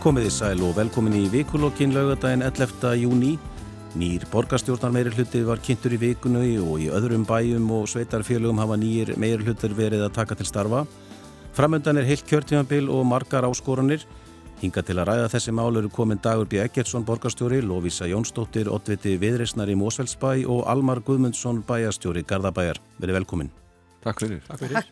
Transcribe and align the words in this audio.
Komiði 0.00 0.30
sæl 0.32 0.62
og 0.64 0.78
velkomin 0.78 1.12
í 1.12 1.26
vikulokkin 1.28 1.90
laugadaginn 1.92 2.40
11. 2.46 2.94
júni. 3.02 3.34
Nýr 4.00 4.22
borgarstjórnar 4.32 4.94
meiri 4.94 5.10
hluti 5.12 5.42
var 5.44 5.60
kynntur 5.60 5.92
í 5.92 5.98
vikunu 6.00 6.40
og 6.62 6.78
í 6.80 6.86
öðrum 6.88 7.26
bæjum 7.28 7.66
og 7.76 7.84
sveitarfélögum 7.92 8.62
hafa 8.62 8.78
nýjir 8.80 9.12
meiri 9.20 9.44
hlutir 9.44 9.74
verið 9.76 10.06
að 10.06 10.14
taka 10.16 10.38
til 10.38 10.48
starfa. 10.48 10.86
Framöndan 11.52 12.00
er 12.00 12.08
heilt 12.08 12.24
kjörtímanbil 12.24 12.88
og 12.88 13.04
margar 13.10 13.44
áskoranir. 13.44 14.06
Hinga 14.62 14.80
til 14.80 14.96
að 14.96 15.10
ræða 15.10 15.26
þessi 15.34 15.52
mál 15.52 15.76
eru 15.76 15.90
komin 15.92 16.22
Dagur 16.22 16.48
B. 16.48 16.62
Eggertsson 16.64 17.04
borgarstjóri, 17.04 17.60
Lovisa 17.60 18.08
Jónsdóttir, 18.08 18.70
Ottviti 18.72 19.18
Viðreysnar 19.20 19.68
í 19.68 19.76
Mósfellsbæ 19.76 20.46
og 20.48 20.64
Almar 20.64 21.02
Guðmundsson 21.04 21.60
bæjastjóri 21.68 22.24
Garðabæjar. 22.24 22.80
Verið 23.02 23.20
velkomin. 23.20 23.52
Takk 24.00 24.24
fyrir. 24.24 24.40
Takk 24.48 24.64
fyrir. 24.64 24.90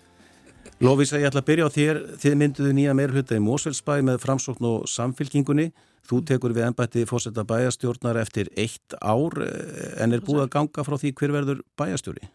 Lovisa, 0.79 1.19
ég 1.19 1.27
ætla 1.27 1.43
að 1.43 1.49
byrja 1.49 1.67
á 1.67 1.71
þér. 1.75 1.99
Þið 2.23 2.35
mynduðu 2.39 2.73
nýja 2.77 2.95
meirhluta 2.95 3.37
í 3.37 3.43
Mósfellsbæ 3.43 3.97
með 4.07 4.21
framsókn 4.23 4.67
og 4.69 4.89
samfylkingunni. 4.91 5.73
Þú 6.09 6.21
tekur 6.29 6.55
við 6.57 6.69
ennbætti 6.69 7.03
fórsetta 7.09 7.43
bæjastjórnar 7.49 8.21
eftir 8.23 8.49
eitt 8.57 8.95
ár 9.03 9.35
en 9.43 10.15
er 10.15 10.23
búið 10.25 10.45
að 10.47 10.53
ganga 10.55 10.85
frá 10.87 10.97
því 11.01 11.13
hver 11.19 11.35
verður 11.35 11.65
bæjastjóri? 11.81 12.31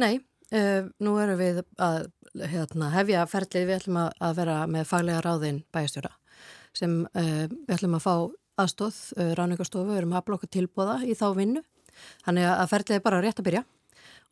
Nei, 0.00 0.20
uh, 0.54 0.86
nú 1.02 1.16
erum 1.20 1.40
við 1.40 1.60
að 1.76 2.06
hérna, 2.38 2.92
hefja 2.94 3.24
ferlið, 3.28 3.66
við 3.66 3.76
ætlum 3.80 3.98
að 4.06 4.36
vera 4.38 4.58
með 4.70 4.86
faglega 4.88 5.24
ráðin 5.24 5.64
bæjastjóra 5.74 6.14
sem 6.76 7.00
uh, 7.08 7.48
við 7.50 7.74
ætlum 7.74 7.98
að 7.98 8.04
fá 8.06 8.14
aðstóð, 8.62 9.00
uh, 9.18 9.32
ráningarstofu, 9.38 9.90
við 9.90 10.04
erum 10.04 10.14
að 10.14 10.28
blokka 10.30 10.50
tilbóða 10.54 11.00
í 11.02 11.18
þá 11.18 11.26
vinnu. 11.36 11.64
Þannig 12.22 12.46
að 12.52 12.70
ferlið 12.70 12.96
er 12.96 13.04
bara 13.04 13.20
rétt 13.24 13.42
að 13.42 13.48
byrja 13.50 13.64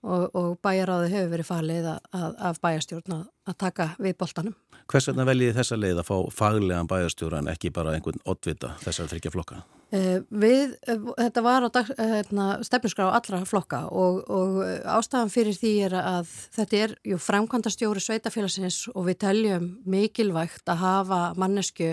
og, 0.07 0.27
og 0.39 0.51
bæjaráði 0.65 1.13
hefur 1.13 1.33
verið 1.35 1.51
falið 1.51 1.89
af 1.91 2.61
bæjastjórn 2.63 3.19
að 3.21 3.57
taka 3.59 3.91
við 3.99 4.19
boltanum. 4.21 4.57
Hvers 4.87 5.11
vegna 5.11 5.27
veljið 5.27 5.57
þessa 5.59 5.81
leið 5.81 6.03
að 6.03 6.11
fá 6.11 6.17
faglegan 6.43 6.91
bæjastjóran 6.91 7.51
ekki 7.51 7.75
bara 7.75 7.97
einhvern 7.97 8.23
oddvita 8.25 8.77
þessar 8.85 9.11
þryggja 9.11 9.35
flokka? 9.35 9.65
Uh, 9.95 10.25
við, 10.35 10.73
uh, 10.91 11.13
þetta 11.15 11.43
var 11.47 11.63
á 11.63 11.71
uh, 11.71 11.91
hérna, 11.95 12.47
stefnusgrá 12.67 13.05
allra 13.07 13.45
flokka 13.47 13.85
og, 13.95 14.17
og 14.27 14.57
ástafan 14.83 15.31
fyrir 15.31 15.55
því 15.55 15.71
er 15.87 15.95
að 16.01 16.33
þetta 16.57 16.81
er 16.81 16.95
jú 17.07 17.19
framkvæmda 17.23 17.71
stjóri 17.71 18.03
sveitafélagsins 18.03 18.81
og 18.91 19.07
við 19.07 19.21
teljum 19.23 19.69
mikilvægt 19.87 20.67
að 20.75 20.83
hafa 20.83 21.21
mannesku 21.39 21.93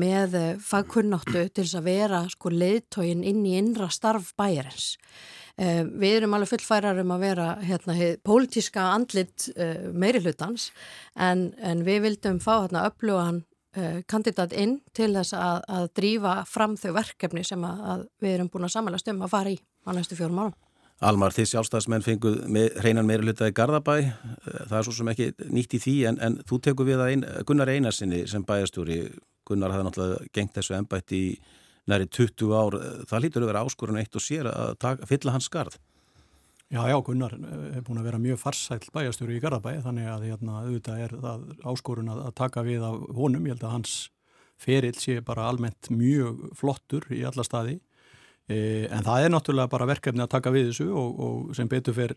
með 0.00 0.38
fagkunnáttu 0.64 1.44
til 1.50 1.66
þess 1.66 1.76
að 1.82 1.88
vera 1.90 2.24
sko 2.32 2.48
leiðtógin 2.54 3.20
inn 3.28 3.44
í 3.44 3.58
innra 3.60 3.90
starf 3.92 4.32
bæjarins. 4.40 4.94
Við 5.54 6.16
erum 6.16 6.32
alveg 6.34 6.50
fullfærar 6.50 6.98
um 6.98 7.12
að 7.14 7.26
vera 7.28 7.50
hérna, 7.62 7.94
pólitíska 8.26 8.88
andlit 8.96 9.50
meiri 9.94 10.24
hlutans 10.24 10.72
en, 11.14 11.52
en 11.60 11.84
við 11.86 12.08
vildum 12.08 12.40
fá 12.42 12.56
hérna, 12.64 12.88
öflugan 12.88 13.44
kandidat 14.10 14.52
inn 14.52 14.76
til 14.94 15.10
þess 15.16 15.34
að, 15.34 15.62
að 15.66 15.88
drífa 15.98 16.34
fram 16.46 16.76
þau 16.78 16.92
verkefni 16.94 17.42
sem 17.46 17.64
að, 17.66 17.80
að 17.92 18.04
við 18.22 18.36
erum 18.36 18.50
búin 18.52 18.68
að 18.68 18.74
samanlega 18.76 19.02
stömm 19.02 19.24
að 19.26 19.32
fara 19.34 19.54
í 19.54 19.58
á 19.58 19.90
næstu 19.96 20.18
fjórum 20.18 20.42
árum. 20.44 20.60
Almar, 21.04 21.34
þið 21.34 21.48
sjálfstæðismenn 21.50 22.04
fenguð 22.06 22.36
með, 22.54 22.68
hreinan 22.80 23.08
meira 23.08 23.24
hluta 23.26 23.48
í 23.50 23.54
Garðabæ, 23.56 23.96
það 24.44 24.76
er 24.78 24.86
svo 24.86 24.94
sem 24.94 25.10
ekki 25.10 25.26
nýtt 25.50 25.74
í 25.74 25.80
því 25.82 25.94
en, 26.10 26.20
en 26.22 26.36
þú 26.46 26.60
tekur 26.68 26.86
við 26.86 27.02
að 27.02 27.10
ein, 27.10 27.24
Gunnar 27.48 27.72
Einarsinni 27.72 28.22
sem 28.30 28.44
bæjastúri, 28.46 29.00
Gunnar 29.44 29.74
hafði 29.74 29.88
náttúrulega 29.88 30.30
gengt 30.38 30.54
þessu 30.54 30.76
ennbætti 30.78 31.18
í 31.18 31.32
næri 31.90 32.06
20 32.08 32.54
ár, 32.56 32.78
það 33.10 33.24
lítur 33.26 33.44
að 33.44 33.50
vera 33.50 33.64
áskorun 33.66 33.98
eitt 34.00 34.16
og 34.16 34.24
sér 34.24 34.48
að 34.52 34.78
taka, 34.86 35.10
fylla 35.10 35.34
hans 35.34 35.50
skarð. 35.50 35.76
Já, 36.74 36.88
já, 36.90 36.96
Gunnar 37.06 37.30
er 37.38 37.82
búin 37.86 38.00
að 38.00 38.06
vera 38.08 38.18
mjög 38.18 38.40
farsæl 38.40 38.80
bæjastjóri 38.90 39.36
í 39.36 39.42
Garðabæ 39.44 39.76
þannig 39.84 40.08
að 40.10 40.22
hérna, 40.26 40.54
auðvitað 40.64 41.02
er 41.04 41.12
það 41.22 41.42
áskorun 41.70 42.08
að, 42.10 42.22
að 42.26 42.32
taka 42.40 42.62
við 42.66 42.86
af 42.88 42.96
honum, 43.14 43.44
ég 43.46 43.54
held 43.54 43.66
að 43.68 43.74
hans 43.76 43.92
ferill 44.58 44.96
sé 44.98 45.20
bara 45.22 45.44
almennt 45.46 45.90
mjög 45.94 46.40
flottur 46.58 47.06
í 47.14 47.20
alla 47.28 47.44
staði. 47.46 47.76
E, 48.50 48.56
en 48.90 49.06
það 49.06 49.22
er 49.22 49.30
náttúrulega 49.30 49.70
bara 49.70 49.86
verkefni 49.86 50.24
að 50.24 50.32
taka 50.32 50.50
við 50.54 50.72
þessu 50.72 50.88
og, 50.90 51.20
og 51.26 51.52
sem 51.54 51.70
betur 51.70 51.94
fyrr 51.94 52.16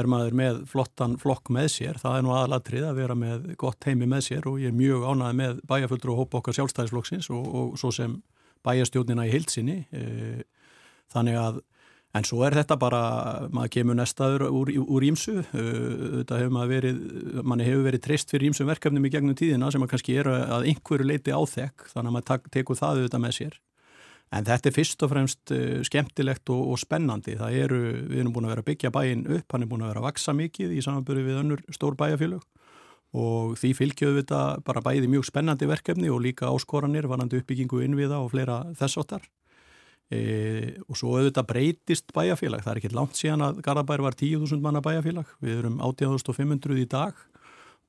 er 0.00 0.08
maður 0.08 0.38
með 0.40 0.62
flottan 0.70 1.18
flokk 1.20 1.52
með 1.52 1.68
sér, 1.74 2.00
það 2.00 2.16
er 2.16 2.24
nú 2.24 2.32
aðalatrið 2.32 2.86
að 2.88 3.00
vera 3.02 3.16
með 3.18 3.50
gott 3.60 3.84
heimi 3.84 4.08
með 4.08 4.24
sér 4.30 4.48
og 4.48 4.56
ég 4.62 4.72
er 4.72 4.78
mjög 4.78 5.04
ánæði 5.04 5.38
með 5.42 5.60
bæjaföldur 5.68 6.14
og 6.14 6.22
hópa 6.22 6.40
okkar 6.40 6.56
sjálfstæðisflokksins 6.56 7.28
og, 7.36 7.44
og 7.44 7.76
svo 7.82 7.92
sem 7.92 8.16
bæjastjónina 8.64 9.28
í 9.28 9.34
heilsinni 9.34 9.82
e, 9.92 10.06
þannig 11.12 11.36
að 11.42 11.60
En 12.12 12.26
svo 12.28 12.42
er 12.44 12.52
þetta 12.52 12.76
bara, 12.76 13.02
maður 13.56 13.70
kemur 13.72 13.96
nestaður 13.96 14.42
úr, 14.52 15.04
ímsu, 15.06 15.38
þetta 15.48 16.40
hefur 16.42 16.52
maður 16.52 16.72
verið, 16.74 16.98
manni 17.40 17.64
hefur 17.64 17.86
verið 17.86 18.02
treyst 18.04 18.34
fyrir 18.34 18.50
ímsum 18.50 18.68
verkefnum 18.68 19.06
í 19.08 19.12
gegnum 19.14 19.36
tíðina 19.38 19.70
sem 19.72 19.84
að 19.84 19.94
kannski 19.94 20.18
er 20.20 20.28
að 20.28 20.68
einhverju 20.68 21.08
leiti 21.08 21.32
áþekk, 21.32 21.86
þannig 21.94 22.12
að 22.12 22.16
maður 22.18 22.50
tekur 22.52 22.78
það 22.82 23.00
auðvitað 23.00 23.24
með 23.24 23.36
sér. 23.38 23.58
En 24.32 24.46
þetta 24.48 24.68
er 24.68 24.76
fyrst 24.76 25.04
og 25.04 25.12
fremst 25.12 25.56
skemmtilegt 25.88 26.52
og, 26.52 26.62
og 26.72 26.80
spennandi, 26.80 27.38
það 27.40 27.58
eru, 27.64 27.80
við 28.12 28.20
erum 28.20 28.36
búin 28.36 28.48
að 28.48 28.54
vera 28.54 28.64
að 28.64 28.70
byggja 28.70 28.92
bæin 28.92 29.26
upp, 29.28 29.48
hann 29.52 29.64
er 29.64 29.72
búin 29.72 29.84
að 29.84 29.92
vera 29.94 30.04
að 30.04 30.08
vaksa 30.10 30.36
mikið 30.36 30.72
í 30.76 30.84
samanbyrju 30.84 31.26
við 31.26 31.40
önnur 31.42 31.64
stór 31.72 31.96
bæjafélög 32.00 32.44
og 33.12 33.58
því 33.60 33.74
fylgjöðu 33.76 34.22
þetta 34.22 34.40
bara 34.64 34.80
bæði 34.84 35.10
mjög 35.12 35.26
spennandi 35.28 35.68
verkefni 35.68 36.08
og 36.08 36.22
líka 36.24 36.48
áskoranir, 36.48 37.08
varandi 37.08 37.42
uppbyggingu 37.42 37.82
innviða 37.84 38.22
og 38.24 38.32
fleira 38.32 38.62
þessóttar. 38.78 39.26
E, 40.12 40.78
og 40.90 40.98
svo 40.98 41.14
auðvitað 41.16 41.48
breytist 41.48 42.10
bæjarfélag, 42.12 42.64
það 42.64 42.72
er 42.72 42.80
ekki 42.80 42.96
langt 42.96 43.16
síðan 43.16 43.44
að 43.46 43.60
Garabær 43.64 44.02
var 44.04 44.16
10.000 44.18 44.60
manna 44.64 44.82
bæjarfélag, 44.84 45.30
við 45.40 45.62
erum 45.62 45.78
18.500 45.80 46.82
í 46.82 46.88
dag 46.90 47.22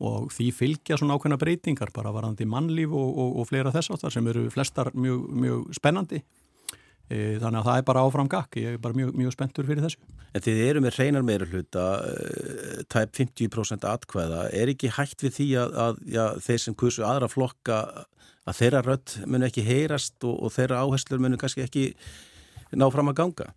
og 0.03 0.31
því 0.33 0.47
fylgja 0.55 0.97
svona 0.99 1.17
ákveðna 1.17 1.39
breytingar 1.41 1.91
bara 1.95 2.13
varandi 2.15 2.47
mannlíf 2.49 2.93
og, 2.95 3.11
og, 3.11 3.35
og 3.41 3.49
fleira 3.49 3.73
þess 3.73 3.93
áttar 3.93 4.13
sem 4.13 4.29
eru 4.31 4.47
flestar 4.53 4.91
mjög, 4.95 5.27
mjög 5.43 5.67
spennandi. 5.77 6.23
E, 7.11 7.37
þannig 7.41 7.59
að 7.59 7.67
það 7.67 7.77
er 7.79 7.85
bara 7.89 8.03
áfram 8.07 8.29
gakk, 8.31 8.57
ég 8.61 8.75
er 8.77 8.81
bara 8.81 8.97
mjög, 8.97 9.11
mjög 9.19 9.35
spenntur 9.35 9.67
fyrir 9.67 9.83
þessu. 9.83 9.99
En 10.33 10.43
þið 10.43 10.61
eru 10.65 10.83
með 10.83 10.97
reynar 10.97 11.25
meira 11.27 11.47
hluta, 11.49 11.85
e, 12.07 12.85
tæp 12.91 13.13
50% 13.19 13.87
atkvæða, 13.89 14.47
er 14.55 14.71
ekki 14.73 14.91
hægt 14.95 15.25
við 15.25 15.35
því 15.37 15.49
að, 15.61 15.77
að 15.85 16.01
já, 16.15 16.23
þeir 16.47 16.63
sem 16.65 16.77
kursu 16.79 17.05
aðra 17.07 17.29
flokka 17.31 17.79
að 18.47 18.59
þeirra 18.59 18.83
rött 18.85 19.17
munu 19.25 19.47
ekki 19.47 19.65
heyrast 19.65 20.17
og, 20.27 20.37
og 20.43 20.53
þeirra 20.55 20.83
áherslur 20.83 21.21
munu 21.23 21.39
kannski 21.39 21.63
ekki 21.65 21.91
ná 22.75 22.89
fram 22.91 23.11
að 23.11 23.19
ganga? 23.21 23.51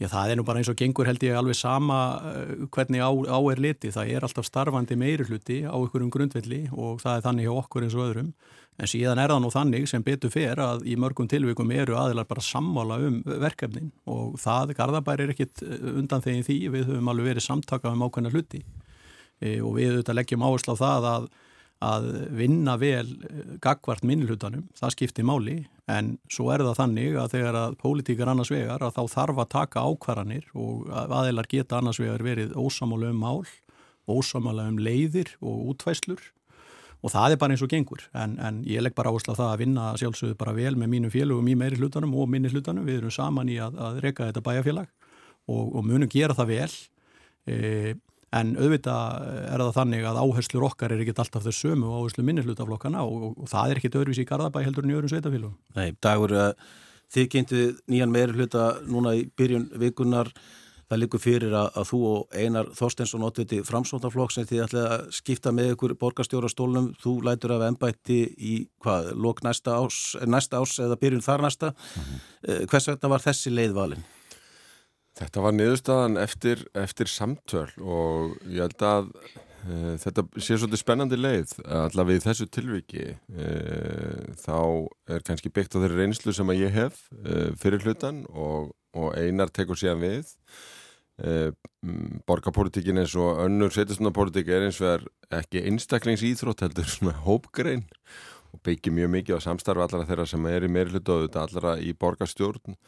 Já, 0.00 0.06
það 0.08 0.30
er 0.32 0.38
nú 0.40 0.44
bara 0.48 0.60
eins 0.62 0.70
og 0.72 0.78
gengur 0.80 1.04
held 1.04 1.20
ég 1.26 1.36
alveg 1.36 1.58
sama 1.58 1.96
uh, 2.24 2.52
hvernig 2.72 3.02
á, 3.04 3.10
á 3.12 3.38
er 3.52 3.60
liti. 3.60 3.90
Það 3.92 4.12
er 4.14 4.24
alltaf 4.24 4.46
starfandi 4.48 4.96
meiri 4.96 5.26
hluti 5.28 5.58
á 5.68 5.76
einhverjum 5.76 6.12
grundvelli 6.14 6.62
og 6.72 7.02
það 7.02 7.18
er 7.18 7.26
þannig 7.26 7.44
hjá 7.44 7.52
okkur 7.60 7.84
eins 7.84 7.96
og 7.98 8.06
öðrum. 8.06 8.30
En 8.80 8.88
síðan 8.88 9.20
er 9.20 9.28
það 9.28 9.42
nú 9.44 9.50
þannig 9.52 9.90
sem 9.90 10.04
betur 10.06 10.32
fer 10.32 10.62
að 10.64 10.86
í 10.88 10.96
mörgum 10.96 11.28
tilvikum 11.28 11.68
eru 11.76 11.98
aðilar 12.00 12.28
bara 12.30 12.44
sammála 12.46 12.96
um 13.10 13.18
verkefnin 13.28 13.90
og 14.08 14.38
það, 14.40 14.72
Garðabær 14.78 15.20
er 15.20 15.34
ekkit 15.34 15.60
uh, 15.66 15.76
undan 16.00 16.24
þegin 16.24 16.48
því, 16.48 16.58
við 16.72 16.88
höfum 16.94 17.12
alveg 17.12 17.34
verið 17.34 17.48
samtaka 17.50 17.92
um 17.92 18.06
ákveðna 18.06 18.32
hluti 18.32 18.62
e, 19.40 19.58
og 19.60 19.74
við 19.76 19.98
auðvitað 19.98 20.16
leggjum 20.16 20.46
áherslu 20.48 20.76
á 20.76 20.82
það 20.82 21.10
að 21.10 21.28
að 21.80 22.08
vinna 22.36 22.76
vel 22.80 23.06
eh, 23.08 23.54
gagvart 23.62 24.04
minnlutanum, 24.06 24.66
það 24.76 24.94
skiptir 24.96 25.26
máli. 25.26 25.62
En 25.90 26.14
svo 26.30 26.50
er 26.54 26.64
það 26.64 26.76
þannig 26.82 27.16
að 27.18 27.30
þegar 27.36 27.60
að 27.60 27.78
pólitíkar 27.80 28.32
annars 28.32 28.52
vegar 28.52 28.84
að 28.84 28.98
þá 28.98 29.14
þarf 29.14 29.40
að 29.40 29.52
taka 29.56 29.86
ákvarðanir 29.88 30.50
og 30.54 30.90
aðeinar 30.92 31.48
geta 31.50 31.80
annars 31.80 32.00
vegar 32.02 32.22
verið 32.24 32.52
ósamála 32.54 33.10
um 33.14 33.24
mál, 33.24 33.40
ósamála 34.10 34.68
um 34.70 34.78
leiðir 34.78 35.32
og 35.40 35.72
útvæslur 35.72 36.22
og 37.00 37.12
það 37.14 37.34
er 37.34 37.40
bara 37.40 37.54
eins 37.54 37.64
og 37.64 37.72
gengur. 37.72 38.02
En, 38.12 38.36
en 38.42 38.60
ég 38.68 38.82
legg 38.84 38.94
bara 38.96 39.12
áherslu 39.12 39.32
á 39.32 39.40
það 39.40 39.52
að 39.54 39.62
vinna 39.62 39.86
sjálfsögðu 40.00 40.36
bara 40.40 40.54
vel 40.56 40.74
með 40.76 40.92
mínum 40.94 41.12
félögum 41.12 41.48
í 41.48 41.56
meiri 41.58 41.80
hlutanum 41.80 42.12
og 42.20 42.28
minni 42.28 42.52
hlutanum, 42.52 42.84
við 42.84 43.00
erum 43.00 43.14
saman 43.14 43.48
í 43.48 43.56
að, 43.62 43.78
að 43.80 44.00
reyka 44.04 44.28
þetta 44.28 44.44
bæjarfélag 44.44 44.90
og, 45.48 45.64
og 45.64 45.86
munum 45.86 46.10
gera 46.12 46.36
það 46.36 46.52
vel. 46.52 46.70
E, 47.48 47.56
En 48.38 48.52
auðvitað 48.54 49.24
er 49.50 49.62
það 49.64 49.72
þannig 49.74 50.04
að 50.06 50.20
áherslur 50.22 50.66
okkar 50.68 50.92
er 50.94 51.02
ekkit 51.02 51.18
alltaf 51.24 51.42
þau 51.42 51.54
sömu 51.56 51.90
áherslu 51.90 52.22
minnislutaflokkana 52.28 53.02
og, 53.02 53.24
og, 53.26 53.32
og 53.42 53.50
það 53.50 53.72
er 53.72 53.80
ekkit 53.80 53.98
öðruvísi 53.98 54.22
í 54.22 54.28
Garðabæ 54.28 54.62
heldur 54.62 54.86
en 54.86 54.92
í 54.92 54.96
öðrum 54.98 55.10
sveitafélagum. 55.10 55.56
Nei, 55.74 55.88
dagur, 55.98 56.34
uh, 56.38 56.76
þið 57.10 57.30
kynntu 57.32 57.62
nýjan 57.90 58.12
meiri 58.14 58.36
hluta 58.38 58.68
núna 58.86 59.16
í 59.18 59.24
byrjun 59.34 59.66
vikunar. 59.82 60.30
Það 60.90 61.02
likur 61.04 61.22
fyrir 61.22 61.52
að, 61.54 61.68
að 61.78 61.84
þú 61.86 61.98
og 62.08 62.38
Einar 62.38 62.70
Þorstensson 62.74 63.26
sem 64.34 64.46
þið 64.46 64.62
ætlaði 64.64 64.86
að 64.94 65.04
skipta 65.14 65.52
með 65.54 65.74
ykkur 65.76 65.94
borgarstjórastólnum. 66.00 66.88
Þú 66.98 67.12
lætur 67.28 67.54
af 67.54 67.66
ennbætti 67.68 68.16
í 68.34 68.54
hvað, 68.82 69.12
lók 69.14 69.44
næsta 69.46 69.76
ás, 69.78 70.00
næsta 70.26 70.58
ás 70.58 70.78
eða 70.82 70.98
byrjun 70.98 71.22
þar 71.22 71.46
næsta. 71.46 71.70
Mm 71.70 72.02
-hmm. 72.02 72.66
Hvers 72.70 72.88
vegna 72.90 73.08
var 73.08 73.22
þessi 73.22 73.54
leiðvalin? 73.54 74.02
Þetta 75.20 75.42
var 75.44 75.52
niðurstaðan 75.52 76.16
eftir, 76.20 76.64
eftir 76.78 77.10
samtöl 77.12 77.68
og 77.84 78.38
ég 78.48 78.64
held 78.64 78.84
að 78.88 79.10
e, 79.20 79.96
þetta 80.00 80.24
sé 80.38 80.56
svolítið 80.56 80.80
spennandi 80.80 81.18
leið. 81.20 81.52
Allavega 81.76 82.22
í 82.22 82.24
þessu 82.24 82.46
tilviki 82.48 83.04
e, 83.12 83.50
þá 84.40 84.56
er 85.12 85.24
kannski 85.26 85.52
byggt 85.52 85.76
á 85.76 85.82
þeirri 85.82 86.00
reynslu 86.00 86.34
sem 86.36 86.52
að 86.52 86.62
ég 86.62 86.76
hef 86.78 87.02
e, 87.20 87.50
fyrir 87.60 87.84
hlutan 87.84 88.22
og, 88.32 88.72
og 88.96 89.12
einar 89.20 89.52
tekur 89.52 89.78
síðan 89.80 90.04
við. 90.06 90.36
Borgarpolitikin 92.24 92.96
eins 93.02 93.12
og 93.20 93.42
önnur 93.42 93.74
setjastundapolítik 93.74 94.48
er 94.48 94.64
eins 94.64 94.78
og 94.80 94.94
er 94.94 95.02
ekki 95.42 95.66
einstaklingsýþrótt 95.68 96.64
heldur 96.64 96.88
svona 96.94 97.12
hópgrein 97.26 97.84
og 98.54 98.62
byggir 98.64 98.96
mjög 98.96 99.12
mikið 99.18 99.36
á 99.36 99.46
samstarfi 99.50 99.84
allra 99.84 100.08
þeirra 100.08 100.24
sem 100.32 100.48
er 100.48 100.64
í 100.64 100.72
meiri 100.72 100.94
hlutu 100.94 101.18
og 101.18 101.36
allra 101.42 101.76
í 101.76 101.92
borgarstjórn 101.92 102.78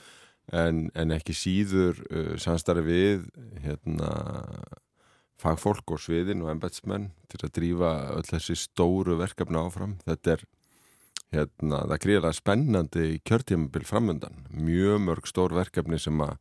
en, 0.51 0.87
en 0.99 1.15
ekki 1.15 1.37
síður 1.37 2.01
uh, 2.11 2.33
samstarfi 2.41 2.85
við 2.87 3.29
hérna, 3.63 4.11
fagfólk 5.43 5.95
og 5.95 6.03
sviðin 6.03 6.43
og 6.45 6.53
embetsmenn 6.55 7.11
til 7.31 7.43
að 7.43 7.55
drífa 7.59 7.93
öll 8.17 8.27
þessi 8.29 8.59
stóru 8.59 9.19
verkefni 9.21 9.59
áfram. 9.59 9.97
Þetta 10.07 10.37
er 10.37 10.47
hérna, 11.33 11.83
það 11.91 12.03
gríðilega 12.05 12.39
spennandi 12.39 13.07
kjörtímabil 13.27 13.87
framöndan. 13.89 14.47
Mjög 14.55 15.05
mörg 15.07 15.29
stór 15.31 15.55
verkefni 15.57 15.99
sem 16.03 16.21
að 16.23 16.37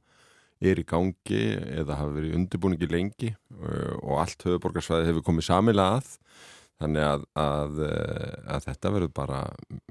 er 0.61 0.81
í 0.81 0.85
gangi 0.85 1.43
eða 1.81 1.97
hafa 1.97 2.15
verið 2.15 2.35
undirbúningi 2.37 2.89
lengi 2.91 3.31
uh, 3.33 3.95
og 4.01 4.21
allt 4.21 4.45
höfuborgarsvæði 4.45 5.09
hefur 5.09 5.25
komið 5.25 5.47
samilega 5.49 5.97
að 5.97 6.11
þannig 6.81 7.05
að, 7.07 7.23
að, 7.41 7.79
uh, 7.85 8.35
að 8.55 8.67
þetta 8.67 8.91
verður 8.95 9.13
bara 9.17 9.39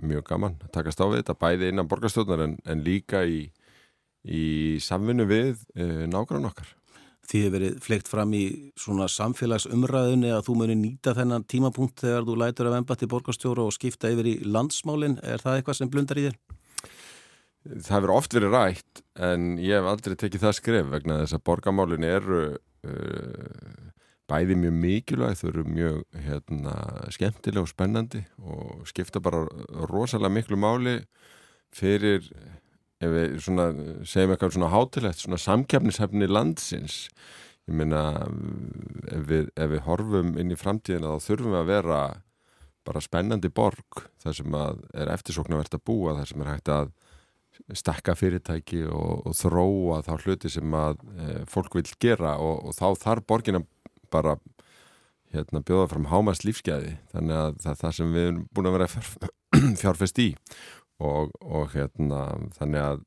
mjög 0.02 0.28
gaman 0.30 0.58
að 0.62 0.72
takast 0.76 1.02
á 1.02 1.06
við 1.10 1.22
þetta 1.22 1.38
bæði 1.42 1.72
innan 1.72 1.90
borgarstjórnar 1.90 2.44
en, 2.46 2.56
en 2.70 2.84
líka 2.86 3.24
í, 3.26 3.42
í 4.24 4.78
samvinnu 4.82 5.26
við 5.30 5.64
uh, 5.76 6.04
nákvæmlega 6.10 6.52
okkar. 6.52 6.76
Þið 7.30 7.44
hefur 7.44 7.54
verið 7.54 7.74
fleikt 7.84 8.08
fram 8.10 8.32
í 8.34 8.44
svona 8.80 9.06
samfélagsumræðunni 9.12 10.32
að 10.34 10.46
þú 10.48 10.56
muni 10.58 10.74
nýta 10.80 11.14
þennan 11.14 11.44
tímapunkt 11.46 12.02
þegar 12.02 12.24
þú 12.26 12.38
lætur 12.40 12.70
af 12.70 12.78
ennbætti 12.80 13.08
borgarstjóru 13.10 13.68
og 13.68 13.76
skipta 13.76 14.10
yfir 14.10 14.32
í 14.32 14.38
landsmálinn. 14.50 15.20
Er 15.22 15.42
það 15.42 15.60
eitthvað 15.60 15.78
sem 15.78 15.92
blundar 15.92 16.18
í 16.18 16.26
þér? 16.26 16.40
Það 17.70 17.94
hefur 17.94 18.14
oft 18.16 18.34
verið 18.34 18.56
rætt 18.56 19.02
en 19.20 19.46
ég 19.62 19.78
hef 19.78 19.86
aldrei 19.92 20.16
tekið 20.18 20.46
það 20.46 20.56
skref 20.58 20.90
vegna 20.90 21.20
þess 21.20 21.36
að 21.36 21.44
borgamálin 21.46 22.06
eru 22.08 22.42
uh, 22.56 23.90
bæði 24.30 24.56
mjög 24.62 24.76
mikilvæg, 24.80 25.36
þau 25.38 25.48
eru 25.50 25.64
mjög 25.66 26.00
hérna, 26.24 26.74
skemmtilega 27.14 27.64
og 27.64 27.70
spennandi 27.70 28.22
og 28.42 28.88
skipta 28.88 29.22
bara 29.22 29.44
rosalega 29.90 30.32
miklu 30.32 30.58
máli 30.60 30.96
fyrir, 31.74 32.24
ef 33.00 33.12
við 33.14 33.36
svona, 33.44 33.68
segjum 34.08 34.34
eitthvað 34.34 34.56
svona 34.56 34.72
hátilegt, 34.74 35.22
svona 35.22 35.40
samkjafnishefni 35.40 36.28
landsins. 36.30 37.02
Ég 37.68 37.76
meina, 37.76 38.02
ef 39.12 39.28
við, 39.28 39.52
ef 39.56 39.70
við 39.74 39.84
horfum 39.86 40.34
inn 40.40 40.52
í 40.52 40.58
framtíðina 40.58 41.14
þá 41.16 41.28
þurfum 41.28 41.54
við 41.54 41.60
að 41.60 41.70
vera 41.70 42.00
bara 42.88 43.02
spennandi 43.04 43.50
borg, 43.52 44.04
þar 44.22 44.36
sem 44.36 44.56
er 44.58 45.12
eftirsóknarvert 45.12 45.76
að 45.76 45.84
búa, 45.86 46.16
þar 46.18 46.30
sem 46.30 46.42
er 46.42 46.52
hægt 46.54 46.72
að 46.72 46.92
stakka 47.76 48.14
fyrirtæki 48.16 48.84
og, 48.88 49.26
og 49.28 49.36
þróa 49.36 50.00
þá 50.06 50.14
hluti 50.24 50.50
sem 50.52 50.76
að 50.76 51.02
e, 51.12 51.26
fólk 51.50 51.76
vil 51.76 51.84
gera 52.02 52.36
og, 52.40 52.70
og 52.70 52.76
þá 52.76 52.86
þarf 53.02 53.26
borgin 53.28 53.60
að 53.60 53.66
bara 54.10 54.36
hérna, 55.34 55.62
bjóða 55.62 55.90
fram 55.92 56.08
hámast 56.10 56.46
lífsgæði 56.46 56.96
þannig 57.12 57.36
að 57.36 57.58
það 57.64 57.82
það 57.82 57.96
sem 57.98 58.14
við 58.16 58.28
erum 58.30 58.40
búin 58.54 58.70
að 58.70 58.76
vera 58.78 58.88
fjár, 58.94 59.10
fjárfest 59.82 60.22
í 60.22 60.28
og, 61.00 61.32
og 61.40 61.70
hérna, 61.74 62.26
þannig 62.58 62.84
að 62.84 63.06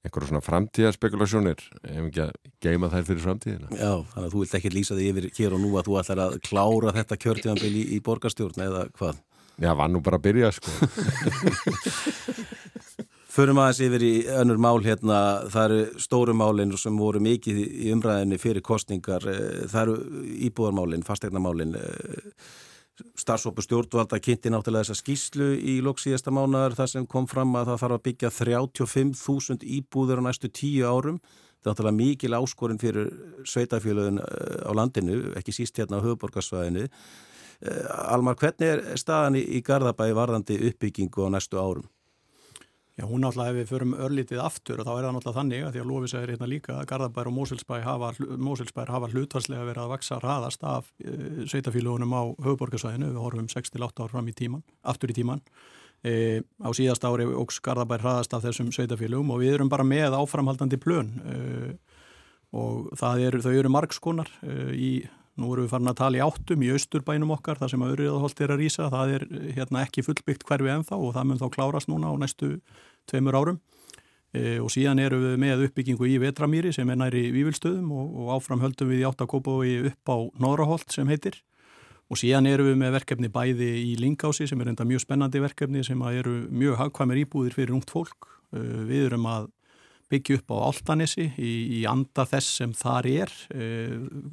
einhverjum 0.00 0.30
svona 0.30 0.44
framtíðarspekulasjónir 0.44 1.58
ef 1.84 2.04
ekki 2.06 2.22
að 2.24 2.30
geima 2.64 2.88
þær 2.92 3.08
fyrir 3.08 3.24
framtíðina? 3.26 3.68
Já, 3.76 3.92
þannig 4.12 4.26
að 4.26 4.32
þú 4.32 4.44
vilt 4.44 4.54
ekki 4.58 4.72
lýsa 4.72 4.96
þig 4.96 5.10
yfir 5.10 5.26
hér 5.36 5.56
og 5.56 5.60
nú 5.60 5.72
að 5.76 5.90
þú 5.90 5.98
ætlar 6.00 6.22
að 6.24 6.38
klára 6.46 6.94
þetta 6.96 7.20
kjörtíðanbili 7.24 7.82
í, 7.82 7.88
í 7.96 8.04
borgarstjórn 8.06 8.64
eða 8.64 8.86
hvað? 8.96 9.20
Já, 9.60 9.74
var 9.76 9.92
nú 9.92 10.00
bara 10.00 10.16
að 10.16 10.24
byrja 10.30 10.54
sko. 10.56 10.72
Förum 13.30 13.60
aðeins 13.62 13.80
yfir 13.84 14.02
í 14.02 14.14
önnur 14.40 14.58
mál 14.58 14.80
hérna, 14.82 15.18
það 15.52 15.66
eru 15.66 16.00
stóru 16.02 16.32
málinn 16.34 16.72
sem 16.80 16.96
voru 16.98 17.20
mikið 17.22 17.60
í 17.62 17.92
umræðinni 17.94 18.40
fyrir 18.42 18.64
kostningar, 18.66 19.22
eh, 19.30 19.68
það 19.70 19.82
eru 19.84 20.24
íbúðarmálinn, 20.48 21.04
fastegnarmálinn, 21.06 21.76
eh, 21.78 22.29
starfsópu 23.30 23.62
stjórnvalda 23.62 24.18
kynnti 24.18 24.50
náttúrulega 24.50 24.88
þessa 24.88 24.98
skýslu 24.98 25.52
í 25.54 25.76
loksíðasta 25.86 26.32
mánar 26.34 26.74
þar 26.74 26.90
sem 26.90 27.04
kom 27.06 27.28
fram 27.30 27.52
að 27.54 27.68
það 27.70 27.82
þarf 27.82 27.96
að 27.96 28.02
byggja 28.08 28.30
35.000 28.34 29.66
íbúður 29.76 30.22
á 30.24 30.26
næstu 30.26 30.50
tíu 30.50 30.88
árum. 30.88 31.20
Það 31.60 31.68
er 31.68 31.70
náttúrulega 31.70 31.98
mikil 32.00 32.34
áskorinn 32.34 32.80
fyrir 32.82 33.12
sveitafélagin 33.46 34.18
eh, 34.24 34.66
á 34.66 34.70
landinu, 34.74 35.20
ekki 35.38 35.54
síst 35.54 35.78
hérna 35.78 36.00
á 36.02 36.04
höfuborgarsvæðinu. 36.08 36.88
Almar, 38.08 38.38
hvernig 38.40 38.70
er 38.72 38.98
staðan 38.98 39.36
í 39.36 39.60
Garðabæi 39.62 40.14
varðandi 40.16 40.56
uppbyggingu 40.70 41.28
á 41.28 41.34
næstu 41.36 41.60
árum? 41.60 41.84
Já, 43.00 43.06
hún 43.08 43.22
náttúrulega 43.24 43.54
ef 43.54 43.56
við 43.56 43.70
förum 43.70 43.92
örlítið 43.96 44.40
aftur 44.44 44.80
og 44.82 44.84
þá 44.84 44.90
er 44.92 45.04
það 45.06 45.14
náttúrulega 45.16 45.36
þannig 45.38 45.62
að 45.64 45.70
því 45.72 45.80
að 45.80 45.86
Lófis 45.88 46.14
er 46.18 46.32
hérna 46.34 46.48
líka 46.50 46.74
að 46.76 46.88
Garðabær 46.90 47.28
og 47.30 47.34
Mósilsbær 47.38 47.84
hafa, 47.86 48.10
hafa 48.90 49.08
hlutvarslega 49.14 49.68
verið 49.70 49.84
að 49.86 49.92
vaksa 49.94 50.18
raðast 50.20 50.66
af 50.68 50.90
e, 51.00 51.14
sveitafílugunum 51.48 52.12
á 52.12 52.22
höfuborgarsvæðinu, 52.44 53.08
við 53.14 53.22
horfum 53.24 53.48
6-8 53.48 54.04
ár 54.04 54.12
fram 54.12 54.28
í 54.28 54.34
tíman, 54.36 54.64
aftur 54.84 55.14
í 55.14 55.16
tíman. 55.16 55.40
E, 56.04 56.12
á 56.60 56.68
síðast 56.76 57.06
ári 57.08 57.24
ógs 57.30 57.62
Garðabær 57.64 58.04
raðast 58.04 58.36
af 58.36 58.44
þessum 58.44 58.68
sveitafílugum 58.76 59.32
og 59.32 59.40
við 59.46 59.56
erum 59.56 59.72
bara 59.72 59.86
með 59.86 60.18
áframhaldandi 60.20 60.80
plön 60.82 61.14
e, 61.24 61.38
og 62.52 62.92
er, 63.00 63.40
þau 63.40 63.54
eru 63.54 63.72
margskonar 63.72 64.28
í 64.76 64.98
Nú 65.40 65.54
erum 65.54 65.64
við 65.64 65.72
farin 65.72 65.88
að 65.88 65.98
tala 66.00 66.18
í 66.18 66.22
áttum 66.24 66.62
í 66.66 66.70
austurbænum 66.74 67.30
okkar, 67.36 67.56
það 67.60 67.72
sem 67.72 67.82
að 67.84 67.92
Öryðaholt 67.94 68.40
er 68.44 68.52
að 68.52 68.60
rýsa, 68.60 68.88
það 68.92 69.12
er 69.14 69.24
hérna, 69.56 69.84
ekki 69.86 70.04
fullbyggt 70.04 70.44
hverfi 70.48 70.72
ennþá 70.74 70.98
og 70.98 71.14
það 71.16 71.28
mun 71.30 71.40
þá 71.40 71.46
klárast 71.54 71.88
núna 71.88 72.10
á 72.12 72.14
næstu 72.20 72.50
tveimur 73.08 73.38
árum 73.38 73.60
e, 74.34 74.58
og 74.60 74.70
síðan 74.72 75.00
eru 75.02 75.20
við 75.22 75.38
með 75.44 75.66
uppbyggingu 75.68 76.08
í 76.10 76.18
Vetramýri 76.22 76.74
sem 76.76 76.90
er 76.90 77.00
næri 77.00 77.28
Vívilstöðum 77.34 77.92
og, 77.94 78.10
og 78.24 78.34
áfram 78.36 78.64
höldum 78.64 78.90
við 78.92 79.04
í 79.04 79.06
áttakópaví 79.08 79.76
upp 79.92 80.12
á 80.12 80.16
Nóraholt 80.42 80.92
sem 80.92 81.08
heitir 81.08 81.40
og 82.10 82.18
síðan 82.18 82.48
eru 82.50 82.66
við 82.66 82.80
með 82.80 82.96
verkefni 82.98 83.30
bæði 83.30 83.70
í 83.84 83.94
Lingási 84.00 84.48
sem 84.50 84.60
er 84.62 84.72
enda 84.72 84.86
mjög 84.88 85.04
spennandi 85.04 85.42
verkefni 85.42 85.84
sem 85.86 86.00
eru 86.10 86.42
mjög 86.50 86.80
hagkvæmir 86.80 87.22
íbúðir 87.22 87.54
fyrir 87.54 87.76
ungt 87.76 87.90
fólk. 87.92 88.26
E, 88.50 88.58
við 88.88 89.06
erum 89.06 89.28
að 89.30 89.48
byggja 90.10 90.40
upp 90.40 90.50
á 90.50 90.56
Altanesi 90.66 91.28
í, 91.38 91.52
í 91.78 91.80
anda 91.86 92.24
þess 92.26 92.58
sem 92.58 92.72
þar 92.74 93.06
er. 93.06 93.34
E, 93.54 93.68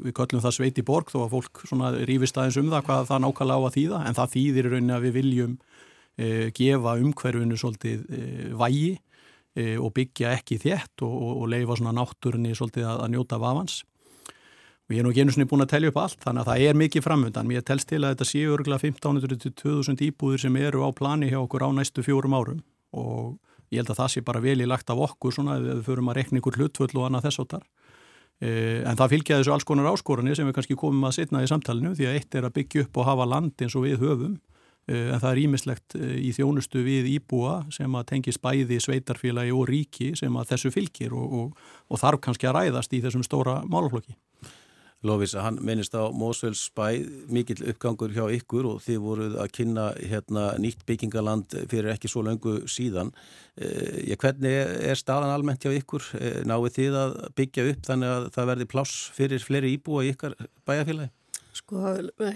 við 0.07 0.15
köllum 0.17 0.41
það 0.41 0.55
Sveiti 0.57 0.85
Borg 0.85 1.13
þó 1.13 1.19
að 1.27 1.35
fólk 1.35 1.61
rífist 2.09 2.39
aðeins 2.41 2.57
um 2.63 2.71
það 2.73 2.87
hvað 2.89 3.11
það 3.11 3.23
nákvæmlega 3.27 3.61
á 3.61 3.67
að 3.69 3.77
þýða 3.77 4.01
en 4.09 4.17
það 4.17 4.33
þýðir 4.33 4.69
í 4.69 4.73
rauninni 4.73 4.97
að 4.97 5.05
við 5.05 5.17
viljum 5.21 5.53
gefa 6.17 6.95
umhverfunu 6.97 7.57
svolítið 7.59 8.05
e, 8.09 8.21
vægi 8.57 8.95
e, 9.53 9.75
og 9.77 9.91
byggja 9.93 10.33
ekki 10.37 10.57
þétt 10.63 11.03
og, 11.05 11.13
og, 11.13 11.33
og 11.43 11.51
leifa 11.51 11.77
svona 11.77 11.93
náttúrunni 11.97 12.55
svolítið 12.57 12.87
að, 12.89 13.03
að 13.05 13.13
njóta 13.13 13.39
vafans. 13.41 13.83
Og 14.87 14.95
ég 14.95 15.01
er 15.01 15.05
nú 15.05 15.11
ekki 15.11 15.25
einu 15.25 15.35
svona 15.35 15.49
búin 15.51 15.65
að 15.65 15.73
telja 15.75 15.91
upp 15.91 15.99
allt 16.01 16.21
þannig 16.23 16.41
að 16.41 16.49
það 16.49 16.63
er 16.65 16.79
mikið 16.81 17.05
framöndan. 17.05 17.49
Mér 17.49 17.65
telst 17.67 17.89
til 17.91 17.99
að 18.01 18.15
þetta 18.15 18.29
séu 18.29 18.53
örgulega 18.55 18.87
1500-2000 18.87 20.05
íbúður 20.07 20.45
sem 20.45 20.57
eru 20.61 20.87
á 20.87 20.89
plani 20.95 21.29
hjá 21.29 21.41
okkur 21.41 21.67
á 21.67 21.69
næstu 21.75 22.05
fjórum 22.07 22.37
árum 22.37 22.63
og 22.97 23.35
ég 23.69 23.83
held 23.83 23.91
að 23.91 23.99
það 23.99 24.13
sé 24.13 24.23
bara 24.25 24.41
vel 24.41 24.61
í 24.63 24.69
lagt 24.69 24.89
af 24.89 25.01
okkur 25.09 25.35
svona 25.35 25.59
ef 25.59 25.67
við 25.67 25.83
förum 25.89 26.09
að 26.09 26.21
rekna 26.21 26.39
ykkur 26.39 26.57
hlutvöld 26.57 26.95
og 26.95 27.09
annað 27.09 27.27
þess 27.27 27.43
áttar. 27.43 27.67
En 28.37 28.95
það 28.95 29.13
fylgja 29.15 29.37
þessu 29.41 29.53
alls 29.53 29.65
konar 29.67 29.89
áskorunni 29.91 30.35
sem 30.37 30.47
við 30.47 30.55
kannski 30.55 30.77
komum 30.77 31.07
að 31.09 31.17
setna 31.17 31.41
í 31.43 31.49
samtalenu 31.49 31.95
því 31.97 32.07
að 32.07 32.19
eitt 32.19 32.37
er 32.37 32.47
að 32.47 32.55
byggja 32.55 32.83
upp 32.85 32.99
og 33.01 33.07
hafa 33.09 33.25
land 33.27 33.65
eins 33.65 33.75
og 33.75 33.83
við 33.83 33.97
höfum 34.05 34.37
Eh, 34.37 34.56
en 34.87 35.19
það 35.19 35.31
er 35.31 35.41
ímislegt 35.43 35.97
eh, 35.99 36.15
í 36.23 36.31
þjónustu 36.35 36.83
við 36.85 37.09
íbúa 37.17 37.59
sem 37.75 37.99
að 37.99 38.07
tengis 38.13 38.39
bæði 38.39 38.79
sveitarfélagi 38.83 39.51
og 39.55 39.67
ríki 39.67 40.13
sem 40.19 40.39
að 40.39 40.53
þessu 40.53 40.71
fylgir 40.71 41.15
og, 41.17 41.33
og, 41.41 41.67
og 41.91 42.01
þarf 42.03 42.23
kannski 42.23 42.47
að 42.47 42.61
ræðast 42.61 42.95
í 42.95 43.01
þessum 43.03 43.25
stóra 43.27 43.59
málaflokki. 43.67 44.15
Lofís, 45.05 45.35
hann 45.37 45.59
minnist 45.61 45.93
á 45.93 46.09
Mósveils 46.09 46.71
bæ, 46.73 47.05
mikill 47.29 47.67
uppgangur 47.69 48.15
hjá 48.15 48.23
ykkur 48.33 48.65
og 48.65 48.79
þið 48.81 49.03
voruð 49.03 49.35
að 49.43 49.51
kynna 49.53 49.85
hérna, 49.99 50.47
nýtt 50.57 50.81
byggingaland 50.89 51.53
fyrir 51.69 51.91
ekki 51.91 52.09
svo 52.09 52.23
löngu 52.25 52.63
síðan. 52.65 53.11
Eh, 53.61 54.15
hvernig 54.17 54.57
er 54.89 54.97
staðan 54.97 55.35
almennt 55.35 55.61
hjá 55.61 55.69
ykkur? 55.75 56.07
Eh, 56.17 56.41
náðu 56.49 56.73
þið 56.79 56.97
að 57.03 57.15
byggja 57.37 57.67
upp 57.73 57.85
þannig 57.91 58.15
að 58.15 58.27
það 58.39 58.49
verði 58.53 58.69
pláss 58.73 59.05
fyrir 59.13 59.45
fleiri 59.45 59.75
íbúa 59.77 60.07
í 60.07 60.11
ykkar 60.15 60.33
bæjarfélagi? 60.65 61.13
Sko, 61.57 61.79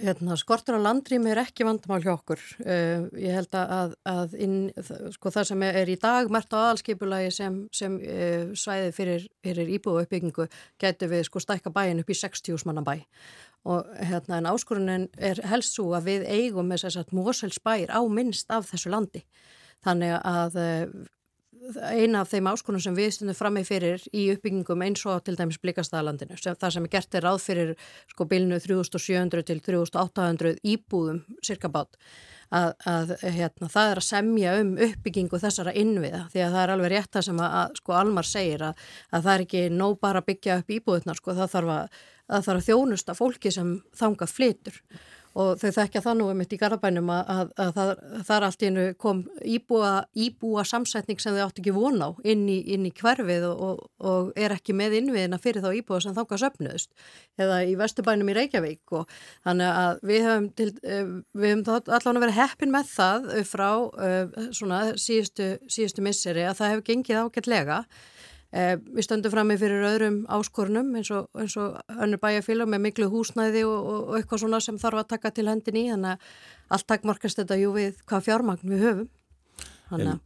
hérna, 0.02 0.36
skortur 0.40 0.80
á 0.80 0.82
landrými 0.82 1.32
er 1.34 1.42
ekki 1.44 1.66
vandamál 1.68 2.02
hjá 2.04 2.14
okkur. 2.14 2.42
Uh, 2.64 3.06
ég 3.20 3.36
held 3.36 3.54
að, 3.58 3.94
að 4.08 4.36
inn, 4.42 4.58
sko, 5.14 5.32
það 5.34 5.48
sem 5.52 5.66
er 5.68 5.92
í 5.92 5.98
dag 6.02 6.32
mert 6.34 6.54
á 6.56 6.58
aðalskipulagi 6.62 7.30
sem, 7.36 7.60
sem 7.76 8.00
uh, 8.02 8.50
svæði 8.58 8.92
fyrir, 8.98 9.30
fyrir 9.46 9.72
íbúðu 9.78 10.06
uppbyggingu 10.06 10.48
getur 10.82 11.12
við 11.14 11.26
sko 11.28 11.44
stækka 11.44 11.74
bæin 11.76 12.02
upp 12.02 12.10
í 12.10 12.18
60 12.18 12.66
manna 12.70 12.86
bæ. 12.88 12.96
Og 13.70 13.90
hérna 14.10 14.40
en 14.42 14.50
áskorunin 14.50 15.10
er 15.22 15.44
helst 15.52 15.78
svo 15.78 15.92
að 15.94 16.08
við 16.10 16.28
eigum 16.32 16.72
með 16.72 16.88
þess 16.88 17.04
að 17.04 17.16
Moselsbær 17.20 17.94
á 17.94 18.02
minnst 18.10 18.50
af 18.50 18.72
þessu 18.72 18.94
landi. 18.96 19.26
Þannig 19.86 20.18
að 20.18 20.62
uh, 20.62 20.88
eina 21.92 22.24
af 22.24 22.32
þeim 22.32 22.50
áskonum 22.52 22.82
sem 22.82 22.96
við 22.98 23.14
stundum 23.16 23.38
fram 23.38 23.56
með 23.58 23.70
fyrir 23.70 24.04
í 24.16 24.26
uppbyggingum 24.34 24.84
eins 24.86 25.04
og 25.10 25.22
til 25.26 25.38
dæmis 25.38 25.60
blikastæðalandinu. 25.62 26.40
Það 26.42 26.76
sem 26.76 26.88
er 26.88 26.94
gert 26.96 27.18
er 27.18 27.26
ráð 27.28 27.40
fyrir 27.46 27.72
sko 28.12 28.28
bilinu 28.30 28.60
3700 28.62 29.48
til 29.48 29.62
3800 29.62 30.62
íbúðum 30.74 31.24
cirka 31.46 31.72
bát. 31.72 31.98
Að, 32.52 32.74
að 32.84 33.12
hérna, 33.32 33.70
það 33.72 33.90
er 33.90 34.00
að 34.02 34.04
semja 34.04 34.54
um 34.60 34.72
uppbyggingu 34.84 35.40
þessara 35.40 35.72
innviða 35.80 36.26
því 36.34 36.42
að 36.44 36.56
það 36.58 36.64
er 36.66 36.74
alveg 36.74 36.92
rétt 36.92 37.16
að 37.16 37.24
sem 37.30 37.38
að, 37.40 37.54
að 37.62 37.78
sko 37.80 37.94
Almar 37.96 38.28
segir 38.28 38.66
að, 38.68 38.82
að 39.08 39.24
það 39.24 39.32
er 39.34 39.44
ekki 39.46 39.62
nóg 39.72 39.94
bara 40.04 40.20
að 40.20 40.28
byggja 40.34 40.58
upp 40.60 40.74
íbúðunar 40.76 41.22
sko 41.22 41.38
það 41.38 41.54
þarf 41.54 41.72
að, 41.78 42.02
þarf 42.34 42.58
að 42.58 42.66
þjónusta 42.66 43.16
fólki 43.16 43.54
sem 43.56 43.72
þanga 43.96 44.28
flitur 44.28 44.82
og 45.40 45.60
þau 45.62 45.72
þekkja 45.78 46.02
það 46.04 46.18
nú 46.20 46.28
um 46.32 46.40
mitt 46.42 46.54
í 46.54 46.60
Garabænum 46.60 47.10
að, 47.14 47.32
að, 47.34 47.52
að 47.64 47.72
það, 47.78 47.92
þar 48.28 48.46
allt 48.48 48.64
í 48.64 48.68
hennu 48.68 48.86
kom 49.00 49.22
íbúa, 49.48 49.92
íbúa 50.26 50.66
samsetning 50.68 51.22
sem 51.24 51.36
þau 51.38 51.46
átt 51.48 51.62
ekki 51.62 51.74
von 51.76 52.02
á 52.04 52.10
inn 52.28 52.44
í, 52.52 52.58
inn 52.76 52.88
í 52.90 52.94
hverfið 52.98 53.48
og, 53.48 53.64
og, 53.68 53.82
og 54.12 54.32
er 54.36 54.56
ekki 54.58 54.76
með 54.78 54.98
innviðina 55.00 55.40
fyrir 55.42 55.64
þá 55.64 55.72
íbúa 55.80 56.02
sem 56.04 56.16
þáka 56.18 56.40
söpnuðust 56.42 56.92
eða 57.40 57.62
í 57.68 57.76
Vesturbænum 57.80 58.32
í 58.34 58.38
Reykjavík. 58.38 58.84
Og 58.98 59.12
þannig 59.48 59.82
að 59.82 60.06
við 60.12 60.26
höfum, 60.28 60.50
til, 60.60 60.72
eh, 60.84 61.14
við 61.38 61.56
höfum 61.56 61.76
allavega 61.82 62.26
verið 62.26 62.40
heppin 62.42 62.74
með 62.76 62.90
það 62.92 63.30
frá 63.48 63.70
uh, 63.72 64.50
svona 64.52 64.82
síðustu, 65.00 65.54
síðustu 65.72 66.04
misseri 66.06 66.44
að 66.48 66.58
það 66.60 66.76
hefur 66.76 66.90
gengið 66.92 67.22
ágætlega. 67.24 67.84
Eh, 67.86 68.20
við 68.52 69.06
stöndum 69.06 69.32
fram 69.32 69.48
með 69.48 69.62
fyrir 69.64 69.86
öðrum 69.88 70.18
áskorunum 70.28 70.90
eins 71.00 71.12
og, 71.16 71.30
eins 71.40 71.54
og 71.56 71.78
önnur 71.96 72.20
bæjarfélag 72.20 72.68
með 72.68 72.82
miklu 72.84 73.08
húsnæði 73.12 73.64
og, 73.64 73.78
og, 73.80 74.00
og 74.10 74.18
eitthvað 74.18 74.42
svona 74.44 74.60
sem 74.64 74.80
þarf 74.82 75.04
að 75.04 75.12
taka 75.14 75.32
til 75.32 75.48
hendin 75.48 75.80
í 75.80 75.86
þannig 75.88 76.18
að 76.18 76.74
allt 76.76 76.88
takkmarkast 76.92 77.40
þetta 77.40 77.60
jú 77.62 77.72
við 77.78 78.02
hvað 78.10 78.26
fjármagn 78.26 78.74
við 78.74 78.84
höfum. 78.88 79.08
En, 79.96 80.20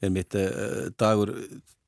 en 0.00 0.14
mitt 0.14 0.36
eh, 0.36 0.88
dagur, 1.00 1.34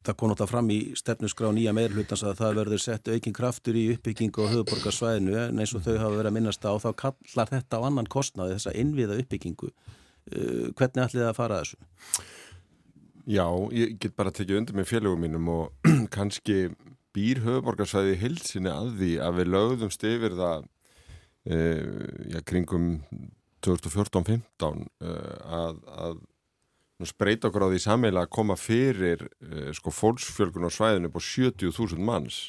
það 0.05 0.19
kom 0.21 0.33
náttúrulega 0.33 0.51
fram 0.53 0.69
í 0.73 0.79
stefnusgrá 1.01 1.53
nýja 1.57 1.73
meirhlutans 1.77 2.27
að 2.29 2.43
það 2.43 2.61
verður 2.61 2.85
sett 2.85 3.09
aukinn 3.09 3.37
kraftur 3.37 3.77
í 3.81 3.87
uppbyggingu 3.95 4.45
og 4.45 4.53
höfuborgarsvæðinu 4.53 5.39
en 5.47 5.65
eins 5.65 5.73
og 5.77 5.85
þau 5.87 5.95
hafa 5.97 6.13
verið 6.19 6.33
að 6.33 6.37
minnast 6.37 6.69
á 6.69 6.73
þá 6.77 6.91
kallar 7.07 7.53
þetta 7.55 7.81
á 7.81 7.87
annan 7.89 8.09
kostnaði 8.13 8.59
þessa 8.59 8.77
innviða 8.85 9.17
uppbyggingu. 9.25 9.73
Eh, 10.29 10.69
hvernig 10.77 11.07
ætlið 11.07 11.25
það 11.25 11.33
að 11.33 11.41
fara 11.41 11.63
þessu? 11.65 11.81
Já, 13.31 13.47
ég 13.71 13.95
get 14.03 14.17
bara 14.19 14.33
tekið 14.35 14.59
undir 14.59 14.75
með 14.75 14.89
félögum 14.91 15.21
mínum 15.23 15.51
og 15.53 15.87
kannski 16.17 16.73
býr 17.15 17.43
höfuborgarsvæði 17.45 18.17
hilsinni 18.19 18.71
að 18.73 18.95
því 18.99 19.11
að 19.23 19.37
við 19.39 19.51
lögðumst 19.55 20.07
yfir 20.09 20.35
það 20.39 20.65
e, 21.47 21.61
já, 22.33 22.41
kringum 22.51 22.89
2014-15 23.67 24.83
e, 24.83 25.15
að, 25.61 25.79
að 25.95 26.19
spreita 27.07 27.51
okkur 27.51 27.69
á 27.69 27.71
því 27.71 27.83
sammeila 27.85 28.27
að 28.27 28.33
koma 28.35 28.59
fyrir 28.59 29.23
e, 29.39 29.71
sko 29.79 29.95
fólksfjölgun 29.95 30.67
á 30.67 30.71
svæðinu 30.75 31.13
på 31.15 31.23
70.000 31.23 32.03
manns. 32.03 32.49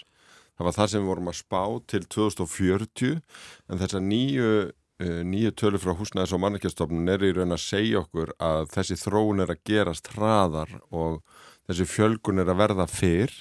Það 0.58 0.68
var 0.68 0.78
það 0.80 0.92
sem 0.92 1.04
við 1.04 1.12
vorum 1.14 1.32
að 1.32 1.42
spá 1.44 1.64
til 1.94 2.04
2040 2.10 3.18
en 3.22 3.82
þessar 3.82 4.06
nýju 4.08 4.52
Eh, 4.58 4.81
nýju 5.02 5.54
tölu 5.58 5.80
frá 5.82 5.94
húsnæðis 5.98 6.34
og 6.36 6.42
mannekjastofnun 6.44 7.12
er 7.12 7.24
í 7.26 7.32
raun 7.36 7.56
að 7.56 7.64
segja 7.64 8.02
okkur 8.04 8.34
að 8.42 8.68
þessi 8.74 9.00
þróun 9.02 9.44
er 9.46 9.54
að 9.54 9.64
gerast 9.68 10.12
hraðar 10.16 10.76
og 10.90 11.22
þessi 11.70 11.88
fjölgun 11.90 12.44
er 12.44 12.52
að 12.52 12.62
verða 12.66 12.90
fyrr. 12.90 13.34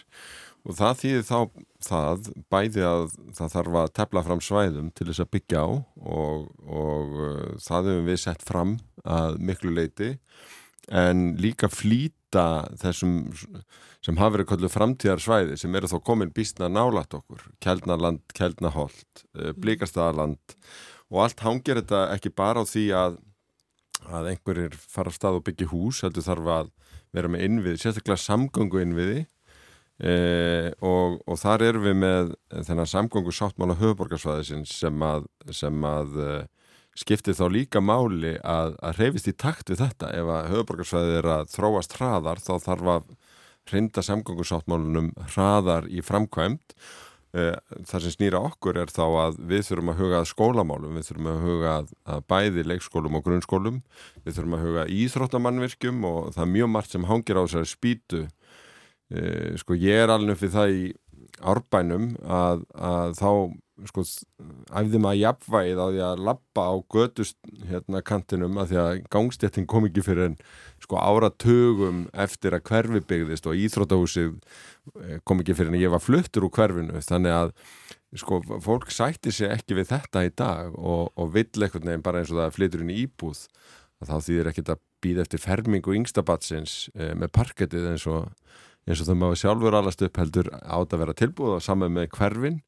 Og 0.68 0.76
það 0.76 0.96
þýðir 1.00 1.22
þá 1.24 1.38
það 1.80 2.30
bæði 2.52 2.82
að 2.84 3.04
það 3.36 3.52
þarf 3.54 3.76
að 3.80 3.92
tefla 3.96 4.22
fram 4.26 4.42
svæðum 4.44 4.90
til 4.92 5.06
þess 5.08 5.24
að 5.24 5.30
byggja 5.36 5.62
á 5.64 5.68
og, 5.70 6.48
og 6.68 7.14
uh, 7.16 7.44
það 7.64 7.92
hefum 7.92 8.08
við 8.10 8.20
sett 8.20 8.44
fram 8.44 8.74
að 9.08 9.38
miklu 9.40 9.72
leiti 9.72 10.10
en 10.90 11.30
líka 11.40 11.70
flýta 11.72 12.66
þessum 12.80 13.22
sem 14.04 14.16
hafa 14.20 14.36
verið 14.36 14.48
kollu 14.52 14.70
framtíðarsvæði 14.72 15.58
sem 15.60 15.74
eru 15.76 15.90
þó 15.90 15.98
komin 16.04 16.32
býstna 16.34 16.70
nálat 16.72 17.14
okkur. 17.16 17.42
Kjeldnaland, 17.62 18.22
Kjeldnaholt, 18.36 19.24
eh, 19.36 19.52
Blíkastadaland 19.52 20.56
og 21.10 21.24
allt 21.24 21.42
hangir 21.44 21.80
þetta 21.80 22.04
ekki 22.14 22.32
bara 22.36 22.62
á 22.62 22.64
því 22.68 22.84
að, 22.96 23.18
að 24.06 24.30
einhverjir 24.32 24.78
fara 24.78 25.10
á 25.10 25.16
stað 25.16 25.40
og 25.40 25.44
byggja 25.48 25.70
hús, 25.72 26.04
heldur 26.04 26.26
þarf 26.26 26.54
að 26.54 26.70
vera 27.16 27.32
með 27.32 27.44
innvið, 27.48 27.80
sérstaklega 27.82 28.22
samgöngu 28.22 28.82
innviði 28.84 29.18
e, 29.98 30.14
og, 30.78 31.18
og 31.26 31.40
þar 31.42 31.66
erum 31.66 31.88
við 31.88 31.98
með 32.04 32.32
þennan 32.68 32.92
samgöngu 32.92 33.34
sáttmála 33.34 33.78
höfuborgarsvæðisins 33.80 34.76
sem 34.84 35.02
að, 35.02 35.26
sem 35.50 35.86
að 35.86 36.16
e, 36.22 36.30
skiptir 37.00 37.34
þá 37.38 37.44
líka 37.50 37.82
máli 37.82 38.36
að, 38.46 38.76
að 38.78 39.02
reyfist 39.02 39.30
í 39.30 39.34
takt 39.34 39.70
við 39.70 39.82
þetta. 39.82 40.10
Ef 40.14 40.30
að 40.30 40.48
höfuborgarsvæði 40.54 41.20
er 41.20 41.30
að 41.34 41.52
þróast 41.54 41.94
hraðar 41.98 42.42
þá 42.42 42.54
þarf 42.62 42.94
að 42.94 43.12
reynda 43.70 44.02
samgöngu 44.02 44.46
sáttmálunum 44.46 45.12
hraðar 45.34 45.86
í 45.90 46.02
framkvæmt 46.02 46.74
Eh, 46.74 47.09
það 47.30 48.02
sem 48.02 48.14
snýra 48.14 48.40
okkur 48.48 48.80
er 48.82 48.90
þá 48.90 49.04
að 49.06 49.36
við 49.52 49.66
þurfum 49.68 49.92
að 49.92 50.00
huga 50.02 50.18
að 50.18 50.28
skólamálum, 50.32 50.96
við 50.98 51.10
þurfum 51.10 51.28
að 51.30 51.44
huga 51.46 51.74
að, 51.78 51.92
bæði 52.32 52.64
leikskólum 52.66 53.18
og 53.18 53.24
grunnskólum, 53.26 53.78
við 54.24 54.38
þurfum 54.38 54.56
að 54.56 54.64
huga 54.66 54.86
íþróttamannvirkjum 54.96 56.08
og 56.10 56.18
það 56.34 56.44
er 56.46 56.52
mjög 56.56 56.72
margt 56.74 56.96
sem 56.96 57.06
hangir 57.06 57.38
á 57.38 57.42
þessari 57.44 57.70
spýtu. 57.70 58.24
E, 59.10 59.22
sko 59.62 59.78
ég 59.78 60.04
er 60.04 60.14
alveg 60.14 60.40
fyrir 60.40 60.56
það 60.56 60.74
í 60.74 60.82
árbænum 61.40 62.10
að, 62.26 62.66
að 62.74 63.14
þá 63.20 63.30
sko 63.88 64.04
æfði 64.76 65.00
maður 65.02 65.20
jafnvægið 65.20 65.80
á 65.80 65.86
því 65.86 66.02
að 66.06 66.24
lappa 66.28 66.64
á 66.68 66.74
gödust 66.92 67.38
hérna 67.70 68.02
kantinum 68.06 68.58
að 68.60 68.72
því 68.72 68.80
að 68.82 68.90
gangstéttin 69.14 69.68
kom 69.70 69.88
ekki 69.88 70.04
fyrir 70.04 70.30
en 70.30 70.36
sko 70.82 71.00
áratugum 71.00 72.04
eftir 72.26 72.56
að 72.56 72.66
hverfi 72.70 73.04
byggðist 73.12 73.48
og 73.48 73.62
íþrótahúsið 73.64 74.34
eh, 74.34 75.18
kom 75.24 75.42
ekki 75.44 75.56
fyrir 75.56 75.72
en 75.72 75.80
ég 75.80 75.94
var 75.94 76.04
fluttur 76.04 76.48
úr 76.48 76.54
hverfinu. 76.56 77.00
Þannig 77.04 77.36
að 77.36 77.54
sko 78.18 78.40
fólk 78.64 78.90
sætti 78.90 79.32
sig 79.34 79.52
ekki 79.54 79.76
við 79.78 79.92
þetta 79.92 80.24
í 80.26 80.32
dag 80.34 80.74
og, 80.74 81.12
og 81.14 81.34
vill 81.34 81.50
eitthvað 81.50 81.86
nefn 81.86 82.02
bara 82.06 82.22
eins 82.22 82.32
og 82.34 82.40
það 82.42 82.56
flytur 82.56 82.82
inn 82.84 82.94
í 82.94 83.02
íbúð 83.04 83.44
þá 84.00 84.16
þýðir 84.24 84.50
ekkert 84.50 84.72
að 84.74 84.82
býða 85.04 85.24
eftir 85.26 85.42
fermingu 85.42 85.94
yngstabatsins 85.96 86.74
e, 86.94 87.12
með 87.16 87.32
parkettið 87.36 87.88
eins 87.92 88.06
og 88.10 88.30
eins 88.88 89.02
og 89.02 89.10
það 89.10 89.20
maður 89.20 89.40
sjálfur 89.42 89.76
allast 89.78 90.02
upp 90.06 90.20
heldur 90.20 90.50
átt 90.60 90.94
að 90.94 91.04
vera 91.04 91.16
tilbúð 91.20 91.54
og 91.58 91.64
saman 91.64 91.94
með 91.94 92.10
hverfin 92.16 92.60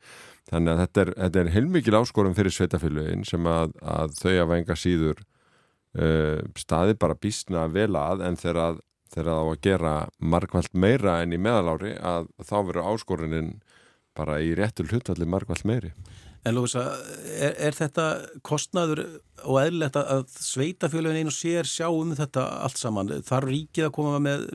þannig 0.50 0.72
að 0.72 0.80
þetta 0.82 1.02
er, 1.02 1.12
þetta 1.24 1.42
er 1.42 1.52
heilmikil 1.56 1.98
áskorum 1.98 2.36
fyrir 2.36 2.54
sveitafélugin 2.54 3.26
sem 3.28 3.46
að, 3.48 3.76
að 3.80 4.16
þau 4.18 4.32
að 4.32 4.50
venga 4.52 4.78
síður 4.78 5.22
uh, 5.22 6.40
staði 6.58 6.98
bara 7.00 7.18
bísna 7.18 7.68
vel 7.72 7.92
að 7.98 8.26
en 8.26 8.40
þegar 8.40 8.80
það 9.12 9.32
á 9.32 9.44
að 9.44 9.60
gera 9.64 9.94
markvælt 10.18 10.74
meira 10.74 11.20
enn 11.22 11.36
í 11.36 11.40
meðalári 11.40 11.94
að 12.00 12.28
þá 12.40 12.56
verður 12.58 12.90
áskorunin 12.92 13.54
bara 14.16 14.40
í 14.44 14.52
réttul 14.56 14.88
hlutvalli 14.90 15.28
markvælt 15.28 15.66
meiri 15.68 15.94
En 16.42 16.56
Lúisa, 16.56 16.80
er, 17.38 17.52
er 17.68 17.76
þetta 17.76 18.04
kostnaður 18.42 19.04
og 19.46 19.58
eðlilegt 19.60 19.94
að 20.00 20.24
sveitafélugin 20.42 21.22
einu 21.22 21.34
sér 21.34 21.68
sjá 21.70 21.86
um 21.86 22.10
þetta 22.18 22.42
allt 22.66 22.80
saman? 22.80 23.12
Þar 23.22 23.46
ríkið 23.46 23.86
að 23.86 23.92
koma 23.94 24.18
með 24.24 24.48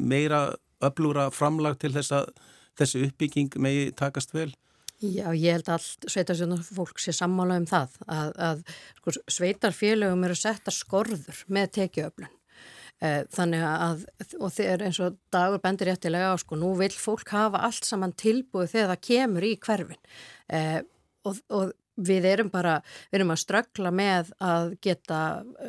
meira 0.00 0.40
öflúra 0.84 1.30
framlag 1.34 1.78
til 1.80 1.92
þess 1.94 2.14
að 2.16 2.30
þessi 2.76 3.06
uppbygging 3.08 3.58
megi 3.62 3.90
takast 3.96 4.34
vel? 4.36 4.50
Já, 4.96 5.28
ég 5.36 5.52
held 5.52 5.68
að 5.68 5.74
allt 5.76 6.06
sveitarfjöldar 6.08 6.62
fólk 6.64 7.00
sé 7.02 7.12
sammála 7.12 7.58
um 7.60 7.66
það 7.68 7.98
að, 8.08 8.30
að 8.46 8.62
sko, 8.96 9.12
sveitarfélögum 9.36 10.24
eru 10.24 10.36
setta 10.40 10.72
skorður 10.72 11.42
með 11.52 11.72
tekiöflun. 11.76 12.32
Eh, 13.04 13.26
þannig 13.28 13.64
að, 13.68 14.06
og 14.40 14.52
þeir 14.56 14.86
eins 14.86 15.00
og 15.04 15.18
dagur 15.34 15.60
bendir 15.60 15.90
réttilega 15.90 16.30
á, 16.32 16.40
sko, 16.40 16.56
nú 16.56 16.70
vil 16.80 16.94
fólk 16.96 17.28
hafa 17.28 17.60
allt 17.68 17.84
saman 17.84 18.14
tilbúið 18.16 18.72
þegar 18.72 18.92
það 18.94 19.02
kemur 19.10 19.44
í 19.44 19.50
hverfin 19.66 20.00
eh, 20.48 20.78
og, 21.28 21.42
og 21.52 21.74
við 21.96 22.28
erum 22.30 22.50
bara, 22.52 22.78
við 23.10 23.20
erum 23.20 23.34
að 23.34 23.42
straggla 23.42 23.92
með 23.94 24.32
að 24.44 24.74
geta, 24.84 25.20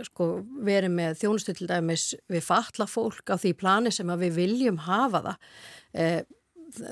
sko, 0.10 0.30
verið 0.68 0.94
með 0.98 1.22
þjónustu 1.22 1.56
til 1.58 1.70
dæmis 1.70 2.10
við 2.32 2.44
fatla 2.48 2.88
fólk 2.90 3.32
á 3.32 3.36
því 3.40 3.54
plani 3.60 3.94
sem 3.96 4.10
að 4.12 4.28
við 4.28 4.42
viljum 4.42 4.82
hafa 4.88 5.24
það. 5.30 5.48
Eh, 5.94 6.20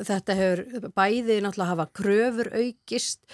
þetta 0.08 0.38
hefur 0.40 0.90
bæði 0.96 1.42
náttúrulega 1.44 1.72
hafa 1.74 1.90
kröfur 2.00 2.52
aukist 2.56 3.26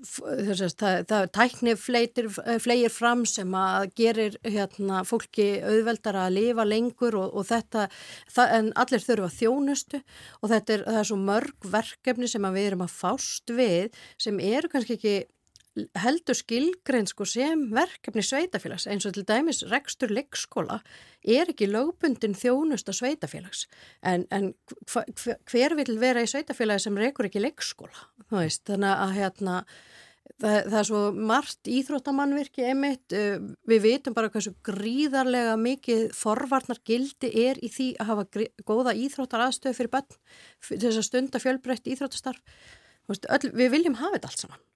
eh, 0.00 0.52
það, 0.80 1.04
það 1.10 1.26
tækni 1.36 1.74
flegir 1.78 2.92
fram 2.94 3.24
sem 3.28 3.56
að 3.56 3.88
gerir 4.00 4.38
hérna, 4.46 5.02
fólki 5.08 5.48
auðveldar 5.62 6.18
að 6.24 6.36
lifa 6.38 6.66
lengur 6.68 7.18
og, 7.20 7.34
og 7.34 7.48
þetta 7.50 7.88
það, 8.30 8.54
en 8.58 8.70
allir 8.84 9.04
þurfa 9.06 9.32
þjónustu 9.38 10.00
og 10.40 10.54
þetta 10.54 10.76
er, 10.76 10.86
er 11.00 11.10
svo 11.10 11.20
mörg 11.20 11.68
verkefni 11.74 12.30
sem 12.30 12.48
við 12.54 12.70
erum 12.70 12.86
að 12.86 12.96
fást 12.96 13.54
við 13.54 14.00
sem 14.20 14.40
eru 14.40 14.72
kannski 14.72 14.98
ekki 14.98 15.18
heldur 16.02 16.38
skilgrein 16.38 17.08
sko 17.10 17.26
sem 17.28 17.66
verkefni 17.74 18.24
sveitafélags 18.26 18.86
eins 18.90 19.06
og 19.08 19.14
til 19.16 19.26
dæmis 19.28 19.62
rekstur 19.70 20.12
leikskóla 20.12 20.80
er 21.24 21.52
ekki 21.52 21.68
lögbundin 21.70 22.36
þjónust 22.38 22.90
á 22.90 22.94
sveitafélags 22.96 23.66
en, 24.02 24.26
en 24.30 24.52
hva, 24.92 25.04
hver 25.50 25.76
vil 25.78 25.96
vera 26.00 26.24
í 26.24 26.30
sveitafélagi 26.30 26.86
sem 26.86 27.00
rekur 27.00 27.30
ekki 27.30 27.42
leikskóla 27.44 28.08
veist, 28.30 28.64
þannig 28.68 28.94
að 28.94 29.16
hérna 29.18 29.56
það, 30.38 30.56
það 30.70 30.78
er 30.80 30.88
svo 30.88 31.02
margt 31.30 31.70
íþróttamannvirki 31.70 32.66
emitt, 32.70 33.14
við 33.68 33.84
vitum 33.84 34.16
bara 34.16 34.30
hversu 34.32 34.54
gríðarlega 34.66 35.56
mikið 35.60 36.08
forvarnar 36.16 36.80
gildi 36.86 37.32
er 37.46 37.60
í 37.64 37.70
því 37.72 37.90
að 38.00 38.10
hafa 38.12 38.46
góða 38.68 38.96
íþróttar 38.96 39.46
aðstöðu 39.46 39.78
fyrir 39.78 39.94
bönn 39.94 40.18
þess 40.70 40.96
að 40.96 41.06
stunda 41.06 41.42
fjölbreytt 41.42 41.90
íþróttastarf. 41.90 42.42
Við 43.10 43.72
viljum 43.72 43.98
hafa 43.98 44.18
þetta 44.18 44.30
allt 44.30 44.44
saman 44.44 44.66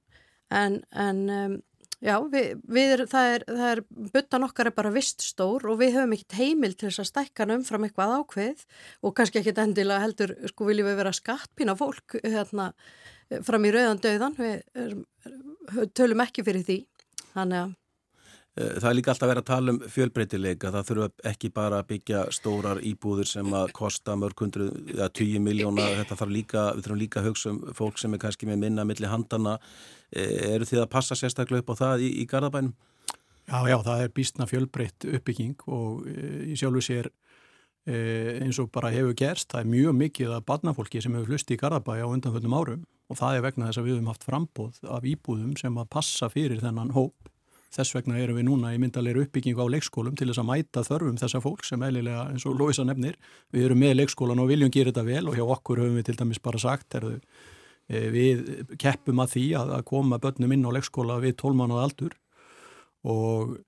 en, 0.54 0.80
en 1.04 1.22
um, 1.34 1.56
já, 2.04 2.14
við, 2.32 2.50
við 2.76 2.94
er, 2.96 3.04
það 3.10 3.30
er, 3.34 3.46
það 3.50 3.70
er 3.70 3.82
buttan 4.14 4.46
okkar 4.46 4.70
er 4.70 4.76
bara 4.76 4.94
vist 4.94 5.24
stór 5.24 5.66
og 5.70 5.80
við 5.80 5.96
höfum 5.98 6.16
ekkert 6.16 6.38
heimil 6.40 6.72
til 6.74 6.90
þess 6.90 7.04
að 7.04 7.10
stækka 7.10 7.48
umfram 7.56 7.88
eitthvað 7.88 8.16
ákveð 8.20 8.66
og 9.02 9.16
kannski 9.18 9.40
ekkert 9.40 9.62
endilega 9.64 10.04
heldur 10.04 10.36
sko 10.50 10.68
viljum 10.68 10.90
við 10.90 11.00
vera 11.02 11.14
skattpína 11.16 11.76
fólk 11.78 12.18
hérna 12.22 12.72
fram 13.46 13.64
í 13.64 13.72
rauðan 13.72 14.02
döðan, 14.04 14.36
við 14.38 15.88
tölum 15.96 16.22
ekki 16.24 16.44
fyrir 16.44 16.66
því, 16.66 16.78
þannig 17.32 17.62
að 17.62 17.72
það 18.54 18.86
er 18.88 18.94
líka 18.94 19.10
alltaf 19.10 19.26
að 19.26 19.32
vera 19.32 19.42
að 19.42 19.48
tala 19.48 19.72
um 19.74 19.78
fjölbreytileika, 19.90 20.70
það 20.70 20.86
þurfa 20.90 21.08
ekki 21.30 21.50
bara 21.54 21.80
að 21.82 21.88
byggja 21.90 22.20
stórar 22.34 22.80
íbúður 22.86 23.26
sem 23.26 23.56
að 23.58 23.72
kosta 23.74 24.14
mörg 24.18 24.44
hundru, 24.44 24.68
ja, 24.94 25.08
20 25.10 25.42
miljóna, 25.42 25.88
þetta 25.98 26.18
þarf 26.20 26.34
líka, 26.36 26.64
við 26.76 26.86
þurfum 26.86 27.00
líka 27.00 27.20
að 27.20 27.28
hugsa 27.32 27.50
um 27.50 27.58
fólk 27.74 27.98
sem 27.98 28.14
er 28.14 28.22
kannski 28.22 28.46
með 28.50 28.62
minna 28.62 28.86
milli 28.86 29.10
handana, 29.10 29.56
eh, 30.14 30.54
eru 30.54 30.70
þið 30.70 30.84
að 30.84 30.92
passa 30.94 31.18
sérstaklega 31.18 31.64
upp 31.64 31.74
á 31.74 31.80
það 31.82 32.06
í, 32.06 32.12
í 32.22 32.28
Garðabænum? 32.30 32.76
Já, 33.44 33.58
já, 33.68 33.76
það 33.90 34.06
er 34.06 34.14
býstna 34.16 34.48
fjölbreytt 34.48 35.04
uppbygging 35.04 35.66
og 35.66 36.06
e, 36.08 36.14
í 36.48 36.54
sjálfu 36.56 36.80
sér 36.80 37.10
eins 37.84 38.56
og 38.62 38.70
bara 38.72 38.88
hefur 38.88 39.12
gerst, 39.12 39.50
það 39.52 39.60
er 39.60 39.66
mjög 39.68 39.96
mikið 39.98 40.30
að 40.32 40.46
barnafólki 40.48 41.02
sem 41.04 41.12
hefur 41.12 41.34
hlusti 41.34 41.52
í 41.52 41.60
Garðabæi 41.60 42.00
á 42.00 42.08
undanfjöldum 42.08 42.56
árum. 42.56 42.86
Og 43.12 43.18
það 43.20 43.36
er 43.36 43.44
vegna 43.44 43.66
þess 43.68 43.80
að 43.82 43.84
við 43.84 43.98
hefum 43.98 44.08
haft 44.08 44.24
frambóð 44.24 44.78
af 44.88 45.04
íbúðum 45.04 45.52
sem 45.60 45.76
að 45.76 45.90
passa 45.92 46.30
fyrir 46.32 46.62
þennan 46.64 46.94
hóp 46.96 47.28
Þess 47.74 47.96
vegna 47.96 48.20
erum 48.22 48.38
við 48.38 48.46
núna 48.46 48.70
í 48.70 48.78
myndalegri 48.78 49.24
uppbyggingu 49.24 49.64
á 49.66 49.72
leikskólum 49.74 50.14
til 50.14 50.28
þess 50.28 50.40
að 50.44 50.46
mæta 50.46 50.84
þörfum 50.86 51.18
þessa 51.18 51.40
fólk 51.42 51.64
sem 51.66 51.82
eðlilega 51.82 52.28
eins 52.30 52.46
og 52.46 52.54
Lóisa 52.60 52.86
nefnir. 52.86 53.18
Við 53.50 53.66
erum 53.66 53.82
með 53.82 53.96
leikskólan 53.98 54.42
og 54.44 54.50
viljum 54.52 54.70
gera 54.74 54.92
þetta 54.92 55.06
vel 55.08 55.26
og 55.26 55.34
hjá 55.34 55.44
okkur 55.56 55.82
höfum 55.82 55.98
við 55.98 56.06
til 56.06 56.18
dæmis 56.20 56.42
bara 56.44 56.60
sagt 56.62 56.94
erðu, 57.00 57.18
e, 57.90 58.04
við 58.14 58.44
keppum 58.78 59.24
að 59.24 59.34
því 59.34 59.46
að, 59.58 59.74
koma 59.90 60.20
börnum 60.22 60.54
inn 60.54 60.66
á 60.70 60.74
leikskóla 60.78 61.18
við 61.24 61.34
12 61.42 61.58
mánuða 61.58 61.88
aldur 61.88 62.14
og 63.10 63.58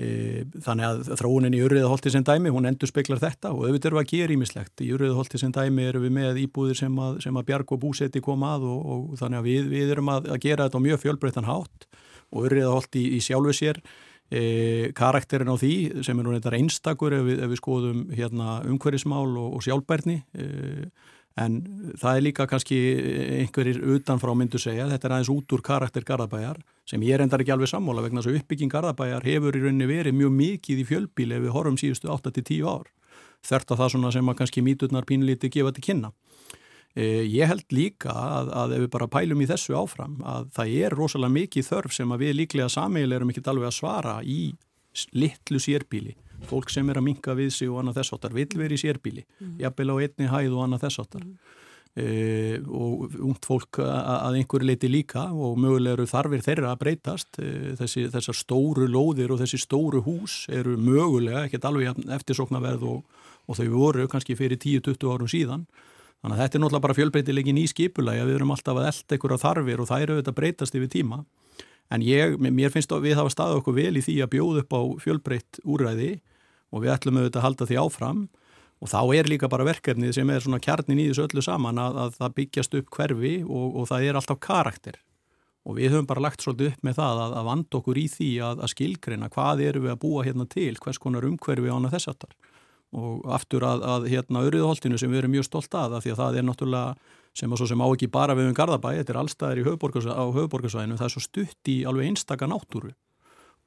e, 0.00 0.48
þannig 0.64 0.88
að 0.88 1.14
þróunin 1.20 1.60
í 1.60 1.64
Uriðaholti 1.66 2.16
sem 2.16 2.24
dæmi, 2.24 2.48
hún 2.48 2.64
endur 2.70 2.88
speklar 2.88 3.20
þetta 3.20 3.52
og 3.52 3.66
auðvitað 3.66 3.92
eru 3.92 4.00
að 4.00 4.12
gera 4.14 4.38
ímislegt. 4.38 4.80
Í 4.80 4.88
Uriðaholti 4.96 5.36
sem 5.42 5.52
dæmi 5.52 5.84
erum 5.84 6.08
við 6.08 6.16
með 6.16 6.40
íbúðir 6.46 6.80
sem 6.80 6.96
að, 6.96 7.20
sem 7.26 7.36
að 7.36 7.50
bjarg 7.52 7.76
og 7.76 7.84
búseti 7.84 8.24
koma 8.24 8.56
að 8.56 8.70
og, 8.72 8.80
og 8.94 9.18
þannig 9.20 9.42
að 9.42 9.50
við, 9.52 9.74
við 9.76 9.98
erum 9.98 10.14
að, 10.16 10.32
að 10.32 10.40
og 12.30 12.46
Urriðaholt 12.46 12.96
í, 12.98 13.04
í 13.16 13.20
sjálfu 13.24 13.54
sér 13.56 13.80
e, 14.30 14.90
karakterin 14.96 15.50
á 15.50 15.56
því 15.58 15.74
sem 16.06 16.18
er 16.18 16.26
nú 16.26 16.34
þetta 16.36 16.56
einstakur 16.58 17.16
ef 17.16 17.24
við, 17.26 17.40
ef 17.44 17.52
við 17.52 17.62
skoðum 17.62 18.04
hérna, 18.14 18.60
umhverfismál 18.70 19.26
og, 19.28 19.56
og 19.58 19.64
sjálfbærni 19.66 20.20
e, 20.34 20.46
en 21.40 21.58
það 21.98 22.16
er 22.16 22.24
líka 22.26 22.46
kannski 22.50 22.78
einhverjir 23.40 23.78
utanfrá 23.94 24.32
myndu 24.36 24.58
segja. 24.60 24.88
Þetta 24.90 25.08
er 25.08 25.14
aðeins 25.16 25.32
út 25.32 25.54
úr 25.54 25.62
karakter 25.64 26.04
Garðabæjar 26.06 26.58
sem 26.90 27.02
ég 27.06 27.22
endar 27.22 27.42
ekki 27.42 27.54
alveg 27.54 27.70
sammála 27.70 28.02
vegna 28.04 28.20
þess 28.20 28.32
að 28.32 28.40
uppbygging 28.40 28.72
Garðabæjar 28.72 29.26
hefur 29.28 29.56
í 29.56 29.62
rauninni 29.62 29.88
verið 29.88 30.18
mjög 30.18 30.34
mikið 30.36 30.82
í 30.82 30.88
fjölbíli 30.88 31.38
ef 31.38 31.46
við 31.46 31.54
horfum 31.54 31.78
síðustu 31.80 32.10
8-10 32.12 32.66
ár. 32.66 32.90
Þert 33.46 33.72
að 33.72 33.80
það 33.80 34.16
sem 34.18 34.28
að 34.28 34.40
kannski 34.42 34.64
míturnar 34.66 35.06
pínlíti 35.08 35.48
gefa 35.54 35.72
til 35.72 35.86
kynna 35.86 36.10
ég 36.96 37.46
held 37.46 37.68
líka 37.70 38.10
að, 38.10 38.48
að 38.50 38.72
ef 38.74 38.80
við 38.82 38.90
bara 38.96 39.06
pælum 39.12 39.44
í 39.44 39.46
þessu 39.46 39.76
áfram 39.78 40.16
að 40.26 40.48
það 40.56 40.72
er 40.80 40.96
rosalega 40.98 41.36
mikið 41.36 41.68
þörf 41.68 41.94
sem 41.94 42.10
að 42.10 42.24
við 42.24 42.34
líklega 42.40 42.72
samíl 42.72 43.12
erum 43.14 43.30
ekki 43.30 43.44
alveg 43.46 43.68
að 43.68 43.76
svara 43.76 44.16
í 44.26 44.40
litlu 45.14 45.60
sérbíli. 45.62 46.16
Fólk 46.48 46.70
sem 46.72 46.88
er 46.90 46.98
að 46.98 47.06
minka 47.06 47.34
við 47.36 47.52
sig 47.54 47.70
og 47.70 47.82
annað 47.82 48.00
þessáttar 48.00 48.34
vil 48.34 48.48
verið 48.56 48.78
í 48.78 48.82
sérbíli, 48.82 49.24
mm. 49.38 49.56
jafnvel 49.60 49.92
á 49.92 49.96
einni 50.00 50.30
hæð 50.30 50.54
og 50.56 50.62
annað 50.64 50.86
þessáttar. 50.86 51.26
Mm. 51.26 51.56
Uh, 51.90 52.68
og 52.70 53.16
ungt 53.18 53.46
fólk 53.48 53.80
að 53.82 54.36
einhverju 54.38 54.68
leiti 54.68 54.86
líka 54.86 55.24
og 55.34 55.56
mögulega 55.58 55.96
eru 55.96 56.04
þarfir 56.06 56.44
þeirra 56.46 56.68
að 56.70 56.82
breytast 56.84 57.40
uh, 57.42 57.72
þessi, 57.80 58.04
þessar 58.12 58.36
stóru 58.38 58.86
lóðir 58.86 59.34
og 59.34 59.40
þessi 59.40 59.58
stóru 59.58 59.98
hús 60.06 60.44
eru 60.54 60.76
mögulega 60.78 61.48
ekkert 61.48 61.66
alveg 61.66 61.98
eftirsoknaverð 62.14 62.86
og, 62.92 63.24
og 63.50 63.58
þau 63.58 63.66
voru 63.74 64.06
kannski 64.12 64.38
fyrir 64.38 64.62
10-20 64.62 65.10
árum 65.10 65.32
síðan 65.34 65.66
Þannig 66.20 66.36
að 66.36 66.42
þetta 66.42 66.58
er 66.58 66.62
náttúrulega 66.62 66.84
bara 66.84 66.96
fjölbreytilegin 66.98 67.60
í 67.60 67.68
skipulagi 67.70 68.20
að 68.20 68.28
við 68.28 68.38
erum 68.38 68.50
alltaf 68.52 68.76
að 68.76 68.88
elda 68.90 69.16
ykkur 69.16 69.32
á 69.32 69.38
þarfir 69.40 69.80
og 69.80 69.88
það 69.88 70.02
eru 70.04 70.16
auðvitað 70.16 70.36
breytast 70.36 70.76
yfir 70.76 70.90
tíma. 70.92 71.20
En 71.90 72.04
ég, 72.04 72.36
mér 72.36 72.74
finnst 72.74 72.92
að 72.92 73.06
við 73.08 73.16
hafa 73.18 73.32
staðið 73.32 73.60
okkur 73.62 73.76
vel 73.78 73.94
í 73.96 74.02
því 74.04 74.16
að 74.20 74.32
bjóða 74.34 74.64
upp 74.64 74.76
á 74.76 74.80
fjölbreytt 75.06 75.60
úræði 75.64 76.10
og 76.70 76.84
við 76.84 76.92
ætlum 76.94 77.18
auðvitað 77.18 77.40
að 77.40 77.46
halda 77.46 77.68
því 77.70 77.78
áfram 77.80 78.20
og 78.80 78.92
þá 78.92 79.00
er 79.16 79.30
líka 79.32 79.48
bara 79.50 79.66
verkefnið 79.68 80.12
sem 80.16 80.30
er 80.30 80.44
svona 80.44 80.60
kjarnin 80.62 81.00
í 81.00 81.08
þessu 81.08 81.24
öllu 81.24 81.44
saman 81.44 81.80
að, 81.80 81.98
að 82.04 82.20
það 82.20 82.36
byggjast 82.36 82.76
upp 82.78 82.92
hverfi 82.96 83.34
og, 83.46 83.66
og 83.80 83.88
það 83.90 84.06
er 84.06 84.20
alltaf 84.20 84.40
karakter. 84.44 85.00
Og 85.68 85.76
við 85.76 85.92
höfum 85.92 86.08
bara 86.08 86.24
lagt 86.24 86.44
svolítið 86.44 86.70
upp 86.70 86.86
með 86.86 87.00
það 87.00 87.24
að, 87.24 87.34
að 87.40 87.48
vanda 87.50 87.80
okkur 87.80 88.00
í 88.00 88.06
því 88.12 88.30
að, 88.44 88.62
að 88.64 88.72
skilgreina 88.74 89.32
hvað 89.32 89.66
eru 89.66 89.82
við 89.84 89.92
að 89.96 90.00
búa 90.04 90.24
hérna 90.28 90.46
til, 90.52 90.72
hvers 90.80 91.00
konar 91.00 91.26
umhverfi 91.28 91.72
ána 91.72 91.92
þessartar 91.92 92.36
og 92.96 93.26
aftur 93.30 93.64
að, 93.66 93.84
að 93.86 94.06
hérna 94.10 94.42
auðvitaðholtinu 94.42 94.98
sem 94.98 95.10
við 95.12 95.22
erum 95.22 95.34
mjög 95.36 95.46
stolt 95.46 95.74
að, 95.78 95.96
að 95.96 96.04
því 96.04 96.12
að 96.12 96.20
það 96.20 96.38
er 96.38 96.46
náttúrulega 96.46 97.18
sem 97.38 97.52
að 97.52 97.60
svo 97.60 97.68
sem 97.70 97.82
á 97.82 97.86
ekki 97.86 98.08
bara 98.10 98.34
við 98.34 98.50
um 98.50 98.56
Garðabæ 98.58 98.88
þetta 98.98 99.12
er 99.14 99.20
allstaðir 99.20 99.60
á 99.62 100.24
höfuborgarsvæðinu 100.34 100.98
það 100.98 101.06
er 101.06 101.14
svo 101.14 101.22
stutt 101.22 101.70
í 101.70 101.76
alveg 101.86 102.10
einstaka 102.10 102.48
náttúru. 102.50 102.90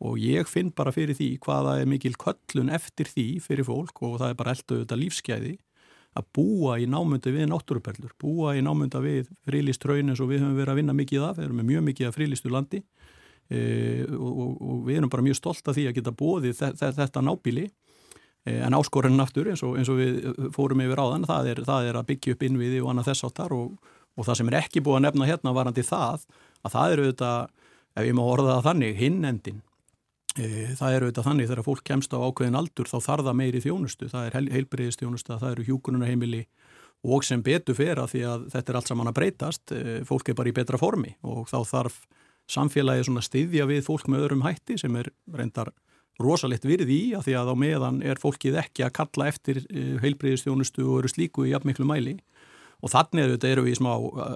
Og 0.04 0.18
ég 0.20 0.50
finn 0.52 0.74
bara 0.76 0.92
fyrir 0.92 1.16
því 1.16 1.30
hvaða 1.46 1.78
er 1.80 1.88
mikil 1.88 2.18
köllun 2.20 2.74
eftir 2.76 3.08
því 3.08 3.28
fyrir 3.46 3.68
fólk 3.68 4.02
og 4.04 4.18
það 4.20 4.34
er 4.34 4.40
bara 4.42 4.56
eldu 4.58 4.80
auðvitað 4.82 5.04
lífskeiði 5.06 5.54
að 6.20 6.28
búa 6.36 6.76
í 6.82 6.90
námynda 6.90 7.32
við 7.34 7.48
náttúruperlur, 7.50 8.12
búa 8.20 8.52
í 8.58 8.62
námynda 8.62 9.00
við 9.02 9.32
frílistraunin 9.48 10.14
og 10.14 10.28
við 10.30 10.44
höfum 10.44 10.60
verið 10.60 10.74
að 10.74 10.80
vinna 10.82 10.98
mikið 10.98 11.24
af, 11.30 11.40
við 11.40 11.48
erum 11.48 11.62
með 11.62 11.70
mjög 11.72 11.86
mikið 11.88 12.10
af 12.10 12.18
frílistu 12.18 12.52
landi. 12.54 12.84
E, 13.50 13.62
og, 14.12 14.28
og, 14.44 14.52
og 14.60 14.84
við 14.90 15.00
erum 15.00 15.14
bara 15.14 15.26
mjög 15.26 15.40
stolt 15.40 15.72
af 15.72 15.78
því 15.78 15.88
að 15.88 15.98
geta 15.98 16.14
bóðið 16.20 16.62
þetta 17.00 17.24
nábíli 17.24 17.66
Eh, 17.66 17.83
en 18.44 18.76
áskorunin 18.76 19.24
aftur 19.24 19.48
eins 19.52 19.64
og, 19.64 19.78
eins 19.80 19.90
og 19.92 20.00
við 20.02 20.16
eh, 20.28 20.48
fórum 20.56 20.82
yfir 20.84 21.00
á 21.00 21.06
þann, 21.14 21.28
það 21.30 21.52
er, 21.52 21.62
það 21.68 21.90
er 21.90 22.00
að 22.00 22.08
byggja 22.12 22.36
upp 22.36 22.48
innviði 22.48 22.82
og 22.84 22.90
annað 22.92 23.12
þess 23.12 23.28
áttar 23.30 23.54
og, 23.56 23.92
og 24.18 24.28
það 24.28 24.40
sem 24.40 24.50
er 24.52 24.58
ekki 24.60 24.84
búið 24.84 25.00
að 25.00 25.06
nefna 25.08 25.30
hérna 25.30 25.54
varandi 25.56 25.86
það, 25.88 26.26
að 26.64 26.76
það 26.76 26.96
eru 26.96 27.06
auðvitað, 27.06 27.54
ef 27.94 28.10
ég 28.10 28.18
má 28.18 28.24
orða 28.26 28.58
það 28.58 28.68
þannig, 28.68 28.98
hinnendin. 29.00 29.62
E, 30.34 30.50
það 30.80 30.98
eru 30.98 31.08
auðvitað 31.08 31.28
þannig 31.30 31.50
þegar 31.52 31.68
fólk 31.70 31.84
kemst 31.88 32.16
á 32.18 32.20
ákveðin 32.20 32.60
aldur 32.60 32.90
þá 32.90 32.98
þarf 33.06 33.28
það 33.30 33.40
meiri 33.40 33.64
þjónustu, 33.64 34.10
það 34.12 34.28
er 34.28 34.38
heil, 34.40 34.48
heilbreyðistjónusta, 34.58 35.40
það 35.40 35.56
eru 35.56 35.68
hjúkununarheimili 35.70 36.44
og 37.04 37.24
sem 37.28 37.44
betur 37.44 37.78
fyrir 37.78 38.02
að 38.02 38.14
því 38.16 38.26
að 38.32 38.46
þetta 38.56 38.72
er 38.72 38.80
allt 38.80 38.90
saman 38.90 39.12
að 39.12 39.18
breytast, 39.20 39.64
e, 39.76 40.02
fólk 40.08 40.32
er 40.32 40.38
bara 40.40 40.50
í 40.50 40.56
betra 40.56 40.80
formi 40.82 41.14
og 41.22 41.46
þá 41.52 41.60
þarf 41.70 42.00
samfélagi 42.50 43.06
svona 43.08 43.24
styðja 43.24 43.68
við 43.70 43.84
fólk 43.86 44.10
með 44.12 44.26
öðrum 44.26 44.46
hætti 44.48 44.80
sem 44.82 44.96
er 45.00 45.12
reyndar 45.32 45.72
rosalegt 46.22 46.66
virði 46.68 46.98
í 46.98 47.06
að 47.18 47.28
því 47.28 47.38
að 47.40 47.52
á 47.54 47.56
meðan 47.58 48.02
er 48.06 48.22
fólkið 48.22 48.60
ekki 48.62 48.86
að 48.86 48.96
kalla 49.00 49.30
eftir 49.32 49.64
eh, 49.66 49.96
heilbreyðistjónustu 50.04 50.86
og 50.86 51.02
eru 51.02 51.12
slíku 51.12 51.48
í 51.48 51.54
jafnmiklu 51.54 51.88
mæli. 51.90 52.18
Og 52.84 52.92
þannig 52.92 53.24
eru, 53.24 53.38
eru 53.48 53.64
við 53.64 53.80
smá 53.80 53.94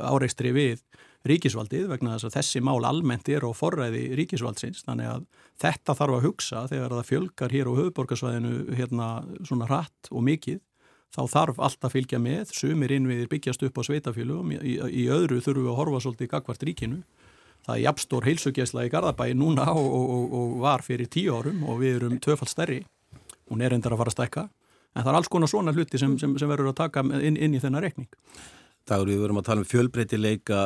áreikstri 0.08 0.54
við 0.56 0.84
ríkisvaldið 1.28 1.90
vegna 1.92 2.16
þess 2.16 2.30
að 2.30 2.38
þessi 2.38 2.62
mál 2.64 2.80
almennt 2.88 3.28
er 3.30 3.44
á 3.44 3.52
forræði 3.52 4.06
ríkisvaldsins. 4.16 4.86
Þannig 4.88 5.12
að 5.12 5.26
þetta 5.60 5.98
þarf 6.00 6.18
að 6.18 6.26
hugsa 6.30 6.64
þegar 6.72 6.96
það 6.96 7.10
fjölgar 7.12 7.56
hér 7.58 7.70
á 7.70 7.78
höfuborgarsvæðinu 7.82 8.78
hérna 8.78 9.10
svona 9.44 9.68
hratt 9.68 10.12
og 10.14 10.24
mikið. 10.30 10.62
Þá 11.18 11.22
þarf 11.32 11.60
allt 11.64 11.86
að 11.88 11.94
fylgja 11.96 12.20
með, 12.20 12.50
sumir 12.56 12.92
innviðir 12.92 13.30
byggjast 13.32 13.62
upp 13.64 13.80
á 13.80 13.82
sveitafjölum, 13.88 14.52
í, 14.60 14.76
í 14.76 15.06
öðru 15.12 15.40
þurfum 15.44 15.68
við 15.68 15.72
að 15.72 15.80
horfa 15.82 16.02
svolítið 16.04 16.32
gagvart 16.34 16.66
ríkinu 16.68 17.04
það 17.68 17.76
er 17.76 17.84
jafnstór 17.84 18.28
heilsugjæsla 18.30 18.86
í 18.88 18.92
Garðabæi 18.94 19.34
núna 19.38 19.68
og, 19.76 19.88
og, 20.00 20.38
og 20.40 20.54
var 20.64 20.86
fyrir 20.86 21.12
tíu 21.12 21.36
árum 21.36 21.66
og 21.68 21.82
við 21.84 22.00
erum 22.00 22.20
tvöfald 22.24 22.52
stærri. 22.52 22.82
Hún 23.52 23.64
er 23.64 23.76
endar 23.76 23.96
að 23.96 24.04
fara 24.04 24.14
að 24.14 24.18
stekka 24.18 24.48
en 24.98 25.04
það 25.04 25.12
er 25.12 25.20
alls 25.20 25.32
konar 25.32 25.52
svona 25.52 25.76
hluti 25.76 26.00
sem, 26.00 26.16
sem, 26.20 26.38
sem 26.40 26.50
verður 26.50 26.72
að 26.72 26.80
taka 26.80 27.04
inn, 27.04 27.36
inn 27.36 27.56
í 27.56 27.62
þennan 27.62 27.84
rekning 27.84 28.08
Dagur, 28.88 29.10
við 29.12 29.20
verum 29.20 29.40
að 29.42 29.48
tala 29.50 29.64
um 29.64 29.68
fjölbreytileika. 29.68 30.60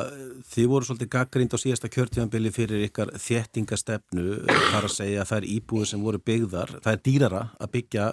Þið 0.51 0.65
voru 0.69 0.85
svolítið 0.85 1.09
gaggrind 1.15 1.55
á 1.57 1.57
síðasta 1.57 1.89
kjörtíðanbili 1.89 2.51
fyrir 2.53 2.83
ykkar 2.85 3.09
þéttingastefnu. 3.17 4.25
Þar 4.45 4.85
að 4.85 4.93
segja 4.93 5.23
að 5.23 5.29
það 5.31 5.39
er 5.39 5.47
íbúið 5.55 5.87
sem 5.89 6.03
voru 6.05 6.19
byggðar. 6.29 6.73
Það 6.83 6.91
er 6.91 7.01
dýrara 7.07 7.41
að 7.57 7.71
byggja 7.77 8.05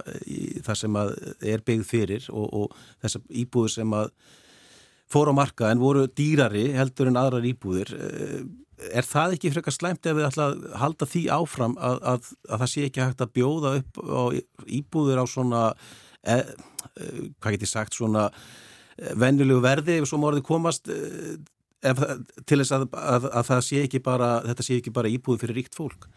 það 0.65 0.79
sem 0.81 0.97
er 1.53 1.65
byggð 1.67 1.85
fyrir 1.91 2.31
og, 2.33 2.47
og 2.63 2.79
þess 3.05 3.21
að 3.21 3.37
íbúið 3.43 3.75
sem 3.75 3.93
að 3.99 4.15
fór 5.13 5.33
á 5.33 5.35
marka 5.37 5.69
en 5.69 5.85
voru 5.85 6.07
dýrari 6.09 6.65
heldur 6.79 7.13
en 7.13 7.21
aðrar 7.21 7.51
íbúðir 7.53 7.93
er 8.79 9.07
það 9.07 9.37
ekki 9.37 9.53
frekar 9.55 9.75
slæmt 9.75 10.07
ef 10.07 10.17
við 10.19 10.29
ætla 10.29 10.49
að 10.53 10.65
halda 10.83 11.09
því 11.09 11.23
áfram 11.35 11.77
að, 11.81 12.01
að, 12.13 12.33
að 12.49 12.63
það 12.63 12.73
sé 12.73 12.87
ekki 12.89 13.05
hægt 13.05 13.25
að 13.25 13.35
bjóða 13.39 13.75
upp 13.81 14.01
á 14.03 14.23
íbúður 14.79 15.23
á 15.23 15.25
svona 15.29 15.63
e, 16.23 16.37
e, 16.39 17.09
hvað 17.39 17.57
get 17.57 17.67
ég 17.67 17.73
sagt 17.73 17.99
svona 17.99 18.29
e, 18.29 19.15
vennilegu 19.19 19.65
verði 19.65 19.99
ef 19.99 20.11
svo 20.11 20.21
morði 20.23 20.45
komast 20.47 20.91
e, 20.93 20.99
ef, 21.87 22.05
til 22.45 22.61
þess 22.63 22.77
að, 22.77 22.87
að 22.95 23.51
það 23.51 23.65
sé 23.71 23.83
ekki 23.87 24.03
bara 24.05 24.31
þetta 24.47 24.69
sé 24.69 24.79
ekki 24.79 24.95
bara 24.95 25.11
íbúður 25.13 25.45
fyrir 25.45 25.61
ríkt 25.63 25.79
fólk? 25.79 26.09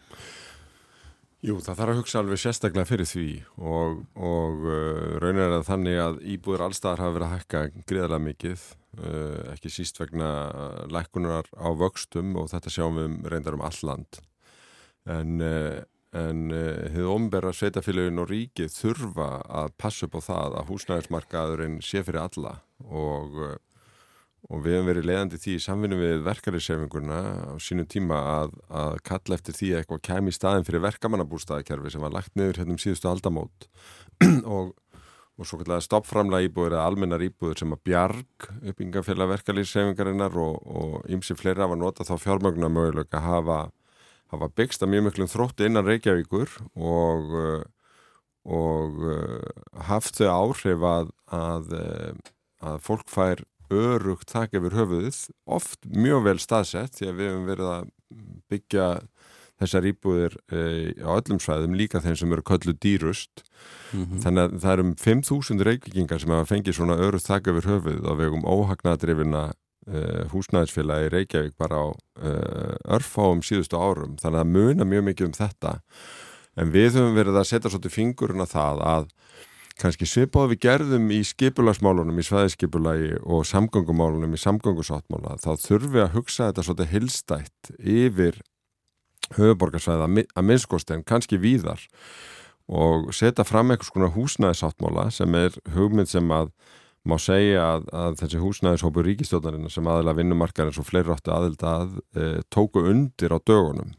Jú, 1.42 1.56
það 1.58 1.80
þarf 1.80 1.90
að 1.90 1.98
hugsa 1.98 2.20
alveg 2.20 2.38
sérstaklega 2.38 2.86
fyrir 2.86 3.08
því 3.10 3.28
og, 3.58 3.96
og 4.14 4.60
uh, 4.62 5.16
raunin 5.18 5.42
er 5.42 5.56
að 5.56 5.66
þannig 5.66 5.98
að 5.98 6.20
íbúður 6.36 6.68
allstaðar 6.68 7.02
hafa 7.02 7.16
verið 7.16 7.26
að 7.26 7.34
hækka 7.34 7.62
gríðarlega 7.90 8.26
mikið 8.28 8.66
ekki 9.52 9.70
síst 9.72 10.00
vegna 10.00 10.28
lækunar 10.92 11.48
á 11.56 11.68
vöxtum 11.72 12.36
og 12.36 12.50
þetta 12.52 12.72
sjáum 12.72 13.00
við 13.00 13.32
reyndar 13.32 13.56
um 13.56 13.64
all 13.64 13.80
land. 13.88 14.20
En, 15.08 15.40
uh, 15.40 15.80
en 16.12 16.52
hefur 16.52 17.14
ombera 17.14 17.54
sveitafélagin 17.56 18.20
og 18.20 18.28
ríkið 18.30 18.70
þurfa 18.74 19.30
að 19.48 19.74
passa 19.80 20.06
upp 20.06 20.18
á 20.20 20.28
það 20.28 20.56
að 20.60 20.68
húsnæðismarkaðurinn 20.70 21.78
sé 21.82 22.04
fyrir 22.04 22.20
alla 22.26 22.52
og, 22.84 23.40
og 24.50 24.62
við 24.62 24.76
hefum 24.76 24.90
verið 24.90 25.08
leiðandi 25.08 25.40
því 25.40 25.56
í 25.56 25.64
samvinni 25.64 25.98
við 25.98 26.22
verkarisefinguna 26.28 27.20
á 27.48 27.54
sínum 27.64 27.88
tíma 27.88 28.20
að, 28.36 28.54
að 28.68 29.00
kalla 29.08 29.38
eftir 29.38 29.56
því 29.56 29.72
að 29.72 29.80
eitthvað 29.80 30.04
kemi 30.10 30.34
í 30.34 30.36
staðin 30.36 30.68
fyrir 30.68 30.84
verkamannabústaðakerfi 30.84 31.94
sem 31.94 32.04
var 32.04 32.14
lagt 32.14 32.36
niður 32.36 32.60
hérna 32.60 32.76
um 32.76 32.82
síðustu 32.82 33.08
aldamót. 33.08 33.68
Og, 34.54 34.74
og 35.40 35.48
svo 35.48 35.58
kallega 35.60 35.84
stoppframlega 35.84 36.48
íbúður 36.48 36.76
eða 36.76 36.86
almennar 36.90 37.24
íbúður 37.24 37.62
sem 37.62 37.74
að 37.74 37.84
bjarg 37.88 38.48
uppbyggingafélag 38.60 39.30
verkarissefingarinnar 39.32 40.34
og 40.38 41.06
ymsi 41.12 41.36
fleira 41.38 41.70
var 41.70 41.80
nota 41.80 42.06
þá 42.06 42.16
fjármögnu 42.20 42.68
að 42.68 42.74
möguleika 42.76 43.22
hafa, 43.24 43.60
hafa 44.32 44.50
byggst 44.56 44.84
að 44.84 44.92
mjög 44.92 45.06
miklum 45.08 45.32
þrótti 45.32 45.68
innan 45.70 45.88
Reykjavíkur 45.88 46.58
og 46.76 47.64
og 48.42 49.02
haft 49.86 50.18
þau 50.18 50.28
áhrif 50.32 50.84
að, 50.86 51.10
að, 51.30 51.74
að 52.62 52.78
fólk 52.82 53.10
fær 53.10 53.44
örugt 53.72 54.32
þakk 54.34 54.58
yfir 54.58 54.76
höfuðið, 54.76 55.18
oft 55.46 55.86
mjög 55.88 56.26
vel 56.26 56.38
staðsett 56.42 56.98
því 56.98 57.08
að 57.08 57.20
við 57.20 57.30
hefum 57.30 57.46
verið 57.48 57.70
að 57.72 57.86
byggja 58.52 58.88
þessar 59.62 59.88
íbúðir 59.88 60.36
e, 60.52 60.60
á 61.00 61.10
öllum 61.14 61.40
svæðum, 61.42 61.76
líka 61.78 62.02
þeim 62.04 62.18
sem 62.18 62.34
eru 62.34 62.44
köllu 62.46 62.74
dýrust. 62.82 63.44
Mm 63.92 64.04
-hmm. 64.04 64.22
þannig 64.24 64.42
að 64.42 64.54
það 64.62 64.72
eru 64.72 64.84
um 64.86 64.94
5.000 64.98 65.66
reykvikingar 65.68 66.20
sem 66.20 66.30
hafa 66.32 66.48
fengið 66.48 66.76
svona 66.78 66.96
örugt 66.96 67.28
þakk 67.28 67.52
yfir 67.52 67.68
höfuðið 67.70 68.08
og 68.08 68.18
við 68.18 68.28
hefum 68.28 68.48
óhagnadrifina 68.48 69.42
e, 69.86 70.00
húsnæðisfélagi 70.32 71.12
Reykjavík 71.12 71.56
bara 71.58 71.76
á 71.76 71.86
e, 71.92 72.32
örfáum 72.96 73.42
síðustu 73.44 73.76
árum, 73.78 74.16
þannig 74.16 74.40
að 74.40 74.52
muna 74.56 74.84
mjög 74.84 75.04
mikið 75.10 75.26
um 75.26 75.38
þetta. 75.38 75.78
En 76.56 76.72
við 76.72 76.98
höfum 76.98 77.16
verið 77.16 77.38
að 77.38 77.48
setja 77.48 77.70
svolítið 77.72 77.96
fingurinn 77.96 78.44
að 78.44 78.54
það 78.56 78.82
að 78.84 79.06
kannski 79.80 80.06
svipað 80.08 80.52
við 80.52 80.62
gerðum 80.66 81.10
í 81.14 81.20
skipulagsmálunum 81.26 82.18
í 82.20 82.24
svæðiskipulagi 82.26 83.12
og 83.22 83.46
samgöngumálunum 83.48 84.34
í 84.36 84.40
samgöngusáttmála 84.40 85.38
þá 85.42 85.50
þurfum 85.64 85.94
við 85.96 86.04
að 86.04 86.16
hugsa 86.16 86.48
þetta 86.50 86.66
svolítið 86.66 86.92
hilstætt 86.92 87.72
yfir 87.78 88.40
höfuborgarsvæða 89.38 90.08
að 90.08 90.46
minnskost 90.46 90.92
en 90.94 91.04
kannski 91.06 91.40
víðar 91.40 91.82
og 92.72 93.10
setja 93.14 93.44
fram 93.44 93.72
eitthvað 93.72 93.90
svona 93.90 94.12
húsnæðisáttmála 94.14 95.08
sem 95.12 95.34
er 95.38 95.56
hugmynd 95.74 96.10
sem 96.10 96.30
að 96.32 96.52
má 97.02 97.16
segja 97.18 97.62
að, 97.76 97.88
að 97.90 98.20
þessi 98.20 98.42
húsnæðishópu 98.42 99.02
ríkistjóðnarinn 99.06 99.72
sem 99.72 99.88
aðila 99.90 100.14
vinnumarkarins 100.18 100.78
og 100.78 100.86
fleiri 100.86 101.10
áttu 101.14 101.32
aðilda 101.34 101.72
að 101.80 101.96
e, 102.14 102.28
tóku 102.52 102.84
undir 102.92 103.34
á 103.34 103.38
dögunum. 103.42 103.90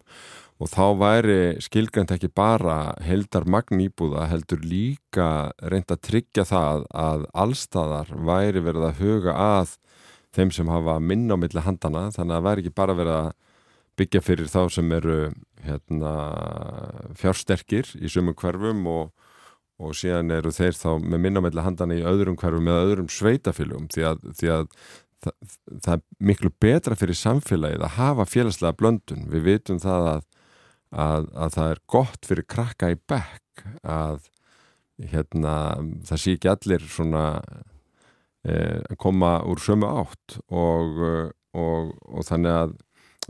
Og 0.64 0.70
þá 0.72 0.86
væri 0.96 1.40
skilgjönd 1.66 2.14
ekki 2.16 2.30
bara 2.32 2.94
heldar 3.04 3.44
magnýbúða 3.50 4.30
heldur 4.32 4.62
líka 4.64 5.52
reynd 5.60 5.92
að 5.92 6.04
tryggja 6.08 6.46
það 6.48 6.86
að 6.96 7.26
allstaðar 7.44 8.14
væri 8.16 8.64
verið 8.64 8.88
að 8.88 9.02
huga 9.02 9.36
að 9.36 9.76
þeim 10.34 10.54
sem 10.56 10.72
hafa 10.72 11.00
minna 11.04 11.36
á 11.36 11.42
milli 11.42 11.66
handana 11.66 12.08
þannig 12.14 12.38
að 12.38 12.40
það 12.40 12.48
væri 12.48 12.64
ekki 12.64 12.78
bara 12.80 12.96
verið 12.98 13.18
að 13.18 13.34
byggja 14.00 14.24
fyrir 14.26 14.50
þá 14.50 14.62
sem 14.74 14.92
eru 14.96 15.18
hérna, 15.64 16.14
fjársterkir 17.20 17.94
í 18.00 18.12
sumum 18.12 18.36
hverfum 18.40 18.84
og, 18.90 19.14
og 19.80 19.96
síðan 19.98 20.34
eru 20.36 20.52
þeir 20.54 20.76
þá 20.80 20.90
með 21.00 21.24
minna 21.26 21.44
á 21.44 21.46
milli 21.46 21.66
handana 21.66 21.98
í 21.98 22.06
öðrum 22.08 22.38
hverfum 22.40 22.70
eða 22.72 22.90
öðrum 22.90 23.10
sveitafylgum 23.14 23.88
því 23.94 24.06
að, 24.10 24.28
því 24.40 24.52
að 24.58 24.68
það, 25.24 25.56
það 25.78 25.96
er 25.96 26.04
miklu 26.32 26.54
betra 26.66 27.00
fyrir 27.00 27.20
samfélagið 27.20 27.88
að 27.88 27.98
hafa 27.98 28.28
félagslega 28.28 28.80
blöndun. 28.82 29.28
Við 29.32 29.50
vitum 29.52 29.82
það 29.84 30.10
að 30.16 30.30
að, 30.94 31.28
að 31.34 31.58
það 31.58 31.74
er 31.74 31.82
gott 31.90 32.30
fyrir 32.30 32.48
krakka 32.50 32.92
í 32.94 32.98
bekk 33.10 33.66
að 33.82 34.30
hérna, 35.14 35.56
það 36.08 36.22
sé 36.22 36.36
ekki 36.38 36.52
allir 36.52 36.88
svona 36.92 37.24
eh, 38.46 38.82
koma 39.02 39.40
úr 39.50 39.62
sömu 39.62 39.90
átt 39.90 40.38
og, 40.54 41.00
og, 41.58 41.94
og 42.06 42.28
þannig 42.28 42.58
að, 42.60 42.76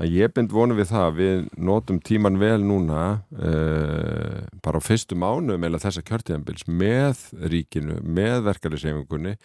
að 0.01 0.15
ég 0.15 0.33
bind 0.33 0.53
vonu 0.53 0.75
við 0.77 0.89
það 0.89 1.17
við 1.19 1.43
notum 1.69 1.99
tíman 2.01 2.39
vel 2.41 2.63
núna 2.65 3.03
eh, 3.37 4.41
bara 4.65 4.81
á 4.81 4.83
fyrstu 4.83 5.17
mánu 5.19 5.57
meila 5.61 5.81
þessa 5.81 6.01
kjörtíðanbils 6.07 6.65
með 6.67 7.21
ríkinu, 7.53 7.99
með 8.01 8.47
verkefliðseifingunni 8.47 9.35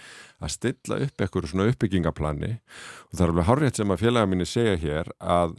að 0.41 0.55
stilla 0.55 1.01
upp 1.05 1.21
eitthvað 1.25 1.51
svona 1.53 1.69
uppbyggingaplani 1.73 2.55
og 2.57 3.13
það 3.13 3.25
er 3.25 3.33
alveg 3.35 3.51
hárrétt 3.51 3.81
sem 3.81 3.93
að 3.93 4.05
félaga 4.07 4.31
mínu 4.33 4.49
segja 4.49 4.79
hér 4.81 5.13
að 5.19 5.59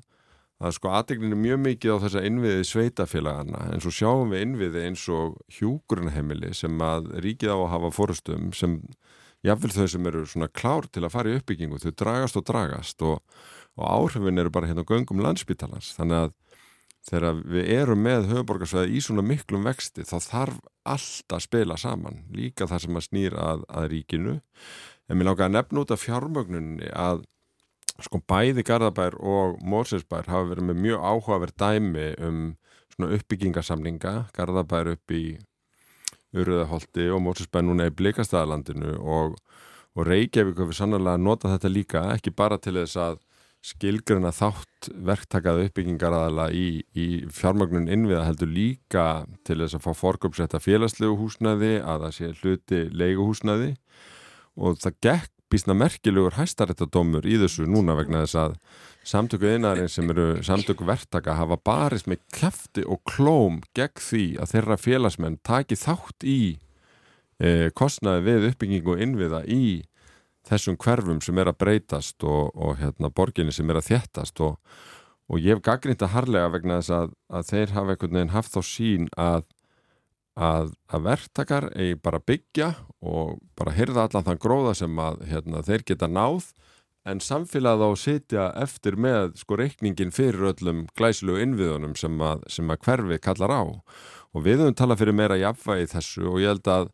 það 0.59 0.71
er 0.71 0.75
sko 0.75 0.91
aðdegninu 0.97 1.37
mjög 1.39 1.61
mikið 1.67 1.93
á 1.95 2.01
þessa 2.03 2.25
innviði 2.27 2.65
sveitafélagana 2.67 3.61
en 3.75 3.83
svo 3.83 3.93
sjáum 3.95 4.33
við 4.33 4.43
innviði 4.47 4.87
eins 4.89 5.05
og 5.13 5.37
hjúgrunheimili 5.55 6.51
sem 6.57 6.81
að 6.83 7.13
ríkið 7.23 7.53
á 7.53 7.57
að 7.59 7.71
hafa 7.75 7.93
fórustum 7.95 8.49
sem 8.57 8.81
jáfnvel 9.45 9.71
þau 9.71 9.87
sem 9.87 10.09
eru 10.09 10.25
svona 10.27 10.49
klár 10.51 10.89
til 10.91 11.05
að 11.05 11.13
fara 11.13 11.31
í 11.31 11.39
uppbyggingu 11.39 11.79
þau 11.79 11.93
dragast 12.01 12.39
og 12.41 12.45
dragast 12.49 13.05
og, 13.07 13.21
og 13.79 13.87
áhrifin 13.87 14.41
eru 14.41 14.51
bara 14.53 14.69
hérna 14.69 14.85
göngum 14.87 15.23
landsbítalans 15.23 15.93
þannig 15.97 16.25
að 16.25 16.35
þegar 17.07 17.41
við 17.47 17.71
erum 17.73 18.03
með 18.03 18.27
höfuborgarsveið 18.33 18.93
í 18.93 19.01
svona 19.03 19.23
miklum 19.25 19.65
vexti 19.67 20.05
þá 20.07 20.15
þarf 20.25 20.61
allt 20.93 21.35
að 21.35 21.43
spila 21.45 21.77
saman. 21.79 22.23
Líka 22.35 22.67
það 22.69 22.85
sem 22.85 22.99
að 22.99 23.05
snýra 23.07 23.45
að, 23.53 23.65
að 23.71 23.89
ríkinu. 23.93 24.37
En 25.09 25.17
mér 25.17 25.31
láka 25.31 25.47
að 25.47 25.55
nefna 25.55 25.83
út 25.83 25.93
af 25.95 26.03
fjármögnunni 26.03 26.89
að 26.93 27.23
sko 28.03 28.21
bæði 28.29 28.63
Garðabær 28.67 29.17
og 29.19 29.59
Mórsesbær 29.65 30.29
hafa 30.31 30.51
verið 30.53 30.69
með 30.69 30.81
mjög 30.85 31.05
áhugaverð 31.09 31.55
dæmi 31.59 32.09
um 32.23 32.41
svona 32.93 33.15
uppbyggingasamlinga 33.17 34.13
Garðabær 34.35 34.93
upp 34.93 35.15
í 35.15 35.23
Uröðaholti 36.35 37.09
og 37.11 37.23
Mórsesbær 37.25 37.65
núna 37.65 37.89
í 37.89 37.95
Blikastæðalandinu 37.95 38.99
og, 39.01 39.39
og 39.97 40.07
Reykjavík 40.07 40.61
hefur 40.61 40.77
sannlega 40.77 41.17
notað 41.19 41.57
þetta 41.57 41.73
líka 41.73 42.05
ekki 42.13 42.35
bara 42.35 42.59
til 42.61 42.77
þess 42.77 42.99
að 43.01 43.19
skilgruna 43.65 44.31
þátt 44.31 44.87
verktakaða 45.03 45.65
uppbyggingaraðala 45.67 46.45
í, 46.55 46.83
í 46.95 47.07
fjármagnun 47.33 47.89
innviða 47.91 48.27
heldur 48.29 48.51
líka 48.53 49.07
til 49.47 49.59
þess 49.59 49.75
að 49.75 49.83
fá 49.87 49.91
forköpsetta 49.99 50.61
félagslegu 50.63 51.17
húsnaði 51.19 51.73
að 51.83 52.05
það 52.05 52.15
sé 52.15 52.31
hluti 52.39 52.79
leiguhúsnaði 52.95 53.73
og 54.59 54.79
það 54.79 54.97
gekk 55.03 55.35
bísna 55.49 55.73
merkilegur 55.73 56.37
hæstaréttadómur 56.37 57.25
í 57.25 57.39
þessu 57.41 57.65
núna 57.67 57.95
vegna 57.97 58.21
þess 58.23 58.37
að 58.37 58.55
samtöku 59.09 59.49
einarinn 59.49 59.89
sem 59.89 60.09
eru 60.13 60.43
samtöku 60.45 60.85
verktaka 60.87 61.35
hafa 61.39 61.57
barist 61.65 62.07
með 62.09 62.21
kæfti 62.35 62.85
og 62.85 63.01
klóm 63.09 63.59
gegn 63.77 64.03
því 64.05 64.25
að 64.39 64.51
þeirra 64.53 64.77
félagsmenn 64.79 65.39
taki 65.43 65.77
þátt 65.79 66.27
í 66.27 66.41
e, 67.41 67.71
kostnaði 67.73 68.25
við 68.27 68.49
uppbyggingu 68.51 68.99
innviða 69.01 69.41
í 69.49 69.63
þessum 70.49 70.77
hverfum 70.81 71.21
sem 71.21 71.37
er 71.41 71.51
að 71.51 71.59
breytast 71.63 72.25
og, 72.25 72.49
og 72.55 72.79
hérna, 72.81 73.11
borginni 73.13 73.53
sem 73.55 73.69
er 73.69 73.79
að 73.79 73.91
þjættast 73.91 74.41
og, 74.45 74.57
og 75.29 75.39
ég 75.39 75.57
hef 75.57 75.63
gaggrínt 75.65 76.03
að 76.05 76.15
harlega 76.15 76.51
vegna 76.55 76.81
þess 76.81 76.95
að, 76.97 77.15
að 77.29 77.47
þeir 77.53 77.75
hafa 77.77 77.95
einhvern 77.95 78.19
veginn 78.19 78.35
haft 78.35 78.55
þá 78.55 78.61
sín 78.65 79.09
að 79.17 79.47
að, 80.39 80.73
að 80.87 81.05
verktakar 81.07 81.69
eigi 81.75 81.99
bara 81.99 82.21
byggja 82.23 82.73
og 83.03 83.39
bara 83.59 83.75
hyrða 83.75 84.07
allan 84.07 84.25
þann 84.27 84.41
gróða 84.41 84.75
sem 84.77 85.01
að 85.01 85.23
hérna, 85.29 85.63
þeir 85.65 85.85
geta 85.91 86.09
náð 86.11 86.51
en 87.09 87.21
samfélagið 87.23 87.83
á 87.83 87.89
að 87.89 87.99
sitja 88.01 88.45
eftir 88.59 88.97
með 88.99 89.33
sko 89.39 89.57
reikningin 89.59 90.13
fyrir 90.13 90.51
öllum 90.51 90.85
glæsilegu 90.99 91.43
innviðunum 91.43 91.95
sem 91.99 92.15
að, 92.23 92.43
sem 92.51 92.69
að 92.69 92.81
hverfi 92.85 93.19
kallar 93.23 93.53
á. 93.55 93.63
Og 94.35 94.43
við 94.45 94.61
höfum 94.61 94.77
talað 94.77 95.01
fyrir 95.01 95.17
meira 95.17 95.39
jafnvægi 95.39 95.89
þessu 95.95 96.27
og 96.29 96.41
ég 96.43 96.53
held 96.53 96.69
að 96.69 96.91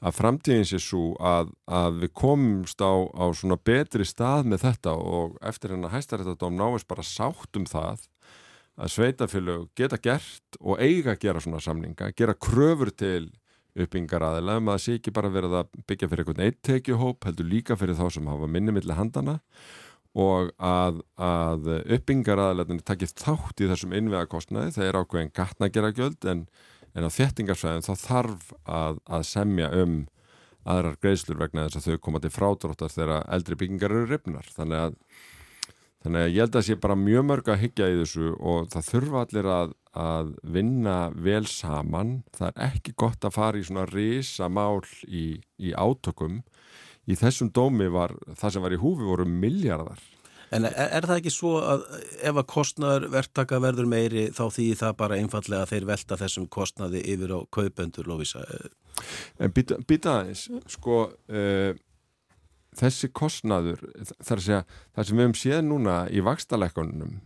að 0.00 0.16
framtíðin 0.16 0.68
sé 0.68 0.80
svo 0.80 1.12
að, 1.20 1.50
að 1.68 1.98
við 2.04 2.12
komumst 2.16 2.80
á, 2.80 2.92
á 3.12 3.24
svona 3.36 3.58
betri 3.60 4.06
stað 4.08 4.48
með 4.48 4.64
þetta 4.64 4.94
og 4.96 5.36
eftir 5.44 5.74
hennar 5.74 5.92
hæstaréttadóm 5.92 6.56
náist 6.56 6.88
bara 6.88 7.04
sátt 7.04 7.60
um 7.60 7.66
það 7.68 8.06
að 8.80 8.94
sveitafélög 8.94 9.68
geta 9.76 9.98
gert 10.00 10.56
og 10.60 10.80
eiga 10.80 11.12
að 11.12 11.22
gera 11.26 11.44
svona 11.44 11.60
samninga, 11.60 12.14
gera 12.16 12.36
kröfur 12.38 12.92
til 12.96 13.28
uppbyggingar 13.76 14.24
um 14.24 14.72
að 14.72 14.72
það 14.72 14.82
sé 14.84 14.96
ekki 14.98 15.12
bara 15.14 15.30
verið 15.30 15.60
að 15.60 15.76
byggja 15.86 16.08
fyrir 16.08 16.24
einhvern 16.24 16.42
eitt 16.46 16.62
tekjuhóp, 16.66 17.28
heldur 17.28 17.46
líka 17.46 17.76
fyrir 17.78 17.98
þá 17.98 18.06
sem 18.16 18.26
hafa 18.30 18.48
minni 18.50 18.74
millir 18.74 18.98
handana 18.98 19.38
og 20.18 20.50
að, 20.58 21.04
að 21.20 21.68
uppbyggingar 21.84 22.40
aðeila 22.42 22.80
takkir 22.82 23.12
þátt 23.14 23.62
í 23.62 23.68
þessum 23.70 23.94
innvegakostnaði, 23.94 24.74
það 24.74 24.88
er 24.88 24.98
ákveðin 24.98 25.34
gatna 25.36 25.68
að 25.68 25.76
gera 25.76 25.92
gjöld 25.94 26.26
en, 26.32 26.46
en 26.94 27.06
á 27.06 27.10
þettingarsvæðin 27.16 27.86
þá 27.86 27.92
þarf 28.04 28.54
að, 28.64 29.02
að 29.06 29.26
semja 29.28 29.68
um 29.82 30.00
aðrar 30.68 30.98
greiðslur 31.00 31.40
vegna 31.40 31.66
þess 31.68 31.80
að 31.80 31.86
þau 31.88 32.04
koma 32.06 32.20
til 32.20 32.32
frádróttar 32.34 32.92
þegar 32.92 33.28
eldri 33.32 33.58
byggingar 33.60 33.94
eru 33.94 34.08
ripnar, 34.10 34.48
þannig 34.56 34.86
að 34.86 34.98
Þannig 36.00 36.22
að 36.22 36.30
ég 36.32 36.40
held 36.40 36.54
að 36.56 36.62
sé 36.64 36.74
bara 36.80 36.96
mjög 36.96 37.24
mörg 37.28 37.48
að 37.52 37.58
hyggja 37.60 37.86
í 37.92 37.96
þessu 37.98 38.28
og 38.32 38.68
það 38.72 38.86
þurfa 38.86 39.24
allir 39.26 39.48
að, 39.52 39.74
að 40.00 40.30
vinna 40.54 40.94
vel 41.12 41.42
saman. 41.50 42.14
Það 42.38 42.48
er 42.54 42.62
ekki 42.70 42.94
gott 43.02 43.26
að 43.28 43.34
fara 43.36 43.60
í 43.60 43.66
svona 43.68 43.84
risa 43.90 44.48
mál 44.48 44.80
í, 45.04 45.24
í 45.60 45.74
átökum. 45.76 46.38
Í 47.04 47.18
þessum 47.20 47.50
dómi 47.52 47.90
var 47.92 48.16
það 48.32 48.54
sem 48.54 48.64
var 48.64 48.76
í 48.76 48.80
húfi 48.80 49.04
voru 49.10 49.28
miljardar. 49.28 50.00
En 50.50 50.66
er, 50.66 50.74
er 50.98 51.06
það 51.06 51.20
ekki 51.20 51.32
svo 51.34 51.52
að 51.62 51.84
ef 52.26 52.34
að 52.34 52.48
kostnaður 52.50 53.08
verktaka 53.12 53.60
verður 53.62 53.90
meiri 53.90 54.24
þá 54.34 54.44
þýðir 54.56 54.80
það 54.80 54.96
bara 55.02 55.20
einfallega 55.20 55.66
að 55.66 55.74
þeir 55.74 55.86
velta 55.92 56.18
þessum 56.24 56.48
kostnaði 56.50 57.04
yfir 57.12 57.36
á 57.36 57.40
kaupendur, 57.54 58.10
Lóvísa? 58.10 58.42
En 59.38 59.54
býta 59.54 60.16
aðeins, 60.16 60.48
sko... 60.70 61.04
Uh, 61.30 61.78
þessi 62.76 63.10
kostnaður 63.12 63.82
þar 64.22 64.42
sem 64.44 64.64
við 64.94 65.22
hefum 65.24 65.36
séð 65.38 65.62
núna 65.66 65.96
í 66.10 66.22
vakstaleikunum 66.24 67.18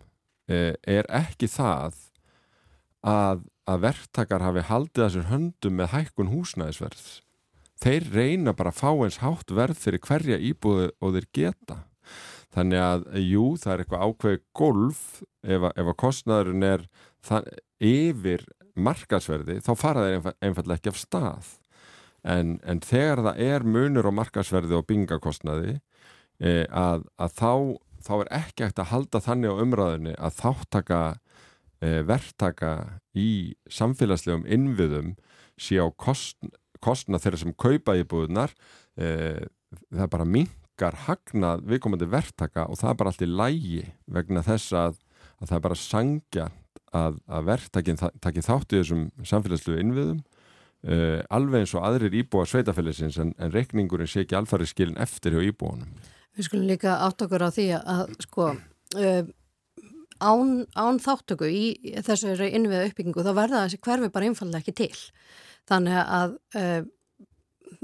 eh, 0.49 0.73
er 0.81 1.09
ekki 1.13 1.49
það 1.53 1.99
að, 3.05 3.45
að 3.69 3.85
verktakar 3.85 4.45
hafi 4.45 4.65
haldið 4.71 5.05
þessir 5.05 5.29
höndum 5.31 5.79
með 5.81 5.93
hækkun 5.93 6.33
húsnæðisverð 6.33 7.05
þeir 7.85 8.09
reyna 8.15 8.55
bara 8.57 8.73
að 8.73 8.81
fá 8.81 8.91
eins 8.95 9.21
hátt 9.21 9.53
verð 9.53 9.81
fyrir 9.83 10.05
hverja 10.05 10.41
íbúðu 10.41 10.89
og 11.01 11.19
þeir 11.19 11.29
geta 11.37 11.83
þannig 12.55 12.83
að, 12.83 13.07
jú, 13.21 13.45
það 13.61 13.73
er 13.73 13.83
eitthvað 13.83 14.05
ákveð 14.09 14.37
golf 14.57 15.05
ef 15.43 15.67
að, 15.69 15.81
að 15.83 15.95
kostnaðurinn 16.01 16.67
er 16.69 16.87
það, 17.25 17.49
yfir 17.85 18.47
markasverði, 18.75 19.61
þá 19.63 19.73
fara 19.79 20.07
þeir 20.07 20.31
einfallega 20.43 20.79
ekki 20.79 20.93
af 20.93 21.01
stað. 21.01 21.51
En, 22.25 22.57
en 22.65 22.81
þegar 22.83 23.23
það 23.27 23.43
er 23.45 23.67
munur 23.69 24.09
á 24.09 24.13
markasverði 24.17 24.79
og 24.79 24.87
bingakostnaði 24.89 25.75
e, 26.41 26.65
að, 26.73 27.05
að 27.21 27.37
þá, 27.37 27.53
þá 28.07 28.13
er 28.17 28.33
ekki 28.41 28.65
ekkert 28.65 28.83
að 28.85 28.91
halda 28.95 29.23
þannig 29.27 29.53
á 29.53 29.63
umræðinni 29.67 30.15
að 30.17 30.39
þáttaka 30.41 31.01
e, 31.85 31.91
verktaka 32.09 32.75
í 33.13 33.31
samfélagslegum 33.69 34.47
innviðum 34.49 35.15
sé 35.61 35.79
á 35.79 35.87
kost, 36.01 36.41
kostna 36.83 37.21
þeirra 37.21 37.43
sem 37.45 37.55
kaupa 37.61 37.99
í 37.99 38.07
búðunar 38.09 38.57
e, 38.97 39.45
það 39.91 40.07
er 40.07 40.13
bara 40.17 40.31
mingar 40.75 40.97
hagnað 41.07 41.63
viðkomandi 41.69 42.07
verktaka 42.11 42.67
og 42.67 42.79
það 42.79 42.91
er 42.91 42.97
bara 42.99 43.11
allt 43.11 43.23
í 43.23 43.29
lægi 43.31 43.83
vegna 44.07 44.43
þess 44.43 44.73
að, 44.73 44.97
að 45.41 45.49
það 45.49 45.57
er 45.57 45.63
bara 45.63 45.79
sangja 45.79 46.47
að, 46.93 47.19
að 47.29 47.45
verktakin 47.47 48.01
takki 48.21 48.43
þátt 48.43 48.73
í 48.73 48.81
þessum 48.81 49.05
samfélagslegu 49.23 49.81
innviðum 49.81 50.25
uh, 50.89 51.23
alveg 51.31 51.63
eins 51.63 51.75
og 51.75 51.87
aðrir 51.87 52.15
íbúa 52.19 52.47
sveitafélagsins 52.47 53.19
en, 53.23 53.33
en 53.39 53.55
reikningurinn 53.55 54.11
sé 54.11 54.25
ekki 54.25 54.39
alfarið 54.39 54.73
skilin 54.73 54.99
eftir 54.99 55.35
hjá 55.35 55.47
íbúanum. 55.47 55.95
Við 56.35 56.49
skulum 56.49 56.67
líka 56.67 56.99
átt 57.07 57.23
okkur 57.23 57.47
á 57.47 57.51
því 57.55 57.69
að 57.79 58.05
sko 58.27 58.51
uh, 58.51 59.23
án, 60.19 60.53
án 60.75 60.99
þáttöku 61.03 61.47
í 61.47 61.65
þessu 62.03 62.35
innviða 62.51 62.89
uppbyggingu 62.91 63.23
þá 63.23 63.35
verða 63.39 63.65
þessi 63.69 63.83
hverfi 63.87 64.11
bara 64.11 64.27
einfallega 64.27 64.65
ekki 64.65 64.79
til. 64.83 65.07
Þannig 65.71 66.03
að 66.03 66.39
uh, 66.59 66.81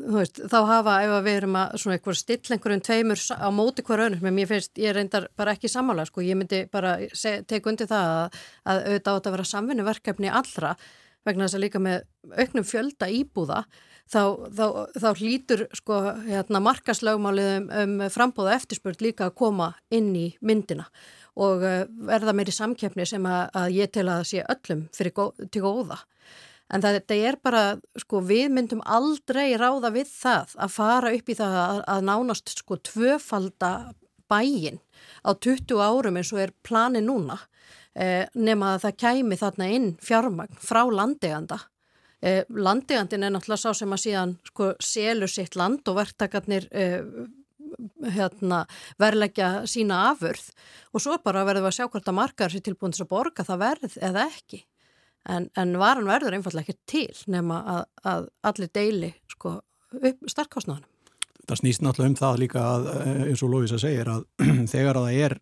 Veist, 0.00 0.40
þá 0.48 0.58
hafa 0.68 0.94
ef 1.04 1.12
við 1.26 1.36
erum 1.40 1.58
að 1.60 1.76
svona 1.82 1.96
eitthvað 1.98 2.18
still 2.20 2.54
einhverjum 2.54 2.82
tveimur 2.86 3.20
á 3.36 3.48
móti 3.52 3.84
hver 3.84 4.04
önnur, 4.06 4.22
menn 4.24 4.36
mér 4.38 4.48
finnst, 4.48 4.72
ég 4.80 4.94
reyndar 4.96 5.28
bara 5.36 5.52
ekki 5.56 5.68
samála, 5.68 6.06
sko, 6.08 6.24
ég 6.24 6.38
myndi 6.38 6.62
bara 6.72 6.96
teka 7.50 7.70
undir 7.72 7.90
það 7.90 8.10
að, 8.14 8.40
að 8.64 8.82
auðvitað 8.86 9.18
átt 9.18 9.28
að 9.28 9.36
vera 9.36 9.48
samvinnuverkefni 9.50 10.32
allra 10.40 10.74
vegna 11.26 11.46
þess 11.46 11.58
að 11.58 11.64
líka 11.66 11.82
með 11.82 12.04
auknum 12.38 12.66
fjölda 12.66 13.08
íbúða 13.12 13.62
þá, 14.10 14.22
þá, 14.56 14.66
þá 14.96 15.08
hlýtur 15.20 15.64
sko 15.76 15.98
hérna 16.26 16.62
markaslögmálið 16.64 17.50
um, 17.56 17.66
um 17.82 17.96
frambóða 18.12 18.56
eftirspurt 18.58 19.04
líka 19.04 19.28
að 19.28 19.36
koma 19.42 19.72
inn 19.94 20.12
í 20.16 20.26
myndina 20.40 20.88
og 21.40 21.64
uh, 21.64 21.82
verða 22.08 22.34
meiri 22.36 22.54
samkeppni 22.54 23.06
sem 23.08 23.26
að, 23.28 23.42
að 23.62 23.76
ég 23.78 23.92
tel 23.94 24.08
að 24.12 24.24
sé 24.32 24.44
öllum 24.44 24.86
fyrir 24.96 25.16
gó, 25.16 25.30
til 25.52 25.64
góða. 25.64 26.00
En 26.70 26.85
þetta 26.85 27.16
er 27.16 27.38
bara, 27.42 27.62
sko, 27.98 28.20
við 28.22 28.52
myndum 28.54 28.83
aldrei 28.87 29.56
ráða 29.59 29.90
við 29.94 30.11
það 30.12 30.54
að 30.54 30.74
fara 30.76 31.11
upp 31.16 31.33
í 31.33 31.37
það 31.38 31.56
að, 31.64 31.80
að 31.94 32.04
nánast 32.06 32.52
sko 32.54 32.78
tvöfalda 32.87 33.72
bæin 34.30 34.78
á 35.26 35.35
20 35.35 35.83
árum 35.83 36.20
eins 36.20 36.30
og 36.35 36.44
er 36.44 36.54
plani 36.62 37.02
núna 37.02 37.40
eh, 37.98 38.28
nema 38.35 38.76
að 38.76 38.87
það 38.87 39.00
kæmi 39.02 39.40
þarna 39.40 39.68
inn 39.74 39.90
fjármagn 40.04 40.62
frá 40.62 40.85
landeganda. 40.87 41.59
Eh, 42.22 42.44
landegandin 42.48 43.26
er 43.26 43.35
náttúrulega 43.35 43.64
sá 43.64 43.74
sem 43.74 43.96
að 43.96 44.04
síðan 44.04 44.38
sko 44.46 44.72
selur 44.78 45.33
sitt 45.33 45.59
land 45.59 45.88
og 45.90 45.98
verktakarnir 45.98 46.68
eh, 46.70 47.02
hérna, 48.14 48.64
verleggja 49.00 49.66
sína 49.70 50.04
afurð 50.11 50.50
og 50.92 51.02
svo 51.02 51.16
bara 51.24 51.46
verðum 51.48 51.66
við 51.66 51.72
að 51.72 51.78
sjá 51.78 51.87
hvort 51.88 52.11
að 52.11 52.18
markaður 52.18 52.56
sér 52.56 52.66
tilbúin 52.66 52.94
þess 52.94 53.06
að 53.06 53.14
borga 53.14 53.46
það 53.46 53.64
verð 53.64 53.96
eða 54.11 54.26
ekki. 54.28 54.66
En, 55.28 55.50
en 55.59 55.74
varan 55.80 56.09
verður 56.09 56.37
einfallega 56.37 56.70
ekki 56.72 56.78
til 56.88 57.33
nema 57.33 57.61
að, 57.68 57.83
að 58.09 58.28
allir 58.48 58.70
deili 58.72 59.11
sko, 59.28 59.59
upp 60.00 60.30
starkkostnaðanum. 60.33 60.88
Það 61.50 61.61
snýst 61.61 61.83
náttúrulega 61.83 62.12
um 62.12 62.20
það 62.20 62.38
líka 62.40 62.62
að, 62.62 62.88
eh, 62.94 63.20
eins 63.28 63.42
og 63.44 63.52
Lóisa 63.52 63.80
segir 63.80 64.09
að 64.09 64.24
þegar 64.72 65.00
að 65.00 65.09
það 65.09 65.20
er 65.26 65.37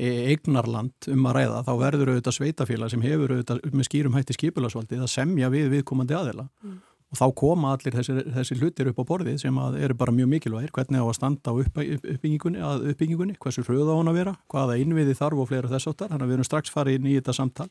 eignarland 0.00 1.08
um 1.12 1.26
að 1.28 1.34
ræða 1.36 1.64
þá 1.66 1.72
verður 1.80 2.12
auðvitað 2.12 2.36
sveitafélag 2.38 2.92
sem 2.92 3.02
hefur 3.04 3.34
auðvitað 3.34 3.74
með 3.76 3.88
skýrum 3.88 4.14
hætti 4.16 4.36
skipulasvaldið 4.36 5.02
að 5.04 5.12
semja 5.12 5.50
við 5.52 5.68
viðkomandi 5.74 6.16
aðila. 6.16 6.46
Mm. 6.64 6.78
og 7.10 7.18
þá 7.18 7.26
koma 7.40 7.72
allir 7.74 7.94
þessi, 7.98 8.14
þessi 8.36 8.56
hlutir 8.60 8.88
upp 8.92 9.00
á 9.02 9.04
borðið 9.08 9.40
sem 9.42 9.56
eru 9.58 9.96
bara 9.98 10.14
mjög 10.14 10.28
mikilvægir. 10.30 10.70
Hvernig 10.76 11.02
á 11.02 11.06
að 11.10 11.16
standa 11.18 11.50
á 11.50 11.58
uppbyggingunni, 11.58 12.60
uppbyggingunni? 12.92 13.34
Hversu 13.42 13.64
hröða 13.66 13.96
hún 13.98 14.12
að 14.12 14.20
vera, 14.20 14.34
hvaða 14.52 14.76
innviði 14.78 15.16
þarf 15.18 15.42
og 15.42 15.50
fleira 15.50 15.72
þess 15.72 15.90
áttar, 15.90 16.12
þannig 16.12 16.22
að 16.22 16.30
við 16.30 16.38
erum 16.38 16.48
strax 16.48 16.70
farið 16.70 17.00
inn 17.00 17.10
í 17.10 17.16
þetta 17.18 17.34
samtal 17.34 17.68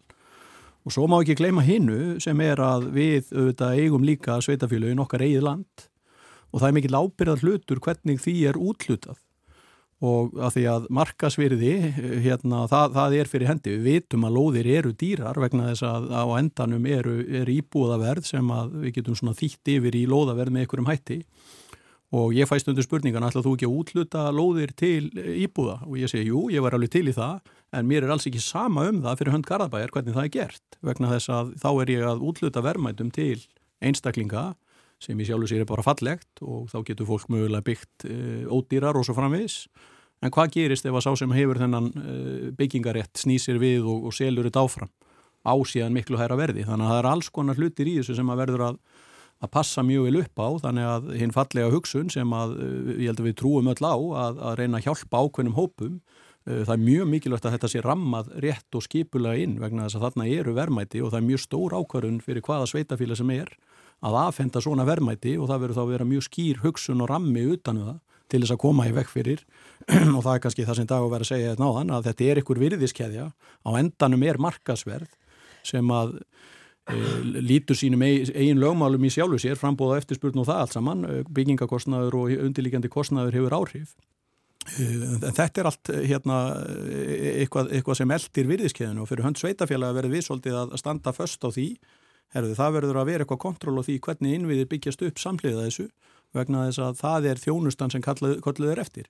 og 0.85 0.95
svo 0.95 1.07
má 1.11 1.19
ekki 1.19 1.37
gleyma 1.39 1.63
hinnu 1.65 2.19
sem 2.23 2.39
er 2.43 2.61
að 2.63 2.89
við 2.95 3.31
auðvitað 3.33 3.81
eigum 3.83 4.05
líka 4.07 4.39
sveitafélagin 4.43 5.01
okkar 5.03 5.25
eigið 5.25 5.45
land. 5.47 5.87
Og 6.49 6.61
það 6.61 6.69
er 6.69 6.77
mikill 6.77 6.99
ábyrðar 6.99 7.43
hlutur 7.43 7.81
hvernig 7.83 8.21
því 8.23 8.35
er 8.49 8.57
útlutað 8.57 9.19
og 9.99 10.37
að 10.39 10.53
því 10.55 10.61
að 10.71 10.85
markasvirði 10.95 11.71
hérna, 12.23 12.61
það, 12.71 12.93
það 12.95 13.15
er 13.19 13.29
fyrir 13.29 13.49
hendi. 13.51 13.73
Við 13.75 13.87
vitum 13.97 14.27
að 14.27 14.35
lóðir 14.37 14.69
eru 14.77 14.93
dýrar 14.95 15.39
vegna 15.43 15.71
þess 15.73 15.85
að 15.89 16.05
á 16.15 16.23
endanum 16.39 16.85
eru, 16.87 17.15
eru 17.41 17.55
íbúðaverð 17.59 18.29
sem 18.29 18.53
við 18.77 18.93
getum 18.95 19.17
þýtt 19.19 19.73
yfir 19.75 19.97
í 19.99 20.05
lóðaverð 20.07 20.55
með 20.55 20.63
einhverjum 20.63 20.91
hætti. 20.93 21.19
Og 22.15 22.31
ég 22.33 22.47
fæst 22.49 22.71
undir 22.71 22.87
spurningan 22.87 23.27
ætlað 23.27 23.45
þú 23.45 23.57
ekki 23.57 23.67
að 23.67 23.75
útluta 23.81 24.23
lóðir 24.33 24.71
til 24.79 25.11
íbúða? 25.13 25.81
Og 25.85 25.99
ég 25.99 26.09
segi 26.09 26.31
jú, 26.31 26.47
ég 26.49 26.63
var 26.63 26.77
alveg 26.77 26.95
til 26.95 27.05
í 27.11 27.13
það 27.13 27.43
en 27.75 27.89
mér 27.89 28.05
er 28.05 28.13
alls 28.13 28.25
ekki 28.29 28.41
sama 28.41 28.87
um 28.89 29.03
það 29.03 29.21
fyrir 29.21 29.35
hönd 29.35 29.47
Garðabæjar 29.49 29.93
hvernig 29.93 30.15
það 30.15 30.25
er 30.25 30.33
gert 30.33 30.79
vegna 30.85 31.11
þess 31.13 31.33
að 31.35 31.53
þá 31.61 31.69
er 31.71 31.93
ég 31.93 32.07
að 32.09 32.25
útluta 32.29 32.63
verðmætum 32.65 33.13
til 33.13 33.37
einstaklinga 33.85 34.47
sem 34.99 35.19
í 35.19 35.27
sjálfu 35.27 35.47
sér 35.51 35.63
er 35.63 35.69
bara 35.69 35.85
fallegt 35.85 36.41
og 36.43 36.67
þá 36.71 36.81
getur 36.89 37.07
fólk 37.07 37.29
mögulega 37.31 37.65
byggt 37.69 38.07
uh, 38.09 38.49
ódýrar 38.51 38.99
og 38.99 39.05
svo 39.07 39.15
framvis 39.17 39.61
en 40.19 40.33
hvað 40.35 40.55
gerist 40.57 40.87
ef 40.87 40.97
að 40.97 41.05
sá 41.05 41.11
sem 41.21 41.35
hefur 41.35 41.59
þennan 41.61 41.91
uh, 41.93 42.47
byggingarétt 42.59 43.21
snýsir 43.21 43.59
við 43.61 43.87
og, 43.87 44.09
og 44.09 44.15
selur 44.15 44.49
þetta 44.49 44.65
áfram? 44.65 44.91
Á 45.47 45.55
síðan 45.63 45.95
miklu 45.95 46.19
hæra 46.19 46.35
verði. 46.35 46.65
Þannig 46.67 46.83
að 46.83 46.91
það 46.91 46.97
er 46.99 47.07
alls 47.13 47.29
konar 47.31 47.55
hlutir 47.59 47.87
í 47.87 47.93
þessu 48.01 48.17
sem 48.17 48.31
að 48.33 48.41
verður 48.41 48.63
að, 48.65 48.79
að 49.39 49.51
passa 49.53 49.85
mjög 49.87 50.09
vel 50.09 50.19
upp 50.19 50.41
á. 50.43 50.47
Þannig 50.65 50.89
að 50.89 51.07
hinn 51.21 51.35
fallega 51.35 51.71
hugsun 51.71 52.11
sem 52.11 52.33
að 52.35 52.57
uh, 52.57 52.89
ég 52.97 53.05
held 53.07 53.23
að 53.23 53.29
við 53.29 53.37
trúum 53.39 53.71
öll 53.71 53.79
á 53.79 53.95
að, 53.95 54.41
að 54.49 54.57
reyna 54.59 54.81
að 54.81 54.89
hjálpa 54.89 55.23
ákveðnum 55.23 55.55
hópum 55.55 56.01
það 56.49 56.73
er 56.75 56.83
mjög 56.83 57.09
mikilvægt 57.13 57.47
að 57.47 57.55
þetta 57.55 57.71
sé 57.71 57.81
rammað 57.85 58.29
rétt 58.43 58.77
og 58.77 58.85
skipulega 58.85 59.43
inn 59.43 59.57
vegna 59.61 59.85
þess 59.85 59.99
að 59.99 60.05
þarna 60.07 60.29
eru 60.33 60.53
verðmæti 60.57 61.01
og 61.03 61.11
það 61.13 61.19
er 61.21 61.27
mjög 61.27 61.43
stór 61.45 61.75
ákvarðun 61.77 62.21
fyrir 62.25 62.45
hvaða 62.45 62.69
sveitafíla 62.71 63.17
sem 63.19 63.33
er 63.35 63.51
að 64.05 64.19
aðfenda 64.23 64.61
svona 64.63 64.85
verðmæti 64.87 65.35
og 65.37 65.49
það 65.49 65.63
verður 65.63 65.77
þá 65.77 65.83
að 65.83 65.91
vera 65.93 66.07
mjög 66.09 66.25
skýr 66.27 66.61
hugsun 66.63 67.03
og 67.03 67.11
rammi 67.11 67.45
utan 67.53 67.81
það 67.83 67.97
til 68.29 68.43
þess 68.43 68.53
að 68.53 68.61
koma 68.61 68.85
í 68.87 68.93
vekk 68.93 69.09
fyrir. 69.11 69.41
Og 70.17 70.21
það 70.21 70.33
er 70.35 70.43
kannski 70.43 70.67
það 70.67 70.79
sem 70.79 70.89
dag 70.89 71.03
að 71.03 71.13
vera 71.15 71.25
að 71.25 71.31
segja 71.31 71.53
þetta 71.53 71.65
náðan 71.65 71.95
að 71.95 72.09
þetta 72.09 72.27
er 72.29 72.41
ykkur 72.43 72.61
virðiskeðja. 72.63 73.25
Á 73.65 73.69
endanum 73.79 74.25
er 74.29 74.39
markasverð 74.41 75.09
sem 75.65 75.93
að 75.93 76.13
e, 76.19 76.99
lítur 77.41 77.79
sínum 77.79 78.05
eigin 78.05 78.61
lögmálum 78.61 79.07
í 79.07 79.11
sjálfu 79.13 79.41
sér 79.41 79.57
frambóða 79.59 79.97
eftirspurn 80.03 80.43
og 80.43 80.49
það 80.49 80.61
allt 80.63 80.77
saman. 80.77 81.03
E, 81.09 81.23
byggingakostnaður 81.25 82.19
og 82.21 82.35
undirlíkjandi 82.45 82.93
kostnaður 82.93 83.39
hefur 83.39 83.57
áhrif 83.57 83.97
en 84.67 85.23
þetta 85.23 85.61
er 85.61 85.69
allt 85.69 85.91
hérna, 86.03 86.39
eitthvað, 87.41 87.71
eitthvað 87.77 87.99
sem 88.01 88.11
eldir 88.11 88.49
virðiskeðinu 88.49 89.03
og 89.03 89.09
fyrir 89.09 89.25
hönd 89.25 89.39
sveitafélag 89.39 89.93
að 89.93 89.99
verði 90.01 90.13
við 90.13 90.25
svolítið 90.27 90.59
að 90.59 90.75
standa 90.81 91.13
först 91.15 91.47
á 91.47 91.49
því 91.49 91.67
herðu, 92.35 92.53
það 92.59 92.75
verður 92.77 92.99
að 93.01 93.09
vera 93.09 93.25
eitthvað 93.25 93.41
kontról 93.45 93.79
á 93.81 93.83
því 93.87 93.97
hvernig 94.05 94.37
innviðir 94.37 94.69
byggjast 94.69 95.03
upp 95.07 95.21
samhliða 95.21 95.65
þessu 95.65 95.87
vegna 96.37 96.67
þess 96.67 96.83
að 96.85 96.99
það 96.99 97.27
er 97.31 97.41
þjónustan 97.41 97.93
sem 97.93 98.03
kalluð 98.05 98.69
er 98.69 98.81
eftir. 98.83 99.09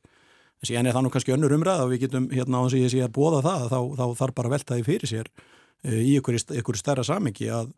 En 0.69 0.88
er 0.88 0.95
það 0.95 1.05
nú 1.05 1.12
kannski 1.12 1.33
önnur 1.35 1.55
umræð 1.55 1.85
og 1.85 1.91
við 1.93 2.05
getum 2.05 2.29
hérna 2.31 2.59
á 2.59 2.63
þess 2.65 2.77
að 2.77 2.83
ég 2.83 2.93
sé 2.93 3.03
að 3.03 3.13
bóða 3.15 3.41
það 3.43 3.65
þá, 3.71 3.79
þá 3.99 4.05
þarf 4.21 4.35
bara 4.35 4.49
að 4.49 4.55
velta 4.55 4.77
því 4.77 4.85
fyrir 4.88 5.12
sér 5.12 5.29
í 5.88 6.15
ykkur, 6.19 6.39
ykkur 6.59 6.79
stærra 6.79 7.05
samengi 7.07 7.47
að 7.51 7.71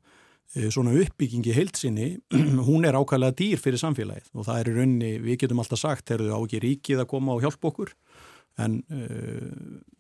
svona 0.51 0.93
uppbyggingi 0.99 1.53
heilsinni, 1.55 2.09
hún 2.67 2.87
er 2.87 2.97
ákvæmlega 2.99 3.37
dýr 3.39 3.61
fyrir 3.61 3.79
samfélagið. 3.79 4.31
Og 4.35 4.47
það 4.47 4.59
er 4.59 4.69
í 4.69 4.75
raunni, 4.77 5.11
við 5.23 5.39
getum 5.45 5.63
alltaf 5.63 5.79
sagt, 5.79 6.11
er 6.11 6.25
það 6.25 6.35
á 6.35 6.39
ekki 6.41 6.61
ríkið 6.65 7.03
að 7.03 7.11
koma 7.13 7.35
og 7.37 7.45
hjálpa 7.45 7.71
okkur? 7.71 7.93
En 8.59 8.81
e, 8.91 9.05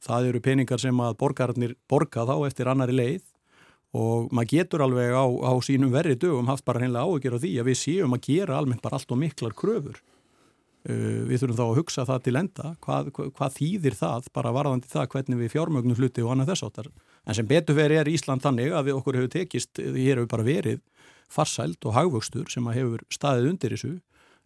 það 0.03 0.31
eru 0.31 0.41
peningar 0.43 0.81
sem 0.83 0.97
að 0.99 1.15
borgarnir 1.21 1.75
borga 1.89 2.27
þá 2.27 2.35
eftir 2.49 2.71
annari 2.71 2.97
leið. 2.97 3.23
Og 3.95 4.27
maður 4.31 4.51
getur 4.51 4.83
alveg 4.85 5.15
á, 5.15 5.23
á 5.23 5.51
sínum 5.63 5.91
verri 5.91 6.15
dögum 6.19 6.47
haft 6.51 6.67
bara 6.67 6.79
hreinlega 6.79 7.07
áhugjur 7.07 7.35
á 7.35 7.43
því 7.43 7.53
að 7.59 7.69
við 7.71 7.79
séum 7.79 8.15
að 8.15 8.27
gera 8.27 8.59
almennt 8.59 8.83
bara 8.83 8.99
allt 8.99 9.11
og 9.11 9.19
miklar 9.19 9.55
kröfur. 9.55 9.99
uh, 9.99 10.10
við 10.85 11.41
þurfum 11.41 11.57
þá 11.59 11.63
að 11.67 11.77
hugsa 11.77 12.05
það 12.09 12.21
til 12.25 12.35
enda 12.39 12.69
hvað, 12.81 13.09
hvað, 13.15 13.57
þýðir 13.57 13.97
það 13.99 14.29
bara 14.33 14.53
varðandi 14.55 14.89
það 14.89 15.09
hvernig 15.13 15.41
við 15.41 15.51
fjármögnum 15.53 15.99
hluti 15.99 16.23
og 16.25 16.31
annað 16.33 16.53
þess 16.53 16.67
áttar 16.67 16.87
en 16.91 17.37
sem 17.37 17.49
betur 17.49 17.77
verið 17.77 18.01
er 18.01 18.09
Ísland 18.09 18.41
þannig 18.41 18.73
að 18.73 18.87
við 18.89 18.97
okkur 18.97 19.19
hefur 19.19 19.33
tekist, 19.35 19.77
hér 19.77 20.21
hefur 20.21 20.31
bara 20.31 20.47
verið 20.47 20.79
farsælt 21.31 21.85
og 21.85 21.95
hagvöxtur 21.95 22.49
sem 22.49 22.65
að 22.65 22.79
hefur 22.79 23.05
staðið 23.13 23.51
undir 23.53 23.75
þessu 23.75 23.93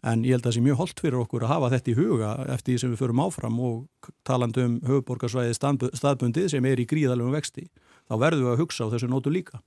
En 0.05 0.21
ég 0.21 0.35
held 0.35 0.43
að 0.43 0.51
það 0.51 0.55
sé 0.55 0.61
mjög 0.61 0.79
holdt 0.81 1.01
fyrir 1.01 1.17
okkur 1.17 1.43
að 1.45 1.51
hafa 1.55 1.69
þetta 1.73 1.89
í 1.89 1.95
huga 1.97 2.31
eftir 2.53 2.73
því 2.73 2.81
sem 2.81 2.91
við 2.93 2.99
förum 3.01 3.21
áfram 3.23 3.55
og 3.65 4.09
talandu 4.27 4.65
um 4.67 4.75
höfuborgarsvæði 4.85 5.55
staðbundið 5.57 6.49
sem 6.53 6.67
er 6.69 6.81
í 6.81 6.85
gríðalögum 6.89 7.33
vexti. 7.33 7.65
Þá 8.05 8.15
verðum 8.21 8.45
við 8.45 8.51
að 8.51 8.61
hugsa 8.61 8.85
á 8.85 8.91
þessu 8.93 9.09
nótu 9.09 9.33
líka. 9.33 9.61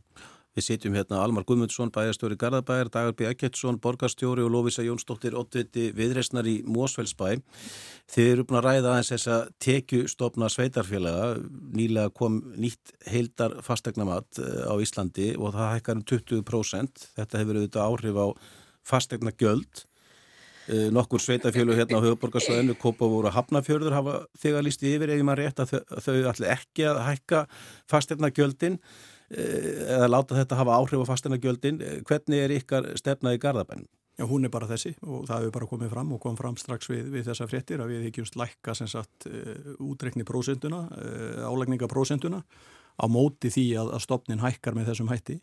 Við 0.59 0.65
sitjum 0.67 0.97
hérna 0.99 1.21
Almar 1.23 1.45
Guðmundsson, 1.47 1.93
bæjarstjóri 1.95 2.35
Garðabæjar, 2.41 2.89
Dagar 2.91 3.13
B. 3.15 3.29
Ekketsson, 3.29 3.77
borgarstjóri 3.79 4.43
og 4.43 4.51
Lófísa 4.51 4.83
Jónsdóttir, 4.83 5.37
Ottviti 5.39 5.93
viðreysnar 5.95 6.49
í 6.51 6.57
Mósfellsbæ. 6.67 7.37
Þið 8.11 8.31
eru 8.33 8.47
búin 8.49 8.59
að 8.59 8.65
ræða 8.67 8.91
aðeins 8.91 9.11
þessa 9.13 9.37
tekjustofna 9.63 10.49
sveitarfélaga. 10.51 11.29
Nýlega 11.79 12.11
kom 12.11 12.41
nýtt 12.59 12.91
heildar 13.07 13.55
fastegnamatt 13.63 14.41
eh, 14.43 14.65
á 14.67 14.75
Íslandi 14.83 15.29
og 15.39 15.55
það 15.55 15.71
hækkar 15.77 16.01
um 16.01 16.07
20%. 16.11 17.05
Þetta 17.21 17.43
hefur 17.43 17.61
auðvitað 17.61 17.87
áhrif 17.87 18.19
á 18.19 18.27
fastegna 18.89 19.35
gjöld. 19.39 19.85
Eh, 20.67 20.89
nokkur 20.91 21.23
sveitafjölu 21.23 21.77
hérna 21.79 22.03
á 22.03 22.05
höfuborgarsvæðinu 22.09 22.75
Kópa 22.83 23.07
voru 23.07 23.31
hafnafjörður 23.31 23.95
hafa 23.95 24.17
þegar 24.43 24.67
lísti 24.67 24.91
yfir 24.97 25.15
ef 25.15 25.23
ég 25.23 25.29
maður 25.29 25.45
rétt 25.47 25.63
að 25.63 25.71
þau 26.03 26.19
ætli 26.33 26.51
ekki 26.51 26.91
að 26.91 26.99
hækka 27.07 27.47
eh, 27.47 28.89
eða 29.29 30.09
láta 30.09 30.37
þetta 30.39 30.59
hafa 30.59 30.77
áhrif 30.81 31.05
á 31.05 31.11
fasteirna 31.11 31.41
gjöldin 31.43 31.81
eh, 31.85 32.01
hvernig 32.09 32.45
er 32.45 32.55
ykkar 32.59 32.93
stefna 33.01 33.35
í 33.37 33.41
Garðabænum? 33.43 33.89
Já, 34.19 34.25
hún 34.27 34.49
er 34.49 34.51
bara 34.51 34.67
þessi 34.67 34.97
og 35.07 35.29
það 35.29 35.45
hefur 35.45 35.55
bara 35.55 35.71
komið 35.71 35.91
fram 35.93 36.13
og 36.17 36.21
kom 36.25 36.39
fram 36.39 36.57
strax 36.59 36.91
við, 36.91 37.05
við 37.13 37.29
þessa 37.29 37.47
fréttir 37.47 37.83
að 37.85 37.93
við 37.93 38.09
hekjumst 38.09 38.39
lækka 38.41 38.75
sem 38.75 38.89
sagt 38.91 39.29
útrekni 39.79 40.27
prósenduna, 40.27 40.89
álegninga 41.47 41.87
prósenduna 41.87 42.41
á 42.99 43.07
móti 43.07 43.53
því 43.55 43.69
að, 43.79 43.93
að 43.95 44.03
stopnin 44.03 44.43
hækkar 44.43 44.75
með 44.75 44.91
þessum 44.91 45.13
hætti 45.13 45.39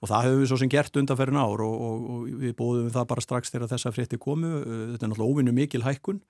Og 0.00 0.08
það 0.08 0.26
hefur 0.26 0.38
við 0.40 0.48
svo 0.48 0.58
sem 0.60 0.72
gert 0.72 0.96
undanferðin 0.96 1.40
ár 1.40 1.62
og, 1.64 1.80
og, 1.86 2.04
og 2.12 2.28
við 2.40 2.54
bóðum 2.56 2.92
það 2.92 3.08
bara 3.10 3.24
strax 3.24 3.52
þegar 3.52 3.72
þessa 3.74 3.92
frétti 3.92 4.18
komu. 4.20 4.52
Þetta 4.64 5.04
er 5.06 5.10
náttúrulega 5.12 5.34
óvinnu 5.34 5.52
mikil 5.56 5.82
hækkun 5.84 6.22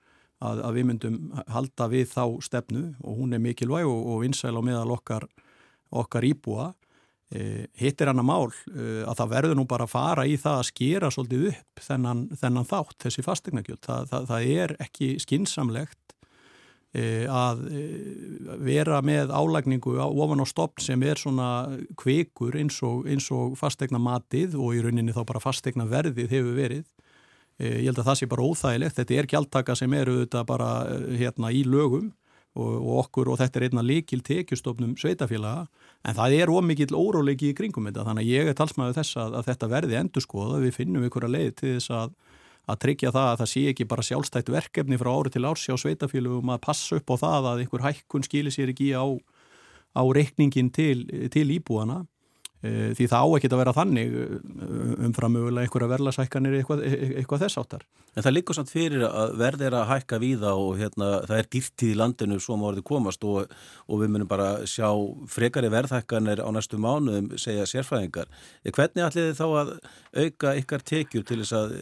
að, 0.43 0.63
að 0.67 0.79
við 0.79 0.87
myndum 0.89 1.19
halda 1.55 1.87
við 1.93 2.09
þá 2.11 2.25
stefnu 2.43 2.83
og 2.99 3.21
hún 3.21 3.37
er 3.37 3.43
mikilvæg 3.43 3.87
og, 3.87 4.01
og 4.11 4.19
vinsæl 4.25 4.57
á 4.59 4.61
meðal 4.67 4.91
okkar, 4.97 5.27
okkar 6.03 6.27
íbúa. 6.27 6.71
E, 7.31 7.65
hitt 7.79 8.01
er 8.03 8.11
hann 8.11 8.19
að 8.19 8.27
mál 8.27 8.51
e, 8.51 8.85
að 9.07 9.21
það 9.21 9.33
verður 9.33 9.59
nú 9.59 9.63
bara 9.69 9.87
að 9.87 9.93
fara 9.93 10.27
í 10.27 10.37
það 10.39 10.57
að 10.59 10.67
skera 10.67 11.11
svolítið 11.13 11.45
upp 11.53 11.83
þennan, 11.85 12.23
þennan 12.41 12.67
þátt, 12.67 12.97
þessi 13.05 13.23
fastegnagjöld. 13.23 13.83
Það, 13.85 14.09
það, 14.11 14.25
það 14.33 14.49
er 14.57 14.75
ekki 14.87 15.11
skinsamlegt 15.23 15.99
E, 16.91 17.23
að 17.31 17.61
vera 18.59 18.97
með 18.99 19.29
álægningu 19.31 19.93
ofan 20.03 20.43
á 20.43 20.47
stopn 20.49 20.83
sem 20.83 21.03
er 21.07 21.15
svona 21.15 21.45
kvekur 21.95 22.57
eins 22.59 22.81
og, 22.83 23.05
og 23.31 23.53
fastegna 23.55 23.95
matið 23.95 24.57
og 24.59 24.75
í 24.75 24.81
rauninni 24.83 25.15
þá 25.15 25.21
bara 25.29 25.39
fastegna 25.39 25.85
verðið 25.87 26.35
hefur 26.35 26.57
verið. 26.57 26.83
Ég 27.61 27.85
held 27.85 28.01
að 28.01 28.09
það 28.09 28.19
sé 28.19 28.27
bara 28.27 28.43
óþægilegt. 28.43 28.97
Þetta 28.97 29.15
er 29.15 29.29
gjaldtaka 29.31 29.77
sem 29.79 29.95
eru 29.95 30.17
þetta 30.25 30.43
bara 30.49 30.69
hérna 31.15 31.53
í 31.55 31.63
lögum 31.63 32.11
og, 32.57 32.71
og 32.75 32.97
okkur 33.05 33.31
og 33.31 33.39
þetta 33.39 33.59
er 33.59 33.67
einna 33.69 33.83
likil 33.85 34.23
tekjustofnum 34.25 34.97
sveitafélaga 34.99 35.67
en 36.07 36.17
það 36.17 36.35
er 36.39 36.51
ómikill 36.51 36.97
óróleiki 36.97 37.51
í 37.51 37.55
kringum 37.57 37.87
þetta 37.87 38.05
þannig 38.07 38.27
að 38.27 38.33
ég 38.33 38.51
er 38.51 38.57
talsmaður 38.57 38.97
þess 38.99 39.19
að, 39.23 39.37
að 39.39 39.47
þetta 39.51 39.71
verði 39.71 39.99
endur 40.01 40.25
skoða. 40.25 40.61
Við 40.65 40.77
finnum 40.79 41.07
ykkur 41.07 41.27
að 41.27 41.35
leið 41.37 41.51
til 41.61 41.73
þess 41.77 41.95
að 41.95 42.15
að 42.69 42.79
tryggja 42.83 43.11
það 43.11 43.27
að 43.27 43.39
það 43.41 43.49
sé 43.51 43.61
ekki 43.71 43.87
bara 43.89 44.05
sjálfstætt 44.05 44.51
verkefni 44.53 44.99
frá 45.01 45.09
ári 45.11 45.31
til 45.33 45.45
árs 45.49 45.63
hjá 45.65 45.75
sveitafélugum 45.81 46.51
að 46.53 46.63
passa 46.67 46.99
upp 46.99 47.13
á 47.13 47.15
það 47.23 47.47
að 47.51 47.63
einhver 47.63 47.85
hækkun 47.87 48.25
skilir 48.27 48.53
sér 48.53 48.71
ekki 48.73 48.91
á, 48.93 49.05
á 49.97 50.03
reikningin 50.05 50.69
til, 50.73 51.07
til 51.33 51.47
íbúana 51.57 52.03
því 52.61 53.07
það 53.09 53.25
á 53.25 53.27
ekki 53.37 53.49
að 53.49 53.61
vera 53.61 53.73
þannig 53.73 54.11
e, 54.13 54.25
umframögulega 55.07 55.65
einhverja 55.65 55.89
verðlasækkanir 55.91 56.57
eitthvað, 56.59 56.83
e, 56.85 57.09
eitthvað 57.21 57.43
þess 57.45 57.59
áttar. 57.61 57.85
En 58.13 58.25
það 58.25 58.35
líkur 58.35 58.57
samt 58.57 58.73
fyrir 58.73 59.05
að 59.07 59.35
verð 59.41 59.65
er 59.65 59.77
að 59.79 59.89
hækka 59.89 60.21
víða 60.21 60.53
og 60.59 60.77
hérna, 60.77 61.09
það 61.25 61.41
er 61.41 61.51
dýrtíð 61.55 61.93
í 61.93 61.97
landinu 61.97 62.39
svo 62.43 62.59
má 62.59 62.67
orðið 62.69 62.87
komast 62.91 63.25
og, 63.25 63.57
og 63.87 64.03
við 64.03 64.13
munum 64.13 64.29
bara 64.29 64.49
sjá 64.69 64.89
frekari 65.31 65.71
verðhækkanir 65.73 66.43
á 66.45 66.49
næstu 66.53 66.77
mánuðum 66.81 67.33
segja 67.41 67.65
sérfæðingar. 67.69 68.29
Hvernig 68.69 69.07
ætlið 69.07 69.29
þið 69.31 69.37
þá 69.41 69.47
að 69.63 69.75
auka 70.25 70.57
ykkar 70.61 70.89
tekjur 70.93 71.25
til 71.25 71.41
þess 71.41 71.57
að 71.57 71.77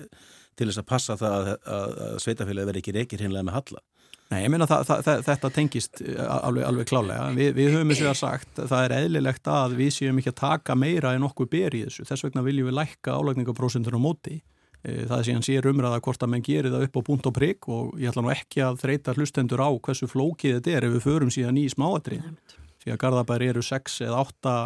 til 0.59 0.67
þess 0.67 0.81
að 0.81 0.89
passa 0.89 1.15
það 1.19 1.37
að, 1.37 1.53
að, 1.75 1.93
að 2.05 2.19
sveitafélagi 2.25 2.69
verði 2.69 2.83
ekki 2.83 2.95
reykir 2.97 3.23
hinnlega 3.23 3.47
með 3.47 3.59
halla. 3.59 3.88
Nei, 4.29 4.43
ég 4.43 4.51
meina 4.53 4.67
þetta 4.69 5.49
tengist 5.49 6.03
eh, 6.05 6.19
alveg, 6.21 6.61
alveg 6.67 6.89
klálega. 6.91 7.31
Vi, 7.33 7.47
við 7.57 7.73
höfum 7.73 7.93
þess 7.95 8.09
að 8.11 8.19
sagt 8.19 8.61
það 8.61 8.83
er 8.83 8.95
eðlilegt 8.99 9.49
að 9.49 9.73
við 9.79 9.91
séum 9.95 10.21
ekki 10.21 10.33
að 10.35 10.39
taka 10.43 10.77
meira 10.77 11.15
en 11.17 11.25
okkur 11.25 11.49
ber 11.49 11.77
í 11.77 11.81
þessu. 11.87 12.05
Þess 12.05 12.27
vegna 12.27 12.45
viljum 12.45 12.69
við 12.69 12.77
lækka 12.77 13.15
álækningaprósentur 13.17 13.97
á 13.97 14.01
móti. 14.03 14.37
Eh, 14.83 15.01
það 15.09 15.15
er 15.17 15.27
síðan 15.31 15.47
sér 15.49 15.69
umræða 15.71 16.03
hvort 16.05 16.21
að 16.27 16.33
menn 16.35 16.45
gerir 16.45 16.75
það 16.75 16.85
upp 16.85 17.01
á 17.01 17.07
punkt 17.09 17.31
og 17.31 17.35
prigg 17.39 17.69
og 17.73 17.97
ég 17.97 18.13
ætla 18.13 18.25
nú 18.27 18.33
ekki 18.35 18.63
að 18.67 18.79
þreita 18.83 19.17
hlustendur 19.17 19.65
á 19.65 19.69
hversu 19.73 20.11
flókið 20.11 20.59
þetta 20.59 20.77
er 20.77 20.87
ef 20.87 20.95
við 20.99 21.05
förum 21.07 21.33
síðan 21.33 21.57
í 21.57 21.65
smáatrið. 21.73 22.29
Því 22.79 22.93
að 22.93 23.01
Garðabær 23.01 23.49
eru 23.49 23.65
6 23.65 24.01
eða 24.05 24.21
8 24.29 24.57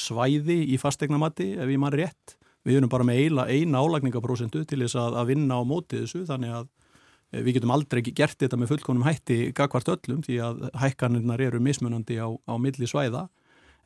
svæði 0.00 0.62
í 0.72 0.80
fastegnamatti 0.80 1.52
ef 1.60 1.68
ég 1.68 1.78
maður 1.82 2.06
rétt 2.06 2.38
við 2.64 2.80
erum 2.80 2.92
bara 2.92 3.06
með 3.06 3.20
eina, 3.48 3.80
álagningaprósentu 3.80 4.64
til 4.68 4.82
þess 4.82 4.98
að, 5.00 5.16
að 5.20 5.32
vinna 5.32 5.60
á 5.60 5.62
mótið 5.64 6.04
þessu 6.04 6.24
þannig 6.28 6.56
að 6.56 6.68
við 7.30 7.58
getum 7.58 7.72
aldrei 7.74 8.02
gert 8.06 8.38
þetta 8.40 8.58
með 8.58 8.74
fullkonum 8.74 9.06
hætti 9.06 9.38
gagvart 9.56 9.90
öllum 9.92 10.22
því 10.26 10.38
að 10.44 10.64
hækkanirnar 10.82 11.42
eru 11.46 11.60
mismunandi 11.62 12.18
á, 12.18 12.28
á 12.28 12.54
milli 12.58 12.88
svæða. 12.90 13.28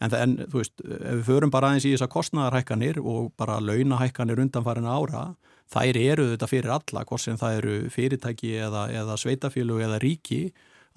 En, 0.02 0.10
það, 0.10 0.20
en 0.20 0.36
þú 0.50 0.60
veist, 0.60 0.84
ef 0.84 1.18
við 1.20 1.26
förum 1.28 1.52
bara 1.54 1.70
aðeins 1.70 1.86
í 1.86 1.92
þessa 1.94 2.10
kostnæðarhækkanir 2.10 2.98
og 3.00 3.28
bara 3.38 3.60
launahækkanir 3.62 4.42
undanfærin 4.42 4.88
ára, 4.90 5.26
þær 5.70 5.98
eru 6.00 6.30
þetta 6.32 6.48
fyrir 6.50 6.72
alla, 6.74 7.04
hvort 7.08 7.22
sem 7.22 7.38
það 7.40 7.58
eru 7.60 7.76
fyrirtæki 7.94 8.56
eða, 8.66 8.88
eða 8.92 9.18
sveitafílu 9.20 9.78
eða 9.84 10.00
ríki 10.02 10.48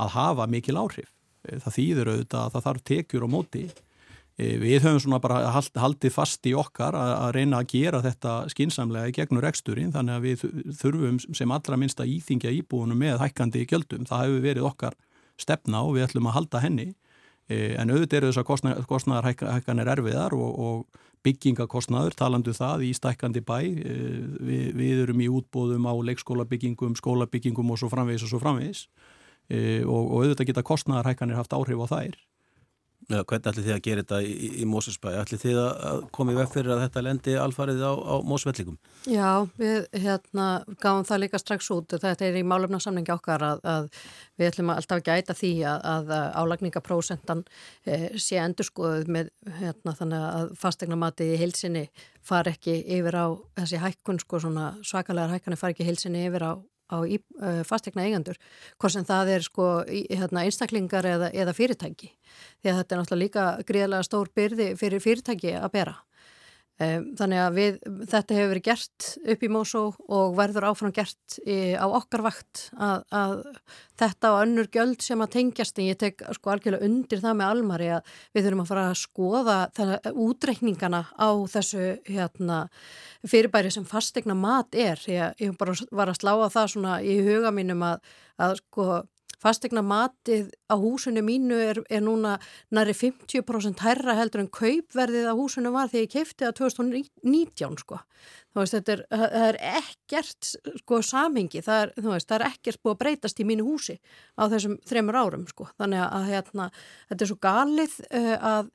að 0.02 0.16
hafa 0.18 0.48
mikil 0.50 0.80
áhrif. 0.82 1.12
Það 1.48 1.76
þýður 1.78 2.12
auðvitað 2.14 2.42
að 2.42 2.56
það 2.56 2.66
þarf 2.66 2.88
tekjur 2.90 3.28
á 3.28 3.30
móti 3.32 3.68
við 4.38 4.84
höfum 4.86 5.00
svona 5.02 5.18
bara 5.22 5.50
haldið 5.50 6.14
fast 6.14 6.46
í 6.46 6.54
okkar 6.54 6.94
að, 6.94 7.32
reyna 7.34 7.64
að 7.64 7.72
gera 7.72 8.04
þetta 8.06 8.34
skinsamlega 8.54 9.10
í 9.10 9.16
gegnur 9.16 9.42
reksturinn 9.42 9.94
þannig 9.96 10.14
að 10.14 10.28
við 10.28 10.44
þurfum 10.78 11.18
sem 11.26 11.54
allra 11.56 11.80
minnst 11.82 12.04
að 12.04 12.14
íþingja 12.14 12.54
íbúinu 12.60 12.98
með 12.98 13.18
hækkandi 13.24 13.66
gjöldum. 13.66 14.06
Það 14.06 14.24
hefur 14.28 14.46
verið 14.46 14.70
okkar 14.70 14.98
stefna 15.42 15.82
og 15.88 15.98
við 15.98 16.06
ætlum 16.06 16.30
að 16.30 16.38
halda 16.38 16.62
henni 16.62 16.88
e, 17.50 17.74
en 17.82 17.90
auðvitað 17.90 18.20
eru 18.20 18.30
þess 18.30 18.44
að 18.44 18.48
kostna, 18.52 18.76
kostnaðarhækkanir 18.94 19.92
erfiðar 19.96 20.38
og, 20.38 20.62
og 20.68 21.04
byggingakostnaður, 21.26 22.14
talandu 22.22 22.54
það 22.54 22.86
í 22.86 22.94
stækkandi 22.94 23.42
bæ. 23.42 23.58
E, 23.58 24.00
við, 24.38 24.72
við 24.78 25.04
erum 25.08 25.26
í 25.26 25.34
útbóðum 25.34 25.90
á 25.90 25.94
leikskólabyggingum, 26.14 26.94
skólabyggingum 27.02 27.74
og 27.74 27.82
svo 27.82 27.90
framvegis 27.90 28.30
og 28.30 28.36
svo 28.36 28.46
framvegis 28.46 28.86
og, 29.50 30.02
og 30.04 30.18
auðvitað 30.22 30.52
geta 30.52 30.68
kostnaðarhækkanir 30.68 31.40
haft 31.40 31.54
áhrif 31.56 31.82
á 31.82 31.88
þær 31.90 32.18
Ja, 33.08 33.22
hvernig 33.24 33.46
ætli 33.48 33.62
þið 33.64 33.72
að 33.72 33.84
gera 33.86 34.02
þetta 34.04 34.18
í, 34.20 34.48
í 34.60 34.66
Mósusbæ? 34.68 35.14
ætli 35.22 35.38
þið 35.40 35.58
að 35.64 36.00
koma 36.12 36.34
í 36.34 36.36
veg 36.36 36.50
fyrir 36.52 36.74
að 36.74 36.82
þetta 36.82 37.04
lendi 37.06 37.36
alfarið 37.40 37.80
á, 37.88 37.94
á 37.96 38.16
Mósvellingum? 38.28 38.76
Já, 39.08 39.48
við 39.56 39.88
hérna 40.04 40.48
gáum 40.84 41.08
það 41.08 41.22
líka 41.24 41.40
strax 41.40 41.72
út 41.72 41.96
þetta 41.96 42.28
er 42.28 42.36
í 42.36 42.44
málefna 42.44 42.82
samningi 42.84 43.14
okkar 43.16 43.46
að, 43.48 43.64
að 43.64 43.88
við 44.36 44.50
ætlum 44.50 44.74
alltaf 44.76 45.00
að 45.00 45.08
gæta 45.08 45.38
því 45.40 45.54
að, 45.72 45.88
að 45.94 46.14
álagningaprósentan 46.44 47.46
e, 47.88 48.02
sé 48.20 48.42
endurskoðuð 48.44 49.08
með 49.16 49.32
hérna, 49.62 49.96
þannig 50.02 50.28
að 50.28 50.56
fastegnamati 50.60 51.32
í 51.32 51.40
heilsinni 51.40 51.88
far 52.28 52.52
ekki 52.52 52.82
yfir 52.98 53.16
á 53.24 53.28
þessi 53.62 53.86
hækkun 53.88 54.20
sko 54.20 54.44
svona 54.44 54.74
svakalega 54.84 55.38
hækkani 55.38 55.64
far 55.64 55.72
ekki 55.72 55.88
heilsinni 55.88 56.28
yfir 56.28 56.44
á 56.44 56.60
á 56.88 56.98
uh, 57.04 57.62
fastegna 57.68 58.06
eigandur 58.08 58.40
hvort 58.78 58.96
sem 58.96 59.06
það 59.08 59.34
er 59.36 59.48
sko 59.48 59.68
í, 59.86 60.06
hérna, 60.14 60.46
einstaklingar 60.48 61.06
eða, 61.06 61.32
eða 61.36 61.56
fyrirtæki. 61.58 62.12
Því 62.62 62.72
að 62.72 62.82
þetta 62.82 62.96
er 62.96 63.02
náttúrulega 63.02 63.24
líka 63.24 63.48
gríðlega 63.68 64.08
stór 64.08 64.32
byrði 64.36 64.74
fyrir 64.80 65.04
fyrirtæki 65.04 65.56
að 65.58 65.72
bera 65.76 65.98
þannig 66.78 67.40
að 67.42 67.56
við, 67.58 67.78
þetta 68.12 68.36
hefur 68.38 68.50
verið 68.52 68.66
gert 68.68 69.06
upp 69.34 69.44
í 69.44 69.50
Mósó 69.50 69.80
og 70.14 70.36
verður 70.38 70.68
áfram 70.70 70.94
gert 70.94 71.38
í, 71.42 71.74
á 71.74 71.86
okkar 71.90 72.22
vakt 72.28 72.68
að, 72.78 73.02
að 73.10 73.34
þetta 73.98 74.34
og 74.36 74.42
önnur 74.44 74.70
göld 74.74 75.02
sem 75.02 75.24
að 75.26 75.32
tengjast 75.40 75.82
en 75.82 75.88
ég 75.90 75.98
tek 75.98 76.22
sko 76.38 76.54
algjörlega 76.54 76.86
undir 76.86 77.24
það 77.24 77.40
með 77.40 77.54
almari 77.56 77.90
að 77.96 78.14
við 78.38 78.46
þurfum 78.46 78.64
að 78.64 78.70
fara 78.70 78.86
að 78.92 79.02
skoða 79.02 79.58
það, 79.80 79.96
útreikningana 80.28 81.02
á 81.18 81.30
þessu 81.56 81.90
hérna, 82.06 82.62
fyrirbæri 83.26 83.74
sem 83.74 83.88
fastegna 83.90 84.38
mat 84.38 84.78
er. 84.78 85.02
Ég, 85.10 85.38
ég 85.42 85.58
bara 85.58 85.74
var 85.90 86.14
að 86.14 86.22
slá 86.22 86.36
að 86.36 86.54
það 86.60 86.74
svona 86.76 87.00
í 87.02 87.18
huga 87.26 87.54
mínum 87.56 87.82
að, 87.90 88.14
að 88.38 88.60
sko 88.62 89.02
fastegna 89.42 89.84
matið 89.86 90.50
á 90.66 90.76
húsinu 90.80 91.22
mínu 91.26 91.58
er, 91.62 91.80
er 91.94 92.02
núna 92.04 92.38
næri 92.74 92.96
50% 92.98 93.84
herra 93.86 94.16
heldur 94.18 94.44
en 94.44 94.52
kaupverðið 94.54 95.30
á 95.30 95.34
húsinu 95.38 95.72
var 95.76 95.92
þegar 95.92 96.06
ég 96.08 96.14
keipti 96.16 96.46
það 96.46 96.56
2019 96.62 97.80
sko. 97.84 98.02
Veist, 98.58 98.90
er, 98.90 99.04
það 99.12 99.36
er 99.52 99.60
ekkert 99.78 100.48
sko 100.82 101.02
samhengi, 101.06 101.62
það 101.62 101.84
er, 101.84 101.92
veist, 102.08 102.30
það 102.30 102.40
er 102.40 102.48
ekkert 102.48 102.82
búið 102.82 102.96
að 102.96 103.02
breytast 103.04 103.42
í 103.44 103.46
mínu 103.46 103.68
húsi 103.68 104.00
á 104.34 104.50
þessum 104.50 104.80
þremur 104.90 105.20
árum 105.22 105.46
sko. 105.52 105.70
Þannig 105.78 106.06
að 106.08 106.32
hérna, 106.32 106.70
þetta 107.12 107.28
er 107.28 107.32
svo 107.32 107.40
galið 107.46 108.00
uh, 108.10 108.34
að 108.56 108.72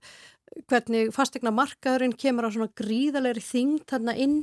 hvernig 0.68 1.12
fastegna 1.16 1.50
markaðurinn 1.54 2.14
kemur 2.14 2.46
á 2.46 2.54
svona 2.54 2.70
gríðalegri 2.78 3.42
þing 3.42 3.82
þarna 3.88 4.14
inn 4.20 4.42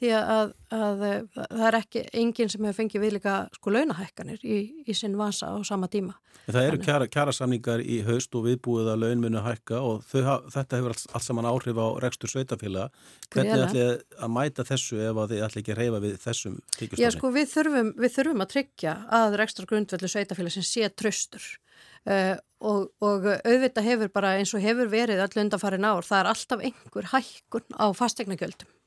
því 0.00 0.10
að, 0.16 0.52
að, 0.72 1.04
að 1.04 1.50
það 1.50 1.66
er 1.68 1.76
ekki 1.80 2.02
enginn 2.22 2.50
sem 2.52 2.64
hefur 2.64 2.78
fengið 2.78 3.04
viðlika 3.04 3.36
sko 3.56 3.72
launahækkanir 3.74 4.42
í, 4.42 4.58
í 4.88 4.96
sinn 4.96 5.16
vasa 5.20 5.52
á 5.52 5.56
sama 5.66 5.90
tíma. 5.92 6.16
Það 6.50 6.66
eru 6.66 6.80
kjara, 6.82 7.08
kjara 7.12 7.34
samningar 7.36 7.82
í 7.84 8.00
haust 8.06 8.34
og 8.34 8.46
viðbúið 8.48 8.88
að 8.94 9.04
laun 9.04 9.22
munu 9.22 9.42
hækka 9.44 9.80
og 9.84 10.06
þau, 10.08 10.48
þetta 10.50 10.80
hefur 10.80 10.94
allt, 10.94 11.04
allt 11.12 11.26
saman 11.26 11.48
áhrif 11.50 11.78
á 11.78 11.86
rekstur 12.02 12.32
sveitafélaga. 12.32 12.88
Hvernig 13.28 13.64
ætli 13.66 13.86
að 14.16 14.34
mæta 14.34 14.66
þessu 14.66 15.02
ef 15.04 15.20
þið 15.20 15.44
ætli 15.46 15.62
ekki 15.62 15.74
að 15.76 15.82
reyfa 15.82 16.02
við 16.06 16.16
þessum 16.24 16.58
tíkustofni? 16.78 17.04
Já 17.04 17.12
sko 17.14 17.32
við 17.36 17.48
þurfum, 17.52 17.94
við 18.00 18.16
þurfum 18.16 18.44
að 18.46 18.52
tryggja 18.56 18.96
að 19.20 19.38
rekstur 19.42 19.70
grundveldu 19.70 20.10
sveitafélag 20.10 20.56
sem 20.56 20.66
sé 20.66 20.90
tröstur 20.96 21.44
uh, 22.08 22.34
og, 22.60 22.90
og 23.04 23.30
auðvitað 23.44 23.88
hefur 23.92 24.12
bara 24.16 24.34
eins 24.40 24.56
og 24.56 24.64
hefur 24.64 24.90
verið 24.90 25.22
öll 25.28 25.44
undanfarin 25.44 25.86
ár, 25.86 26.06
það 26.08 26.22
er 26.24 26.34
alltaf 26.34 26.68
einhver 26.70 27.10
hækkun 27.12 27.76
á 27.76 27.86
fastegnagjöldum 27.96 28.79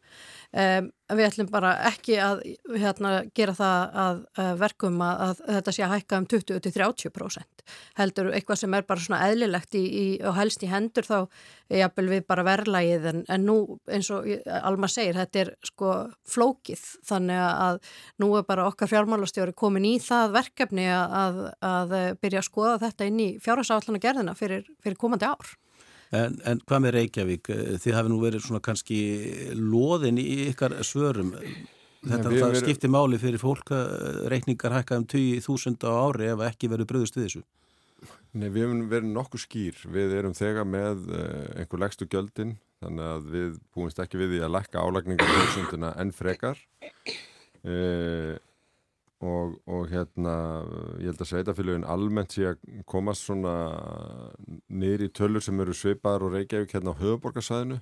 Um, 0.54 0.92
við 1.10 1.26
ætlum 1.26 1.48
bara 1.50 1.72
ekki 1.90 2.20
að 2.22 2.44
hérna, 2.78 3.12
gera 3.34 3.56
það 3.58 3.96
að, 4.04 4.20
að 4.44 4.60
verkum 4.62 5.00
að, 5.02 5.22
að 5.26 5.40
þetta 5.56 5.74
sé 5.74 5.84
að 5.86 5.94
hækka 5.96 6.20
um 6.22 6.28
20-30% 6.30 7.64
heldur 7.98 8.30
eitthvað 8.38 8.60
sem 8.62 8.76
er 8.78 8.86
bara 8.86 9.02
svona 9.02 9.22
eðlilegt 9.32 9.78
í, 9.80 9.82
í, 9.82 10.06
og 10.22 10.38
helst 10.38 10.62
í 10.66 10.70
hendur 10.70 11.08
þá 11.08 11.18
jafnvel 11.74 12.06
við 12.12 12.22
bara 12.30 12.46
verðlægið 12.46 13.10
en, 13.10 13.24
en 13.34 13.48
nú 13.50 13.58
eins 13.90 14.12
og 14.14 14.30
Alma 14.60 14.92
segir 14.92 15.18
þetta 15.18 15.42
er 15.42 15.52
sko 15.66 15.96
flókið. 16.30 16.86
Þannig 17.10 17.42
að 17.42 17.82
nú 18.22 18.30
er 18.38 18.46
bara 18.46 18.68
okkar 18.70 18.92
fjármálastjóri 18.94 19.58
komin 19.58 19.90
í 19.90 19.96
það 20.04 20.38
verkefni 20.38 20.86
að, 20.94 21.44
að 21.66 21.98
byrja 22.22 22.44
að 22.44 22.50
skoða 22.52 22.78
þetta 22.86 23.10
inn 23.10 23.22
í 23.26 23.30
fjárhagsállana 23.42 24.06
gerðina 24.06 24.38
fyrir, 24.38 24.70
fyrir 24.86 25.02
komandi 25.02 25.30
ár 25.34 25.56
En, 26.14 26.36
en 26.46 26.60
hvað 26.62 26.84
með 26.84 26.96
Reykjavík? 26.98 27.50
Þið 27.82 27.96
hafi 27.98 28.12
nú 28.12 28.20
verið 28.22 28.44
svona 28.46 28.62
kannski 28.64 29.00
loðin 29.58 30.20
í 30.22 30.44
ykkar 30.52 30.76
svörum. 30.86 31.34
Þetta 32.04 32.30
Nei, 32.30 32.38
verið... 32.38 32.60
skiptir 32.62 32.92
máli 32.92 33.18
fyrir 33.22 33.42
fólk 33.42 33.72
að 33.74 34.26
reikningar 34.34 34.76
hækka 34.76 35.00
um 35.00 35.08
20.000 35.10 35.88
á 35.88 35.92
ári 36.04 36.30
ef 36.34 36.44
ekki 36.50 36.70
verið 36.72 36.90
bröðust 36.92 37.18
við 37.18 37.28
þessu. 37.28 37.44
Nei, 38.34 38.50
við 38.50 38.66
hefum 38.66 38.82
verið 38.92 39.12
nokkuð 39.16 39.44
skýr. 39.46 39.82
Við 39.94 40.16
erum 40.20 40.36
þegar 40.38 40.68
með 40.68 41.06
uh, 41.14 41.24
einhver 41.62 41.84
legstu 41.86 42.08
gjöldin 42.10 42.58
þannig 42.84 43.10
að 43.14 43.30
við 43.32 43.60
búumst 43.72 44.02
ekki 44.04 44.20
við 44.20 44.34
því 44.34 44.42
að 44.44 44.56
lækka 44.58 44.84
álækningar 44.84 45.94
en 45.94 46.12
frekar. 46.18 46.60
Uh, 47.64 48.36
og, 49.24 49.56
og 49.70 49.88
hérna 49.92 50.36
ég 51.00 51.12
held 51.12 51.22
að 51.24 51.30
sveitafélagin 51.30 51.88
almennt 51.88 52.36
sé 52.36 52.50
að 52.50 52.62
komast 52.90 53.28
svona 53.28 53.54
í 54.68 55.10
tölur 55.16 55.44
sem 55.44 55.60
eru 55.64 55.76
svipaðar 55.78 56.28
og 56.28 56.38
Reykjavík 56.38 56.76
hérna 56.76 56.96
á 56.96 57.02
höfuborgarsæðinu 57.02 57.80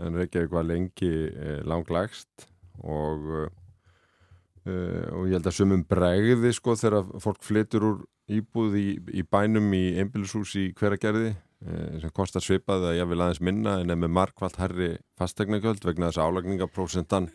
en 0.00 0.18
Reykjavík 0.18 0.54
var 0.54 0.66
lengi 0.66 1.12
eh, 1.28 1.60
langlægst 1.68 2.48
og 2.82 3.28
eh, 3.40 5.06
og 5.10 5.28
ég 5.28 5.38
held 5.38 5.46
að 5.48 5.56
sumum 5.56 5.84
bregði 5.88 6.52
sko 6.56 6.76
þegar 6.78 7.14
fólk 7.22 7.44
flytur 7.46 7.86
úr 7.86 8.02
íbúð 8.30 8.76
í, 8.78 8.88
í 9.20 9.24
bænum 9.26 9.70
í 9.74 9.84
einbilshús 10.02 10.54
í 10.60 10.66
hveragerði 10.76 11.32
eh, 11.32 11.96
sem 12.02 12.12
kostar 12.16 12.44
svipað 12.44 12.90
að 12.90 13.00
ég 13.00 13.10
vil 13.10 13.20
aðeins 13.20 13.42
minna 13.44 13.78
en 13.80 13.92
er 13.92 13.98
með 13.98 14.14
markvallt 14.18 14.60
herri 14.60 14.94
fastegnagjöld 15.20 15.84
vegna 15.86 16.10
þess 16.10 16.22
að 16.22 16.30
álagningarprósentan 16.30 17.30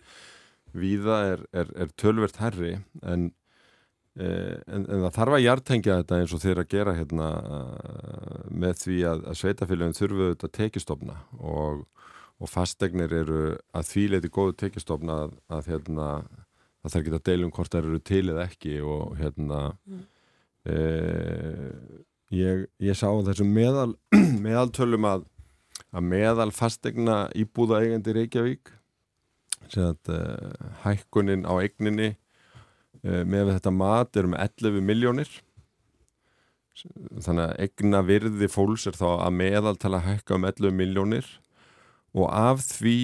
víða 0.76 1.18
er, 1.32 1.44
er, 1.56 1.74
er 1.76 1.92
tölvert 2.00 2.40
herri 2.42 2.76
en, 3.02 3.28
eh, 4.20 4.56
en, 4.68 4.86
en 4.86 5.06
það 5.06 5.18
þarf 5.18 5.38
að 5.38 5.44
hjartengja 5.46 6.00
þetta 6.02 6.22
eins 6.22 6.36
og 6.36 6.44
þeir 6.44 6.62
að 6.62 6.72
gera 6.76 6.96
hérna, 7.00 7.30
með 8.52 8.80
því 8.84 9.02
að, 9.12 9.28
að 9.32 9.40
sveitafélagin 9.42 10.00
þurfuðu 10.00 10.32
þetta 10.34 10.52
tekistofna 10.60 11.20
og, 11.40 11.86
og 12.40 12.52
fastegnir 12.52 13.14
eru 13.22 13.44
að 13.76 13.92
því 13.92 14.08
leiti 14.14 14.34
góðu 14.34 14.58
tekistofna 14.66 15.22
að, 15.26 15.38
að 15.60 15.72
hérna, 15.74 16.10
það 16.86 16.90
þarf 16.90 17.00
ekki 17.02 17.16
að 17.18 17.28
deilum 17.32 17.54
hvort 17.56 17.76
það 17.76 17.88
eru 17.90 18.02
til 18.12 18.26
eða 18.26 18.50
ekki 18.50 18.76
og 18.86 19.16
hérna 19.20 19.62
mm. 19.86 20.04
e, 20.70 20.80
ég, 22.36 22.66
ég 22.84 22.98
sá 22.98 23.08
þessum 23.10 23.52
meðal 23.56 23.92
meðaltölum 24.46 25.08
að, 25.10 25.28
að 25.96 26.10
meðal 26.12 26.52
fastegna 26.56 27.26
íbúða 27.38 27.84
eigandi 27.84 28.18
Reykjavík 28.20 28.75
Að, 29.66 30.12
uh, 30.14 30.70
hækkunin 30.84 31.48
á 31.50 31.54
eigninni 31.58 32.12
uh, 32.14 33.24
með 33.26 33.56
þetta 33.56 33.74
mat 33.74 34.18
er 34.18 34.30
um 34.30 34.38
11 34.38 34.82
miljónir 34.86 35.32
þannig 36.76 37.46
að 37.46 37.54
eigna 37.64 38.02
virði 38.06 38.50
fólks 38.52 38.86
er 38.90 38.98
þá 39.00 39.08
að 39.26 39.38
meðaltala 39.40 40.02
hækka 40.04 40.36
um 40.36 40.48
11 40.48 40.76
miljónir 40.76 41.30
og 42.16 42.28
af 42.30 42.64
því 42.68 42.98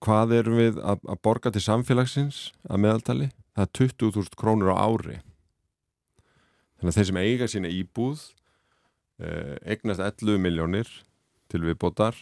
hvað 0.00 0.34
erum 0.38 0.58
við 0.60 0.80
að, 0.80 1.02
að 1.04 1.20
borga 1.24 1.52
til 1.52 1.62
samfélagsins 1.64 2.40
að 2.68 2.82
meðaltali? 2.86 3.28
Það 3.56 3.66
er 3.66 3.72
20.000 3.76 4.38
krónur 4.40 4.72
á 4.72 4.76
ári. 4.80 5.18
Þannig 6.80 6.92
að 6.92 6.96
þeir 6.96 7.08
sem 7.10 7.20
eiga 7.20 7.48
sína 7.52 7.72
íbúð 7.76 8.22
uh, 9.20 9.56
eignast 9.68 10.00
11 10.00 10.40
miljónir 10.40 10.88
til 11.52 11.62
við 11.66 11.76
botar 11.82 12.16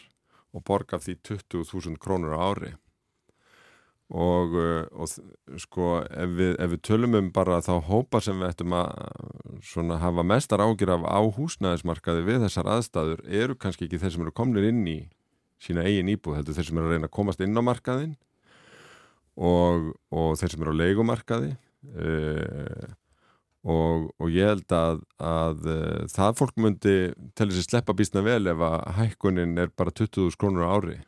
og 0.57 0.65
borga 0.67 0.99
því 0.99 1.19
20.000 1.31 2.01
krónur 2.03 2.35
á 2.35 2.41
ári 2.51 2.75
og, 4.09 4.55
uh, 4.57 4.85
og 4.97 5.61
sko 5.61 5.89
ef 6.09 6.31
við, 6.39 6.55
ef 6.57 6.71
við 6.73 6.83
tölum 6.89 7.17
um 7.19 7.29
bara 7.35 7.61
þá 7.65 7.75
hópa 7.85 8.23
sem 8.25 8.39
við 8.41 8.55
ættum 8.55 8.77
að 8.79 9.99
hafa 10.01 10.25
mestar 10.25 10.65
ágjur 10.65 10.95
af 10.97 11.05
á 11.05 11.21
húsnæðismarkaði 11.37 12.25
við 12.25 12.47
þessar 12.47 12.71
aðstæður 12.77 13.25
eru 13.29 13.59
kannski 13.61 13.85
ekki 13.85 14.01
þeir 14.01 14.15
sem 14.15 14.25
eru 14.25 14.33
komnir 14.33 14.69
inn 14.71 14.87
í 14.89 14.99
sína 15.61 15.85
eigin 15.85 16.09
íbúð, 16.15 16.39
heldur 16.39 16.57
þeir 16.57 16.69
sem 16.71 16.79
eru 16.79 16.89
að 16.89 16.97
reyna 16.97 17.11
að 17.11 17.17
komast 17.19 17.43
inn 17.45 17.59
á 17.59 17.63
markaðin 17.67 18.15
og, 19.37 19.93
og 20.15 20.39
þeir 20.41 20.55
sem 20.55 20.65
eru 20.65 20.73
á 20.73 20.81
leikumarkaði 20.81 21.53
uh, 21.53 22.89
og, 23.69 24.09
og 24.17 24.33
ég 24.33 24.55
held 24.55 24.73
að, 24.73 25.03
að 25.21 25.69
uh, 25.69 26.09
það 26.15 26.41
fólk 26.41 26.57
myndi 26.63 26.97
til 27.37 27.51
þess 27.51 27.61
að 27.61 27.69
sleppa 27.69 27.99
bísna 27.99 28.25
vel 28.25 28.45
ef 28.55 28.65
að 28.71 28.79
hækkunin 29.03 29.59
er 29.61 29.75
bara 29.75 29.93
20.000 29.93 30.39
krónur 30.41 30.65
á 30.65 30.73
ári 30.79 30.99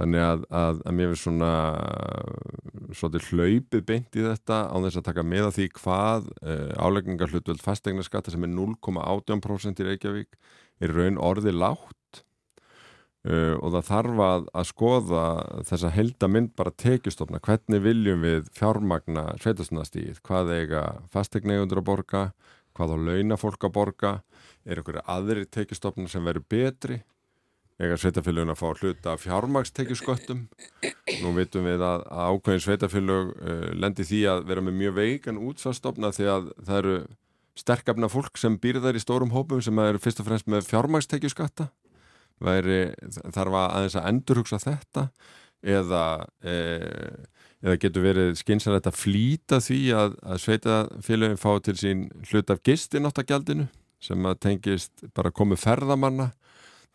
Þannig 0.00 0.24
að, 0.24 0.44
að, 0.56 0.78
að 0.88 0.94
mér 0.96 1.10
finnst 1.12 1.26
svona 1.26 1.50
svolítið 2.96 3.26
hlaupið 3.28 3.82
beint 3.88 4.16
í 4.16 4.24
þetta 4.24 4.58
á 4.72 4.76
þess 4.86 4.98
að 4.98 5.06
taka 5.08 5.24
með 5.26 5.48
að 5.48 5.56
því 5.58 5.66
hvað 5.78 6.28
uh, 6.40 6.70
álegningar 6.80 7.32
hlutvöld 7.32 7.62
fastegnaskatta 7.62 8.32
sem 8.32 8.46
er 8.46 8.54
0,8% 8.54 9.82
í 9.82 9.88
Reykjavík 9.90 10.38
er 10.82 10.94
raun 10.96 11.20
orði 11.20 11.52
látt 11.54 12.22
uh, 13.28 13.54
og 13.60 13.68
það 13.76 13.86
þarf 13.90 14.24
að, 14.26 14.48
að 14.62 14.68
skoða 14.72 15.26
þessa 15.68 15.92
heldamind 15.92 16.54
bara 16.56 16.74
tekjustofna, 16.84 17.42
hvernig 17.44 17.84
viljum 17.84 18.24
við 18.24 18.48
fjármagna 18.56 19.28
sveitastunastíð, 19.44 20.22
hvað 20.24 20.56
eiga 20.56 20.82
fastegnegundur 21.12 21.82
að 21.84 21.88
borga, 21.92 22.26
hvað 22.72 22.96
á 22.96 23.04
launafólk 23.12 23.68
að 23.68 23.76
borga, 23.76 24.18
er 24.64 24.80
einhverju 24.80 25.04
aðri 25.04 25.48
tekjustofna 25.52 26.08
sem 26.08 26.24
verður 26.24 26.48
betri 26.48 27.02
eiga 27.80 27.96
sveitafélagin 27.98 28.52
að 28.52 28.60
fá 28.60 28.68
hluta 28.82 29.16
fjármagstekjusköttum 29.20 30.44
nú 31.22 31.32
veitum 31.36 31.66
við 31.66 31.84
að 31.86 32.04
ákveðin 32.10 32.64
sveitafélag 32.66 33.32
uh, 33.32 33.66
lendir 33.78 34.08
því 34.08 34.22
að 34.32 34.44
vera 34.50 34.64
með 34.64 34.78
mjög 34.80 34.96
veikan 34.98 35.40
útsvarstofna 35.40 36.12
því 36.14 36.28
að 36.34 36.50
það 36.60 36.80
eru 36.82 36.96
sterkafna 37.58 38.08
fólk 38.12 38.40
sem 38.40 38.56
býrðar 38.60 38.96
í 38.96 39.02
stórum 39.02 39.32
hópum 39.34 39.60
sem 39.64 39.78
eru 39.82 40.00
fyrst 40.00 40.22
og 40.22 40.28
fremst 40.28 40.48
með 40.50 40.68
fjármagstekjuskatta 40.70 41.68
þarf 42.42 43.54
að 43.54 43.66
aðeins 43.76 43.96
að 43.98 44.08
endurhugsa 44.10 44.58
þetta 44.62 45.04
eða 45.62 46.04
e, 46.42 46.54
eða 47.62 47.78
getur 47.84 48.06
verið 48.06 48.32
skynsanlegt 48.40 48.88
að 48.90 48.98
flýta 48.98 49.60
því 49.62 49.80
að, 49.94 50.16
að 50.26 50.40
sveitafélagin 50.42 51.38
fá 51.38 51.50
til 51.62 51.76
sín 51.78 52.06
hlut 52.30 52.50
af 52.50 52.62
gistináttagjaldinu 52.66 53.68
sem 54.02 54.26
að 54.26 54.40
tengist 54.42 55.04
bara 55.14 55.30
komið 55.30 55.62
ferðamanna 55.62 56.32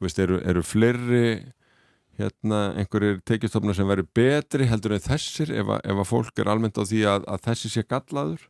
veist, 0.04 0.20
eru, 0.22 0.40
eru 0.46 0.64
fleiri 0.66 1.28
hérna, 2.18 2.74
einhverjir 2.82 3.22
tekistofnar 3.28 3.78
sem 3.78 3.88
verður 3.90 4.10
betri 4.18 4.68
heldur 4.70 4.96
en 4.98 5.04
þessir 5.04 5.54
ef 5.54 5.70
að, 5.76 5.82
ef 5.86 6.02
að 6.02 6.10
fólk 6.10 6.42
er 6.42 6.52
almennt 6.52 6.80
á 6.82 6.84
því 6.84 7.04
að, 7.14 7.28
að 7.30 7.44
þessi 7.50 7.74
sé 7.74 7.86
gallaður? 7.86 8.44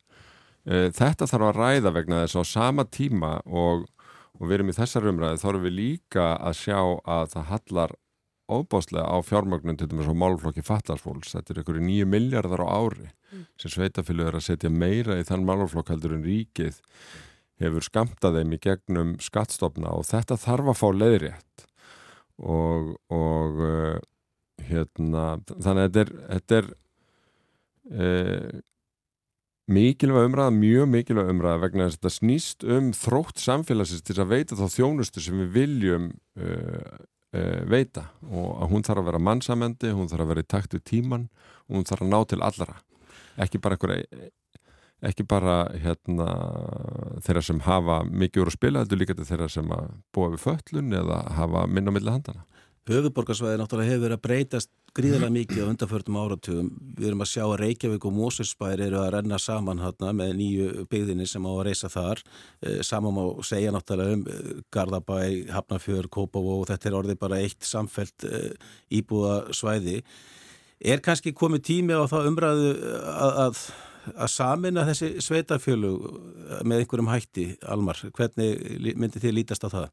E, 0.64 0.88
þetta 0.96 1.28
þarf 1.28 1.50
að 1.50 1.62
ræða 1.62 1.94
vegna 1.96 2.24
þess 2.24 2.40
á 2.40 2.44
sama 2.48 2.88
tíma 2.88 3.38
og, 3.46 3.86
og 4.40 4.44
við 4.48 4.60
erum 4.60 4.72
í 4.72 4.78
þessar 4.78 5.10
umræði 5.12 5.42
þá 5.44 5.48
erum 5.52 5.68
við 5.68 5.78
líka 5.82 6.28
að 6.38 6.60
sjá 6.64 6.80
að 6.80 7.32
það 7.36 7.50
hallar 7.52 7.96
óbáslega 8.48 9.04
á 9.04 9.18
fjármögnum 9.20 9.76
til 9.76 9.90
dæmis 9.92 10.08
á 10.08 10.16
málflokki 10.16 10.64
fattarsfólks 10.64 11.36
þetta 11.36 11.54
er 11.54 11.62
einhverju 11.62 11.84
nýju 11.84 12.08
miljardar 12.08 12.64
á 12.64 12.68
ári 12.72 13.10
mm. 13.10 13.42
sem 13.60 13.74
sveitafylgur 13.74 14.32
er 14.32 14.40
að 14.40 14.46
setja 14.48 14.72
meira 14.72 15.18
í 15.20 15.26
þann 15.28 15.44
málflokk 15.48 15.92
heldur 15.92 16.16
en 16.16 16.24
ríkið 16.24 16.80
hefur 17.62 17.86
skamtað 17.86 18.40
þeim 18.40 18.54
í 18.54 18.62
gegnum 18.62 19.16
skattstofna 19.24 19.94
og 19.98 20.06
þetta 20.10 20.38
þarf 20.40 20.72
að 20.72 20.80
fá 20.80 20.88
leiðrétt. 20.94 21.66
Og, 22.38 22.94
og 23.10 23.62
uh, 23.66 23.98
hérna, 24.68 25.26
þannig 25.56 25.88
að 25.88 25.88
þetta 25.88 26.04
er, 26.04 26.12
þetta 26.36 26.60
er 26.60 26.70
uh, 27.98 28.62
mikilvæg 29.74 30.30
umræða, 30.30 30.56
mjög 30.60 30.90
mikilvæg 30.94 31.34
umræða 31.34 31.64
vegna 31.66 31.88
þess 31.88 31.98
að 31.98 32.00
þetta 32.00 32.16
snýst 32.20 32.68
um 32.78 32.92
þrótt 32.96 33.42
samfélagsins 33.42 34.06
til 34.06 34.20
að 34.22 34.34
veita 34.36 34.58
þá 34.60 34.66
þjónustu 34.78 35.24
sem 35.24 35.46
við 35.46 35.54
viljum 35.58 36.12
uh, 36.38 37.06
veita. 37.68 38.08
Og 38.30 38.52
að 38.64 38.70
hún 38.72 38.86
þarf 38.86 39.02
að 39.02 39.10
vera 39.10 39.26
mannsamöndi, 39.32 39.94
hún 39.94 40.10
þarf 40.10 40.28
að 40.28 40.36
vera 40.36 40.46
í 40.46 40.52
takt 40.54 40.78
við 40.78 40.86
tíman 40.94 41.26
og 41.68 41.80
hún 41.80 41.90
þarf 41.90 42.06
að 42.06 42.14
ná 42.14 42.22
til 42.30 42.40
allara 42.46 42.78
ekki 43.42 43.62
bara 43.62 43.78
einhverja 43.78 44.30
ekki 45.06 45.28
bara 45.30 45.68
hérna, 45.78 46.28
þeirra 47.26 47.44
sem 47.46 47.60
hafa 47.68 48.02
mikið 48.10 48.44
úr 48.44 48.52
að 48.52 48.58
spila, 48.58 48.86
er 48.86 49.02
líka 49.02 49.18
til 49.18 49.28
þeirra 49.28 49.50
sem 49.52 49.68
búa 50.16 50.32
við 50.34 50.44
föllun 50.46 50.96
eða 50.98 51.22
hafa 51.38 51.68
minna 51.70 51.94
millir 51.94 52.18
handana. 52.18 52.48
Höfuborgarsvæði 52.88 53.60
náttúrulega 53.60 53.92
hefur 53.92 54.04
verið 54.06 54.16
að 54.16 54.24
breytast 54.24 54.70
gríðarlega 54.96 55.34
mikið 55.34 55.66
á 55.68 55.70
undanförtum 55.70 56.18
áratugum. 56.22 56.70
Við 56.98 57.10
erum 57.10 57.24
að 57.26 57.30
sjá 57.34 57.42
að 57.44 57.58
Reykjavík 57.62 58.06
og 58.08 58.14
Mósusbær 58.16 58.84
eru 58.86 59.02
að 59.02 59.10
renna 59.18 59.40
saman 59.42 59.82
hérna 59.84 60.14
með 60.16 60.32
nýju 60.40 60.86
byggðinni 60.90 61.28
sem 61.28 61.46
á 61.46 61.52
að 61.52 61.66
reysa 61.68 61.92
þar. 61.92 62.24
Eh, 62.64 62.80
saman 62.88 63.18
má 63.18 63.22
segja 63.46 63.74
náttúrulega 63.76 64.16
um 64.16 64.24
eh, 64.32 64.64
Garðabæ, 64.74 65.20
Hafnafjör, 65.52 66.08
Kópavó 66.08 66.62
og 66.62 66.72
þetta 66.72 66.90
er 66.90 66.98
orðið 67.02 67.20
bara 67.26 67.42
eitt 67.44 67.68
samfelt 67.68 68.26
eh, 68.26 68.56
íbúða 69.02 69.36
svæði. 69.52 70.00
Er 70.80 71.04
kannski 71.04 71.36
komið 71.36 71.68
tími 71.68 71.98
á 71.98 72.08
það 72.08 72.32
umræðu 72.32 72.72
að, 73.12 73.38
að 73.44 73.62
að 74.16 74.32
samina 74.34 74.86
þessi 74.88 75.12
sveitafjölu 75.26 75.92
með 76.64 76.84
einhverjum 76.84 77.12
hætti, 77.12 77.50
Almar, 77.68 78.00
hvernig 78.16 78.96
myndi 78.96 79.24
þið 79.24 79.38
lítast 79.40 79.68
á 79.68 79.70
það? 79.74 79.92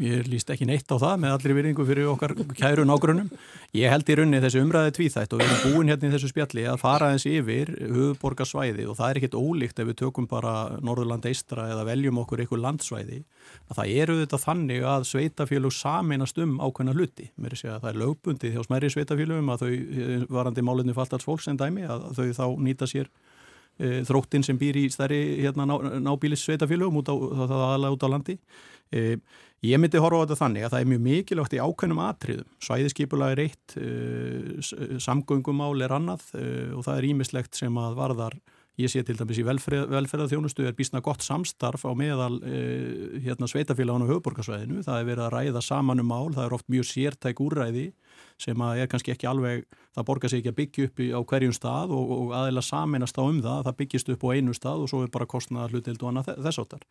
Ég 0.00 0.24
líst 0.26 0.48
ekki 0.50 0.64
neitt 0.66 0.88
á 0.88 0.96
það 0.96 1.18
með 1.20 1.34
allir 1.36 1.54
virðingu 1.58 1.84
fyrir 1.86 2.08
okkar 2.10 2.32
kæru 2.56 2.84
nágrunum. 2.88 3.28
Ég 3.76 3.92
held 3.92 4.08
í 4.08 4.14
runni 4.18 4.40
þessi 4.40 4.62
umræði 4.64 4.94
tvíþætt 4.96 5.34
og 5.36 5.42
við 5.42 5.50
erum 5.50 5.74
búin 5.76 5.92
hérna 5.92 6.08
í 6.08 6.12
þessu 6.14 6.30
spjalli 6.32 6.64
að 6.66 6.80
fara 6.80 7.10
eins 7.12 7.26
yfir 7.28 7.70
höfuborgarsvæði 7.76 8.86
og 8.88 8.96
það 8.98 9.10
er 9.10 9.20
ekkit 9.20 9.36
ólíkt 9.36 9.82
ef 9.82 9.90
við 9.90 9.98
tökum 10.00 10.28
bara 10.30 10.54
Norðurland 10.80 11.28
eistra 11.28 11.68
eða 11.74 11.84
veljum 11.90 12.22
okkur 12.24 12.42
einhver 12.42 12.62
landsvæði. 12.64 13.20
Það 13.70 13.92
eru 14.02 14.16
þetta 14.22 14.40
þannig 14.46 14.88
að 14.94 15.06
sveitafélug 15.12 15.76
saminast 15.76 16.40
um 16.40 16.56
ákveðna 16.58 16.96
hluti. 16.96 17.28
Mér 17.36 17.58
er 17.58 17.76
að 17.76 17.84
það 17.84 17.90
er 17.92 18.00
lögbundið 18.02 18.56
hjá 18.56 18.66
smæri 18.66 18.92
sveitafélugum 18.96 19.52
að 19.52 19.66
þau 19.66 20.26
varandi 20.40 20.66
málunni 20.66 20.96
faltars 20.96 21.28
fólks 21.28 21.52
en 21.52 21.60
dæmi 21.60 21.86
að 21.86 22.10
þau 22.16 22.26
þá 22.40 22.46
nýta 22.64 22.90
sér 22.90 23.12
e, 23.78 24.02
þróttin 24.08 24.44
sem 24.46 24.58
býr 24.60 24.78
í 24.82 24.84
stærri 24.92 25.20
hérna, 25.42 25.66
ná, 25.68 25.76
nábílis 26.02 26.44
sveitafélögum 26.46 27.00
út 27.02 27.10
á, 27.12 27.14
út 27.14 28.04
á 28.04 28.08
landi. 28.10 28.38
E, 28.92 29.16
ég 29.64 29.80
myndi 29.80 30.00
horfa 30.02 30.20
á 30.20 30.24
þetta 30.24 30.40
þannig 30.42 30.66
að 30.66 30.74
það 30.74 30.84
er 30.84 30.90
mjög 30.92 31.04
mikilvægt 31.06 31.56
í 31.56 31.62
ákveðnum 31.62 32.02
atriðum. 32.06 32.50
Svæðiskipulag 32.66 33.36
er 33.36 33.44
eitt, 33.46 33.76
e, 33.78 34.98
samgöngumál 35.02 35.76
er 35.84 35.96
annað 35.96 36.26
e, 36.36 36.48
og 36.76 36.84
það 36.88 36.98
er 36.98 37.08
ímislegt 37.12 37.62
sem 37.62 37.80
að 37.80 37.96
varðar 38.00 38.38
Ég 38.80 38.88
sé 38.88 39.02
til 39.04 39.18
dæmis 39.18 39.36
í 39.36 39.42
velferð, 39.44 39.90
velferðarþjónustu 39.92 40.64
er 40.64 40.72
bísna 40.76 41.02
gott 41.04 41.20
samstarf 41.20 41.82
á 41.84 41.92
meðal 41.92 42.38
e, 42.40 42.60
hérna, 43.20 43.44
sveitafélagun 43.50 44.06
og 44.06 44.12
höfuborgarsvæðinu. 44.14 44.80
Það 44.86 45.00
er 45.00 45.08
verið 45.10 45.24
að 45.26 45.34
ræða 45.34 45.62
saman 45.66 46.00
um 46.00 46.08
mál, 46.08 46.32
það 46.32 46.46
er 46.46 46.56
oft 46.56 46.70
mjög 46.72 46.88
sértæk 46.88 47.42
úrræði 47.44 47.84
sem 48.40 48.64
er 48.64 48.88
kannski 48.88 49.12
ekki 49.12 49.28
alveg, 49.28 49.66
það 49.92 50.08
borgar 50.08 50.32
sig 50.32 50.40
ekki 50.40 50.52
að 50.54 50.58
byggja 50.62 50.88
upp 50.88 51.04
á 51.04 51.20
hverjum 51.28 51.52
stað 51.56 51.92
og, 51.98 52.14
og 52.16 52.32
aðeila 52.38 52.64
saminast 52.64 53.20
á 53.20 53.22
um 53.26 53.42
það, 53.44 53.60
það 53.68 53.78
byggjast 53.82 54.12
upp 54.16 54.24
á 54.24 54.28
einu 54.32 54.56
stað 54.56 54.86
og 54.86 54.90
svo 54.94 55.02
er 55.04 55.12
bara 55.12 55.28
kostnaða 55.28 55.68
hlutild 55.74 56.00
og 56.00 56.08
annað 56.08 56.32
þess 56.40 56.64
áttar. 56.64 56.88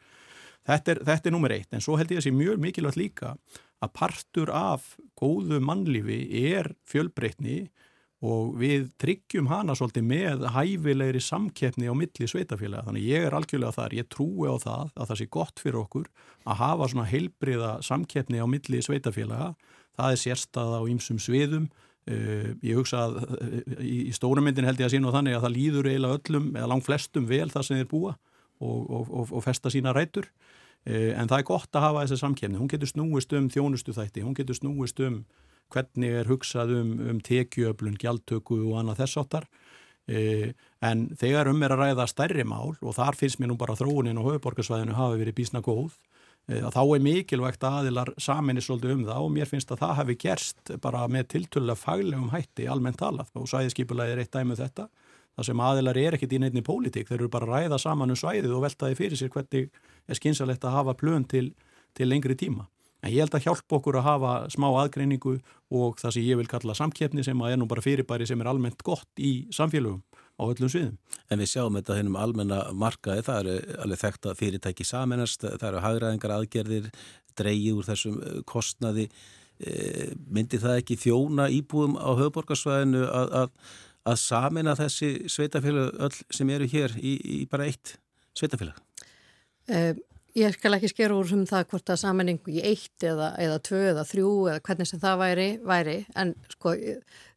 Þetta 0.70 0.94
er, 0.94 1.06
þetta 1.10 1.30
er 1.30 1.34
nummer 1.34 1.56
eitt, 1.56 1.72
en 1.74 1.82
svo 1.82 1.98
held 1.98 2.14
ég 2.14 2.22
að 2.22 2.28
sé 2.28 2.36
mjög 2.36 2.62
mikilvægt 2.62 3.02
líka 3.02 3.34
að 3.82 3.94
partur 3.98 4.52
af 4.54 4.92
góðu 5.18 5.58
mannlífi 5.66 6.22
er 6.54 6.76
fjölbreytni 6.86 7.64
og 8.22 8.54
við 8.62 8.92
tryggjum 9.02 9.48
hana 9.50 9.74
svolítið 9.78 10.06
með 10.06 10.44
hæfilegri 10.54 11.22
samkeppni 11.26 11.90
á 11.90 11.94
milli 11.98 12.28
sveitafélaga. 12.30 12.86
Þannig 12.88 13.08
ég 13.10 13.26
er 13.26 13.36
algjörlega 13.36 13.74
þar, 13.80 13.96
ég 13.98 14.10
trúi 14.14 14.46
á 14.46 14.56
það 14.62 14.92
að 14.94 15.08
það 15.10 15.20
sé 15.22 15.28
gott 15.34 15.62
fyrir 15.64 15.80
okkur 15.82 16.10
að 16.46 16.60
hafa 16.62 16.90
svona 16.92 17.08
heilbriða 17.10 17.72
samkeppni 17.86 18.42
á 18.42 18.46
milli 18.46 18.82
sveitafélaga. 18.86 19.56
Það 19.98 20.14
er 20.14 20.22
sérstaða 20.22 20.84
á 20.86 20.90
ýmsum 20.94 21.22
sviðum. 21.22 21.72
Uh, 22.10 22.58
ég 22.66 22.78
hugsa 22.78 23.04
að 23.06 23.20
uh, 23.22 23.58
í, 23.86 24.10
stórumyndin 24.14 24.66
held 24.66 24.80
ég 24.82 24.88
að 24.88 24.96
sína 24.96 25.12
þannig 25.14 25.36
að 25.38 25.44
það 25.44 25.54
líður 25.54 25.90
eiginlega 25.92 26.18
öllum 26.18 26.48
eða 26.56 26.70
langt 26.72 26.88
flestum 26.88 27.28
vel 27.30 27.46
það 27.52 27.68
sem 27.68 27.78
þeir 27.78 27.92
búa 27.92 28.14
og, 28.58 28.80
og, 28.82 29.04
og, 29.06 29.34
og 29.38 29.44
festa 29.46 29.70
sína 29.70 29.94
rætur. 29.94 30.32
Uh, 30.82 31.14
en 31.14 31.30
það 31.30 31.38
er 31.38 31.46
gott 31.50 31.78
að 31.78 31.86
hafa 31.86 32.06
þessa 32.06 32.24
samkeppni. 32.24 32.58
Hún 32.58 32.70
getur 32.70 32.90
snúist 32.90 33.34
um 33.38 33.50
þjónustu 33.54 33.94
þætti, 33.98 34.26
hún 34.26 34.38
getur 34.38 34.58
snúist 34.58 35.02
um 35.06 35.22
hvernig 35.72 36.16
er 36.22 36.30
hugsað 36.30 36.74
um, 36.80 36.96
um 37.12 37.20
tekjuöflun, 37.24 38.00
gjaldtöku 38.02 38.60
og 38.70 38.80
annað 38.82 39.04
þess 39.04 39.22
áttar 39.22 39.48
e, 40.08 40.54
en 40.84 41.06
þegar 41.20 41.52
um 41.52 41.62
er 41.64 41.76
að 41.76 41.84
ræða 41.86 42.08
stærri 42.10 42.46
mál 42.48 42.74
og 42.80 42.96
þar 42.98 43.18
finnst 43.20 43.42
mér 43.42 43.52
nú 43.52 43.60
bara 43.60 43.78
þróunin 43.80 44.20
og 44.22 44.32
höfuborgarsvæðinu 44.32 44.98
hafi 44.98 45.22
verið 45.22 45.38
bísna 45.38 45.62
góð 45.66 45.96
e, 46.50 46.60
að 46.60 46.74
þá 46.76 46.82
er 46.84 47.06
mikilvægt 47.08 47.68
aðilar 47.68 48.14
saminni 48.22 48.64
svolítið 48.66 48.96
um 48.98 49.06
það 49.10 49.28
og 49.28 49.34
mér 49.38 49.52
finnst 49.52 49.72
að 49.72 49.86
það 49.86 49.96
hafi 50.02 50.18
gerst 50.26 50.74
bara 50.84 51.06
með 51.12 51.32
tiltölu 51.36 51.78
faglegum 51.80 52.34
hætti 52.34 52.68
almennt 52.68 53.00
talað. 53.02 53.32
Og 53.40 53.48
svæðiskipulagi 53.52 54.16
er 54.16 54.24
eitt 54.26 54.36
dæmið 54.36 54.58
um 54.58 54.64
þetta 54.66 54.90
það 55.32 55.48
sem 55.48 55.64
aðilar 55.64 55.98
er 55.98 56.18
ekkit 56.18 56.36
í 56.36 56.42
neittni 56.44 56.64
pólitík. 56.66 57.08
Þeir 57.08 57.22
eru 57.22 57.32
bara 57.32 57.48
að 57.48 57.54
ræða 57.56 57.80
saman 57.80 58.12
um 58.12 58.20
svæðið 58.20 58.58
og 58.58 58.66
veltaði 58.66 58.98
fyrir 59.00 59.20
sér 59.20 59.32
hvernig 59.32 59.70
er 60.08 60.20
skynsalegt 60.20 60.66
að 60.68 60.76
hafa 60.76 60.98
plön 61.00 61.24
til, 61.30 61.54
til 61.96 62.10
lengri 62.12 62.36
tíma 62.36 62.68
En 63.02 63.10
ég 63.10 63.24
held 63.24 63.34
að 63.34 63.48
hjálpa 63.48 63.78
okkur 63.80 63.98
að 63.98 64.06
hafa 64.06 64.32
smá 64.54 64.68
aðgreiningu 64.70 65.40
og 65.74 65.98
það 65.98 66.14
sem 66.16 66.26
ég 66.28 66.38
vil 66.38 66.50
kalla 66.50 66.76
samkeppni 66.78 67.24
sem 67.26 67.40
að 67.42 67.56
er 67.56 67.60
nú 67.62 67.68
bara 67.70 67.82
fyrirbæri 67.82 68.28
sem 68.30 68.42
er 68.44 68.50
almennt 68.52 68.84
gott 68.86 69.22
í 69.22 69.48
samfélögum 69.54 70.04
á 70.38 70.44
öllum 70.46 70.70
sviðum. 70.70 70.98
En 71.34 71.42
við 71.42 71.50
sjáum 71.50 71.78
þetta 71.80 71.98
hennum 71.98 72.18
almenna 72.22 72.60
markaði, 72.78 73.26
það 73.26 73.40
eru 73.42 73.78
alveg 73.86 74.02
þekkt 74.04 74.28
að 74.30 74.42
fyrirtæki 74.42 74.86
saminast, 74.86 75.46
það 75.46 75.68
eru 75.72 75.84
hagraðingar 75.86 76.36
aðgerðir, 76.38 76.92
dreyið 77.42 77.80
úr 77.80 77.90
þessum 77.90 78.20
eh, 78.22 78.38
kostnaði. 78.50 79.08
Eh, 79.62 80.14
myndi 80.30 80.62
það 80.62 80.84
ekki 80.84 81.00
þjóna 81.02 81.50
íbúum 81.54 81.98
á 81.98 82.10
höfuborgarsvæðinu 82.22 83.02
að, 83.08 83.34
að, 83.42 83.74
að 84.14 84.22
samina 84.28 84.78
þessi 84.78 85.12
sveitafélag 85.30 85.98
öll 86.06 86.14
sem 86.30 86.54
eru 86.54 86.70
hér 86.70 86.98
í, 87.02 87.18
í 87.18 87.42
bara 87.50 87.70
eitt 87.70 87.98
sveitafélag? 88.38 88.78
Um 89.72 90.02
Ég 90.38 90.54
skal 90.56 90.78
ekki 90.78 90.88
skera 90.88 91.16
úr 91.18 91.28
um 91.36 91.42
það 91.48 91.66
hvort 91.74 91.92
að 91.92 91.98
sammenningu 92.00 92.54
í 92.54 92.62
eitt 92.64 93.04
eða, 93.04 93.34
eða 93.42 93.58
tvö 93.68 93.82
eða 93.90 94.06
þrjú 94.08 94.30
eða 94.52 94.62
hvernig 94.68 94.88
sem 94.88 95.02
það 95.02 95.18
væri, 95.20 95.48
væri. 95.68 95.96
en 96.16 96.32
sko 96.54 96.76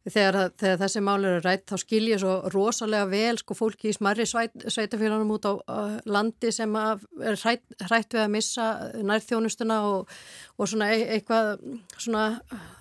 þegar, 0.05 0.37
þegar 0.55 0.79
þessi 0.83 1.01
mál 1.03 1.17
eru 1.17 1.41
rætt 1.43 1.65
þá 1.71 1.75
skil 1.81 2.03
ég 2.07 2.21
svo 2.23 2.37
rosalega 2.53 3.09
vel 3.11 3.35
sko 3.41 3.57
fólki 3.57 3.91
í 3.91 3.95
smarri 3.97 4.27
sveit, 4.29 4.55
sveitafélagunum 4.63 5.35
út 5.35 5.47
á 5.49 5.53
uh, 5.57 5.97
landi 6.07 6.53
sem 6.55 6.75
er 6.79 7.39
hrætt, 7.41 7.65
hrætt 7.83 8.15
við 8.15 8.23
að 8.23 8.33
missa 8.37 8.67
nærþjónustuna 9.11 9.81
og, 9.89 10.17
og 10.55 10.71
svona 10.71 10.91
e 10.95 11.01
eitthvað 11.17 11.55
svona 11.97 12.27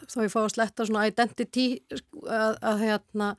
þá 0.07 0.19
ég 0.23 0.35
fá 0.35 0.43
að 0.45 0.53
sletta 0.55 0.87
svona 0.87 1.09
identity 1.11 1.69
að, 2.23 2.61
að 2.61 2.85
hérna 2.87 3.35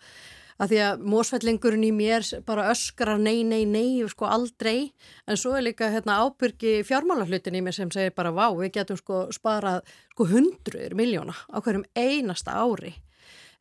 að 0.62 0.72
því 0.72 0.80
að 0.86 1.06
mósfællingurinn 1.12 1.86
í 1.88 1.92
mér 1.96 2.26
bara 2.48 2.70
öskrar 2.72 3.20
nei, 3.20 3.44
nei, 3.48 3.66
nei 3.68 4.04
sko 4.12 4.30
aldrei, 4.32 4.94
en 5.28 5.40
svo 5.40 5.56
er 5.58 5.66
líka 5.68 5.90
hérna, 5.92 6.22
ábyrgi 6.24 6.80
fjármálarhlutin 6.88 7.58
í 7.60 7.64
mér 7.66 7.76
sem 7.76 7.92
segir 7.92 8.16
bara 8.16 8.34
vá, 8.36 8.48
við 8.56 8.74
getum 8.80 9.00
sko 9.00 9.26
sparað 9.36 9.84
sko 10.14 10.30
hundruður 10.32 10.96
miljóna 10.96 11.36
á 11.52 11.58
hverjum 11.60 11.88
einasta 11.96 12.56
ári. 12.56 12.96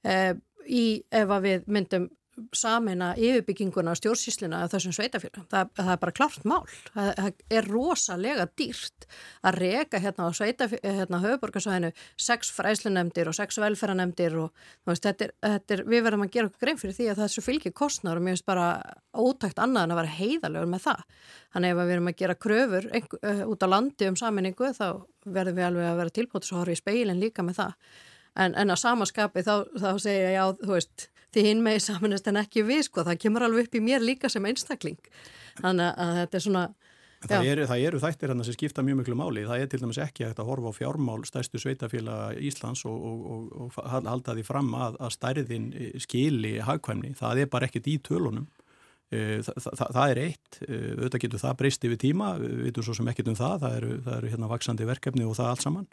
Eh, 0.04 0.34
í 0.64 1.02
ef 1.12 1.32
að 1.34 1.48
við 1.48 1.66
myndum 1.66 2.08
samina 2.56 3.12
yfirbygginguna 3.18 3.94
stjórnsísluna 3.98 4.62
af 4.64 4.72
þessum 4.74 4.94
sveitafélagum. 4.96 5.46
Það, 5.50 5.70
það 5.78 5.90
er 5.94 6.00
bara 6.02 6.14
klart 6.16 6.46
mál. 6.48 6.62
Það, 6.94 7.10
það 7.18 7.58
er 7.58 7.68
rosalega 7.70 8.46
dýrt 8.58 9.06
að 9.44 9.58
reyka 9.62 10.00
hérna 10.02 10.28
á 10.28 10.30
hérna 10.34 11.20
höfuborgarsvæðinu 11.24 11.90
sex 12.16 12.52
fræslunemdir 12.54 13.30
og 13.30 13.36
sex 13.36 13.58
velferðanemdir 13.62 14.36
og 14.42 14.66
veist, 14.88 15.04
þetta 15.04 15.28
er, 15.28 15.34
þetta 15.44 15.76
er, 15.76 15.84
við 15.90 16.04
verðum 16.06 16.26
að 16.26 16.32
gera 16.36 16.50
okkur 16.50 16.64
grein 16.66 16.80
fyrir 16.80 16.96
því 16.98 17.10
að 17.12 17.22
þessu 17.24 17.44
fylgir 17.44 17.74
kostnar 17.76 18.18
og 18.18 18.24
mér 18.24 18.36
finnst 18.36 18.48
bara 18.48 18.68
ótækt 19.14 19.60
annað 19.62 19.86
en 19.86 19.94
að 19.94 20.00
vera 20.02 20.16
heiðalegur 20.18 20.72
með 20.72 20.86
það. 20.88 21.04
Þannig 21.54 21.74
ef 21.74 21.80
við 21.80 21.94
erum 21.96 22.10
að 22.10 22.18
gera 22.22 22.38
kröfur 22.46 22.88
einhver, 22.90 23.22
uh, 23.22 23.44
út 23.52 23.64
á 23.64 23.68
landi 23.70 24.10
um 24.10 24.18
saminningu 24.18 24.72
þá 24.74 24.88
verðum 25.24 25.60
við 25.60 25.68
alveg 25.68 25.90
að 25.90 26.02
vera 26.02 26.16
tilbútið 26.18 26.50
svo 26.50 26.60
horfið 26.60 26.78
í 26.78 26.82
speilin 26.82 27.22
líka 27.22 27.46
með 27.46 27.60
það. 27.62 27.76
En, 28.34 28.54
en 28.58 28.74
að 28.74 28.80
samaskapi 28.82 29.44
þá, 29.46 29.54
þá 29.78 29.90
segja 30.02 30.32
já, 30.34 30.44
þú 30.58 30.72
veist, 30.74 31.08
því 31.34 31.44
hinn 31.48 31.60
með 31.64 31.82
samanist 31.88 32.30
en 32.30 32.40
ekki 32.40 32.64
við, 32.66 32.86
sko, 32.88 33.04
það 33.06 33.20
kemur 33.26 33.46
alveg 33.46 33.68
upp 33.68 33.76
í 33.78 33.82
mér 33.84 34.04
líka 34.04 34.30
sem 34.32 34.46
einstakling. 34.48 34.98
Þannig 35.60 36.00
að 36.06 36.16
þetta 36.22 36.40
er 36.40 36.44
svona... 36.46 36.64
Það 37.24 37.46
eru, 37.48 37.62
það 37.64 37.82
eru 37.88 38.00
þættir 38.02 38.30
hérna 38.30 38.44
sem 38.44 38.52
skipta 38.52 38.82
mjög 38.84 38.98
miklu 38.98 39.14
máli. 39.16 39.46
Það 39.48 39.62
er 39.62 39.68
til 39.72 39.78
dæmis 39.80 40.00
ekki 40.04 40.26
að 40.26 40.42
horfa 40.44 40.72
á 40.74 40.76
fjármál 40.76 41.22
stærstu 41.24 41.60
sveitafélag 41.62 42.40
Íslands 42.44 42.82
og, 42.84 42.98
og, 43.08 43.22
og, 43.32 43.78
og 43.80 43.94
halda 44.04 44.34
því 44.36 44.44
fram 44.44 44.68
að, 44.76 44.98
að 45.00 45.14
stærðin 45.14 45.70
skili 46.04 46.58
hagkvæmni. 46.60 47.14
Það 47.16 47.40
er 47.40 47.48
bara 47.54 47.70
ekkit 47.70 47.88
í 47.88 47.96
tölunum. 48.04 48.44
Eh, 49.14 49.38
það, 49.46 49.56
það, 49.62 49.94
það 49.96 50.12
er 50.12 50.20
eitt, 50.26 50.60
eh, 50.66 50.90
auðvitað 50.98 51.24
getur 51.24 51.42
það 51.46 51.56
breyst 51.62 51.88
yfir 51.88 52.02
tíma, 52.04 52.28
við 52.42 52.60
veitum 52.66 52.86
svo 52.86 52.98
sem 52.98 53.08
ekkit 53.14 53.32
um 53.32 53.40
það, 53.40 53.56
það 53.64 53.78
eru, 53.78 53.96
það 54.04 54.18
eru 54.18 54.34
hérna 54.34 54.52
vaksandi 54.52 54.90
verkefni 54.90 55.26
og 55.28 55.36
það 55.38 55.50
allt 55.54 55.64
saman 55.64 55.88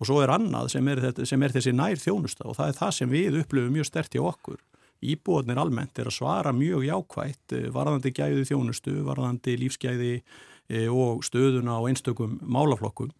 og 0.00 0.08
svo 0.08 0.20
er 0.24 0.32
annað 0.32 0.70
sem 0.72 0.88
er, 0.88 1.02
sem 1.28 1.42
er 1.44 1.54
þessi 1.54 1.72
nær 1.76 2.00
þjónusta 2.00 2.48
og 2.48 2.56
það 2.56 2.72
er 2.72 2.78
það 2.78 2.92
sem 2.96 3.12
við 3.12 3.38
upplöfum 3.42 3.74
mjög 3.76 3.88
stert 3.90 4.16
í 4.16 4.22
okkur. 4.22 4.60
Íbúðnir 5.00 5.58
almennt 5.60 5.98
er 5.98 6.10
að 6.10 6.18
svara 6.18 6.52
mjög 6.52 6.84
jákvægt 6.88 7.56
eh, 7.56 7.68
varðandi 7.72 8.12
gæði 8.16 8.46
þjónustu, 8.50 8.98
varðandi 9.06 9.56
lífsgæði 9.62 10.14
eh, 10.18 10.88
og 10.92 11.24
stöðuna 11.24 11.80
á 11.80 11.88
einstökum 11.88 12.38
málaflokkum. 12.44 13.12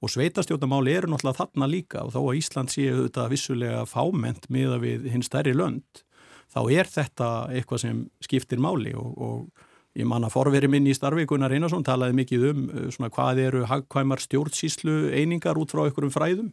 Og 0.00 0.08
sveitastjótamáli 0.08 0.94
eru 0.96 1.10
náttúrulega 1.12 1.42
þarna 1.42 1.66
líka 1.68 2.04
og 2.06 2.14
þó 2.14 2.22
að 2.22 2.38
Ísland 2.40 2.72
séu 2.72 3.02
þetta 3.02 3.26
vissulega 3.28 3.82
fáment 3.86 4.48
miða 4.48 4.78
við 4.80 5.10
hinn 5.12 5.24
stærri 5.26 5.52
lönd 5.52 6.04
þá 6.50 6.60
er 6.72 6.88
þetta 6.90 7.28
eitthvað 7.54 7.82
sem 7.84 8.00
skiptir 8.24 8.62
máli. 8.62 8.94
Og, 8.96 9.12
og 9.20 9.98
ég 9.98 10.08
manna 10.08 10.30
forveri 10.32 10.70
minn 10.70 10.88
í 10.88 10.96
starfi 10.96 11.26
Gunnar 11.28 11.54
Einarsson 11.54 11.86
talaði 11.86 12.16
mikið 12.20 12.48
um 12.50 12.66
uh, 12.68 12.88
svona, 12.94 13.12
hvað 13.14 13.44
eru 13.46 13.64
hagkvæmar 13.70 14.22
stjórnsíslu 14.24 14.98
einingar 15.14 15.58
út 15.60 15.74
frá 15.74 15.84
einhverjum 15.86 16.14
fræðum 16.14 16.52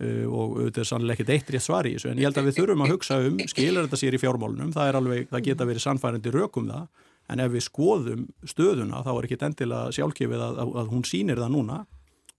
og 0.00 0.56
þetta 0.58 0.80
er 0.82 0.86
sannlega 0.88 1.14
ekkert 1.14 1.32
eitt 1.34 1.50
rétt 1.54 1.62
svar 1.62 1.86
í 1.86 1.92
þessu 1.94 2.08
en 2.10 2.18
ég 2.18 2.26
held 2.26 2.38
að 2.40 2.48
við 2.48 2.56
þurfum 2.56 2.80
að 2.82 2.92
hugsa 2.94 3.18
um 3.22 3.36
skilur 3.46 3.84
þetta 3.86 3.98
sér 4.00 4.16
í 4.16 4.20
fjármálunum, 4.22 4.72
það, 4.74 4.96
alveg, 4.98 5.28
það 5.30 5.44
geta 5.46 5.66
verið 5.68 5.84
sannfærandi 5.84 6.32
rökum 6.34 6.70
það 6.72 6.88
en 7.30 7.42
ef 7.42 7.52
við 7.52 7.64
skoðum 7.66 8.24
stöðuna 8.48 9.02
þá 9.06 9.12
er 9.14 9.28
ekki 9.28 9.38
endilega 9.46 9.94
sjálfkefið 9.96 10.44
að, 10.46 10.60
að, 10.62 10.72
að 10.82 10.90
hún 10.92 11.04
sínir 11.08 11.40
það 11.40 11.54
núna. 11.54 11.78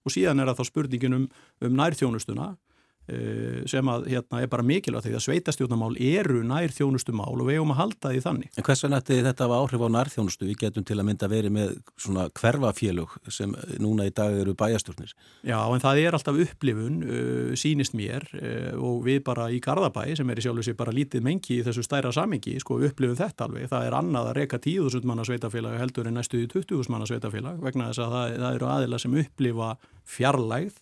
Og 0.04 0.12
síðan 0.12 0.42
er 0.42 0.50
það 0.50 0.60
þá 0.60 0.68
spurningin 0.68 1.16
um, 1.16 1.24
um 1.64 1.76
nærþjónustuna. 1.80 2.50
Eh, 2.52 2.63
sem 3.68 3.88
að 3.90 4.06
hérna 4.08 4.40
er 4.40 4.48
bara 4.48 4.64
mikilvægt 4.64 5.04
því 5.04 5.14
að 5.18 5.24
sveitastjórnamál 5.26 5.92
eru 6.00 6.40
nær 6.46 6.72
þjónustumál 6.72 7.34
og 7.34 7.48
við 7.48 7.58
eigum 7.58 7.74
að 7.74 7.80
halda 7.82 8.12
því 8.14 8.22
þannig. 8.24 8.52
En 8.56 8.66
hvers 8.66 8.84
vegna 8.86 9.00
þetta 9.04 9.48
var 9.50 9.64
áhrif 9.64 9.84
á 9.84 9.88
nær 9.92 10.10
þjónustu? 10.12 10.48
Við 10.48 10.60
getum 10.62 10.86
til 10.88 10.96
að 10.96 11.06
mynda 11.10 11.28
verið 11.28 11.54
með 11.54 11.74
svona 12.00 12.26
hverfafélug 12.32 13.16
sem 13.28 13.52
núna 13.82 14.06
í 14.08 14.12
dag 14.14 14.36
eru 14.40 14.54
bæjastjórnir. 14.56 15.12
Já, 15.44 15.58
en 15.60 15.82
það 15.84 16.00
er 16.02 16.16
alltaf 16.16 16.40
upplifun, 16.44 17.00
uh, 17.04 17.52
sínist 17.60 17.96
mér 17.98 18.26
uh, 18.38 18.72
og 18.80 19.02
við 19.06 19.20
bara 19.26 19.50
í 19.52 19.60
Garðabæ 19.64 20.06
sem 20.16 20.30
er 20.30 20.40
í 20.40 20.46
sjálf 20.46 20.62
og 20.62 20.68
sér 20.68 20.78
bara 20.78 20.94
lítið 20.94 21.24
mengi 21.26 21.58
í 21.58 21.64
þessu 21.66 21.84
stæra 21.84 22.12
samengi, 22.14 22.56
sko, 22.62 22.80
upplifum 22.88 23.18
þetta 23.20 23.48
alveg. 23.48 23.68
Það 23.72 23.88
er 23.88 23.98
annað 24.00 24.30
að 24.30 24.40
reyka 24.40 24.60
10.000 24.64 25.10
manna 25.10 25.26
sveitafélag 25.28 25.76
heldur 25.80 26.08
en 26.10 26.18
næstu 26.20 26.44
20.000 26.46 26.92
manna 26.92 27.08
sveitafélag 27.10 27.60
vegna 27.64 27.90
þess 27.90 28.04
að 28.06 28.16
það, 28.16 28.38
það 28.44 28.58
eru 28.58 28.72
aðila 28.74 29.02
sem 29.02 29.20
upplifa 29.24 29.74
fjarlægð 30.16 30.80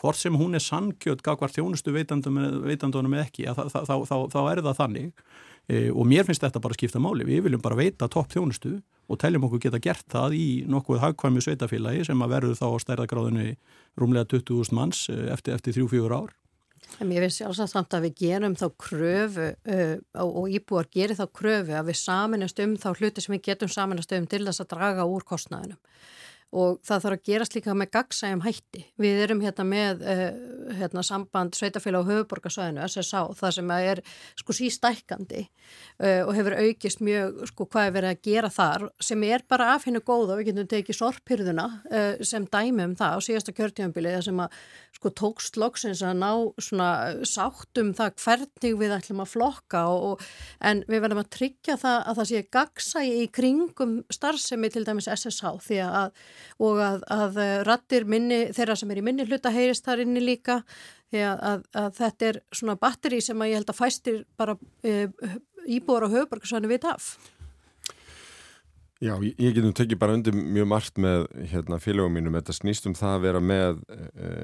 hvort 0.00 0.18
sem 0.18 0.36
hún 0.36 0.56
er 0.56 0.64
sannkjöld 0.64 1.22
gagvar 1.24 1.52
þjónustu 1.52 1.92
veitandunum 1.94 3.16
ekki, 3.20 3.46
þá, 3.52 3.68
þá, 3.68 3.94
þá, 4.08 4.16
þá 4.32 4.40
er 4.42 4.62
það 4.64 4.78
þannig 4.78 5.10
e, 5.68 5.82
og 5.90 6.08
mér 6.08 6.26
finnst 6.28 6.44
þetta 6.44 6.62
bara 6.62 6.76
að 6.76 6.80
skipta 6.80 7.02
máli. 7.02 7.26
Við 7.28 7.44
viljum 7.46 7.64
bara 7.64 7.78
veita 7.78 8.08
topp 8.10 8.32
þjónustu 8.34 8.78
og 9.10 9.20
teljum 9.20 9.46
okkur 9.48 9.64
geta 9.66 9.82
gert 9.82 10.06
það 10.12 10.36
í 10.38 10.48
nokkuð 10.70 11.02
hagkvæmi 11.04 11.44
sveitafélagi 11.44 12.06
sem 12.08 12.24
að 12.24 12.36
verður 12.36 12.60
þá 12.60 12.66
á 12.70 12.76
stærðagráðinu 12.86 13.48
rúmlega 14.00 14.30
20.000 14.36 14.78
manns 14.78 15.06
e, 15.12 15.18
eftir, 15.34 15.56
eftir 15.58 15.76
3-4 15.82 16.20
ár. 16.22 16.36
En 16.98 17.10
ég 17.12 17.22
finnst 17.22 17.38
sjálfsagt 17.38 17.70
samt 17.70 17.94
að 17.94 18.08
við 18.08 18.22
gerum 18.24 18.54
þá 18.58 18.64
kröfu 18.80 19.50
uh, 19.52 19.92
og 20.24 20.48
íbúar 20.50 20.88
gerir 20.90 21.14
þá 21.14 21.26
kröfu 21.28 21.76
að 21.76 21.90
við 21.92 21.98
saminast 22.00 22.62
um 22.64 22.72
þá 22.80 22.88
hluti 22.96 23.22
sem 23.22 23.34
við 23.36 23.44
getum 23.50 23.70
saminast 23.70 24.14
um 24.16 24.26
til 24.30 24.40
þess 24.46 24.64
að 24.64 24.72
draga 24.72 25.06
úr 25.06 25.26
kostnæðinum 25.28 25.78
og 26.50 26.80
það 26.86 27.04
þarf 27.04 27.16
að 27.16 27.26
gerast 27.28 27.54
líka 27.54 27.74
með 27.78 27.90
gagsægjum 27.94 28.42
hætti. 28.42 28.82
Við 29.00 29.20
erum 29.26 29.42
hérna 29.44 29.66
með 29.66 30.02
uh, 30.02 30.24
hérna, 30.80 31.04
samband 31.06 31.54
Sveitafélag 31.54 32.02
og 32.02 32.10
höfuborgarsvæðinu, 32.10 32.86
SSA, 32.88 33.22
það 33.38 33.54
sem 33.56 33.72
er 33.76 34.02
sko 34.40 34.56
sístækandi 34.56 35.44
uh, 35.46 36.22
og 36.26 36.32
hefur 36.34 36.56
aukist 36.58 37.04
mjög 37.06 37.44
sko 37.52 37.68
hvað 37.70 37.86
er 37.86 37.96
verið 37.96 38.14
að 38.14 38.22
gera 38.26 38.52
þar 38.54 38.86
sem 39.10 39.24
er 39.28 39.44
bara 39.50 39.70
af 39.76 39.86
hennu 39.86 40.02
góða 40.02 40.34
og 40.34 40.40
við 40.40 40.50
getum 40.50 40.70
tekið 40.70 40.98
sorphyrðuna 40.98 41.66
uh, 41.70 42.24
sem 42.26 42.46
dæmi 42.50 42.88
um 42.88 42.96
það 42.98 43.14
á 43.14 43.18
síðasta 43.28 43.54
kjörtímanbilið 43.56 44.18
sem 44.26 44.42
að 44.42 44.58
sko 44.96 45.14
tókst 45.16 45.56
loksins 45.60 46.02
að 46.04 46.18
ná 46.20 46.30
svona 46.60 46.90
sátt 47.28 47.78
um 47.80 47.94
það 47.96 48.16
hvernig 48.24 48.78
við 48.80 48.94
ætlum 48.96 49.22
að 49.24 49.32
flokka 49.36 49.84
og, 49.92 50.02
og, 50.10 50.26
en 50.66 50.82
við 50.90 51.04
verðum 51.04 51.22
að 51.22 51.32
tryggja 51.36 51.78
það 51.80 51.98
að 52.02 52.20
það 52.20 52.30
sé 52.30 52.42
gagsægi 52.58 53.16
í 53.22 53.30
kringum 53.38 53.96
starfsemi 54.12 54.72
til 54.72 54.84
dæmis 54.88 55.08
SSA 55.08 55.54
því 55.62 55.80
að 55.86 56.18
og 56.58 56.80
að, 56.84 57.04
að 57.16 57.42
rattir 57.68 58.06
minni, 58.08 58.46
þeirra 58.56 58.78
sem 58.78 58.90
er 58.90 59.02
í 59.02 59.04
minni 59.06 59.28
hluta 59.28 59.52
heyrist 59.54 59.86
þar 59.86 60.04
inni 60.04 60.22
líka 60.24 60.60
því 61.10 61.26
að, 61.26 61.66
að, 61.74 61.90
þetta 61.98 62.30
er 62.30 62.40
svona 62.54 62.78
batteri 62.80 63.20
sem 63.24 63.42
að 63.42 63.52
ég 63.52 63.60
held 63.60 63.72
að 63.72 63.80
fæstir 63.80 64.22
bara 64.38 64.56
e, 64.86 65.10
íbúar 65.66 66.06
á 66.06 66.12
höfuborgarsvæðinu 66.12 66.70
vita 66.70 66.94
af. 66.94 67.12
Já, 69.00 69.14
ég, 69.24 69.54
getum 69.56 69.72
tekið 69.72 69.96
bara 69.96 70.12
undir 70.12 70.34
mjög 70.36 70.66
margt 70.68 70.98
með 71.00 71.22
hérna, 71.48 71.78
félagum 71.80 72.12
mínum. 72.12 72.34
Þetta 72.36 72.52
snýst 72.52 72.88
um 72.90 72.94
það 72.98 73.14
að 73.14 73.22
vera 73.24 73.40
með 73.40 73.78
e, 73.88 74.00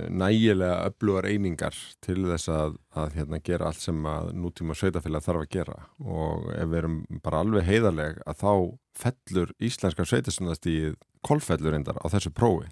nægilega 0.09 0.79
öflugar 0.89 1.29
einingar 1.29 1.77
til 2.05 2.23
þess 2.25 2.49
að, 2.57 2.79
að 2.97 3.19
hérna, 3.19 3.43
gera 3.45 3.69
allt 3.69 3.85
sem 3.85 4.09
að 4.09 4.31
nútíma 4.41 4.77
sveitafélag 4.79 5.27
þarf 5.27 5.43
að 5.45 5.51
gera 5.59 5.77
og 6.01 6.49
ef 6.55 6.73
við 6.73 6.79
erum 6.81 6.97
bara 7.21 7.43
alveg 7.45 7.69
heiðarleg 7.69 8.23
að 8.25 8.41
þá 8.41 8.53
fellur 8.97 9.53
íslenskar 9.69 10.09
sveitastunastíð 10.09 10.97
kolfellur 11.27 11.77
endar 11.77 11.99
á 12.03 12.07
þessu 12.13 12.33
prófi. 12.35 12.71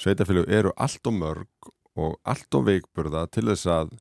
Sveitafélag 0.00 0.50
eru 0.50 0.72
allt 0.76 1.06
og 1.06 1.18
mörg 1.18 1.72
og 2.00 2.16
allt 2.24 2.58
og 2.58 2.66
veikburða 2.70 3.26
til 3.30 3.46
þess 3.50 3.68
að 3.70 3.92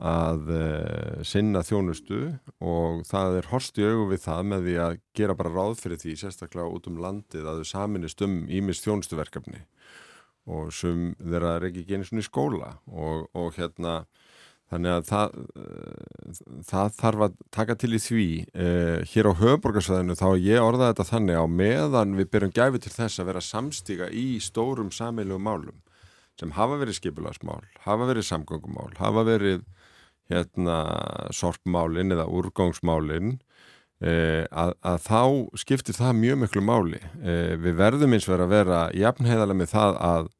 að 0.00 0.46
uh, 0.54 1.20
sinna 1.28 1.60
þjónustu 1.66 2.20
og 2.64 3.02
það 3.04 3.36
er 3.40 3.48
horst 3.50 3.78
í 3.80 3.84
augum 3.84 4.08
við 4.14 4.22
það 4.24 4.46
með 4.52 4.62
því 4.66 4.76
að 4.80 4.94
gera 5.18 5.36
bara 5.36 5.52
ráð 5.52 5.74
fyrir 5.82 6.00
því 6.00 6.14
sérstaklega 6.16 6.72
út 6.72 6.88
um 6.88 7.00
landið 7.04 7.48
að 7.50 7.60
þau 7.60 7.68
saminist 7.68 8.24
um 8.24 8.38
ímist 8.48 8.86
þjónustuverkefni 8.86 9.60
og 10.50 10.72
sem 10.72 11.10
þeirra 11.20 11.58
er 11.58 11.68
ekki 11.68 11.84
genið 11.90 12.08
svona 12.08 12.24
í 12.24 12.28
skóla 12.30 12.70
og, 12.88 13.28
og 13.36 13.52
hérna 13.58 13.98
þannig 14.70 14.94
að 14.94 15.06
það, 15.10 15.36
uh, 15.60 16.40
það 16.70 16.96
þarf 17.00 17.26
að 17.26 17.36
taka 17.56 17.76
til 17.80 17.92
í 17.92 18.02
því 18.06 18.26
uh, 18.54 18.98
hér 19.12 19.30
á 19.30 19.32
höfuborgarsvæðinu 19.42 20.18
þá 20.18 20.28
ég 20.38 20.64
orðaði 20.64 20.92
þetta 20.92 21.08
þannig 21.10 21.42
á 21.42 21.46
meðan 21.50 22.16
við 22.18 22.32
byrjum 22.34 22.56
gæfi 22.56 22.82
til 22.84 22.94
þess 22.94 23.22
að 23.22 23.30
vera 23.32 23.44
samstíga 23.44 24.10
í 24.14 24.26
stórum 24.42 24.92
sammeilugum 24.94 25.48
málum 25.48 25.78
sem 26.40 26.54
hafa 26.56 26.78
verið 26.80 26.96
skipularsmál, 26.96 27.60
hafa 27.84 28.08
verið 28.08 28.26
samgöngumál, 28.30 28.90
hafa 28.96 29.24
verið 29.28 29.64
hérna 30.30 30.78
sorpmálinn 31.34 32.14
eða 32.14 32.28
úrgangsmálinn 32.30 33.34
eh, 34.00 34.46
að, 34.48 34.74
að 34.86 35.00
þá 35.06 35.22
skiptir 35.60 35.98
það 35.98 36.20
mjög 36.20 36.42
miklu 36.44 36.64
máli. 36.64 37.00
Eh, 37.20 37.56
við 37.60 37.80
verðum 37.80 38.16
eins 38.16 38.28
verið 38.30 38.46
að 38.46 38.54
vera 38.54 38.82
jafnheiðarlega 38.96 39.60
með 39.60 39.72
það 39.74 39.98
að, 40.10 40.30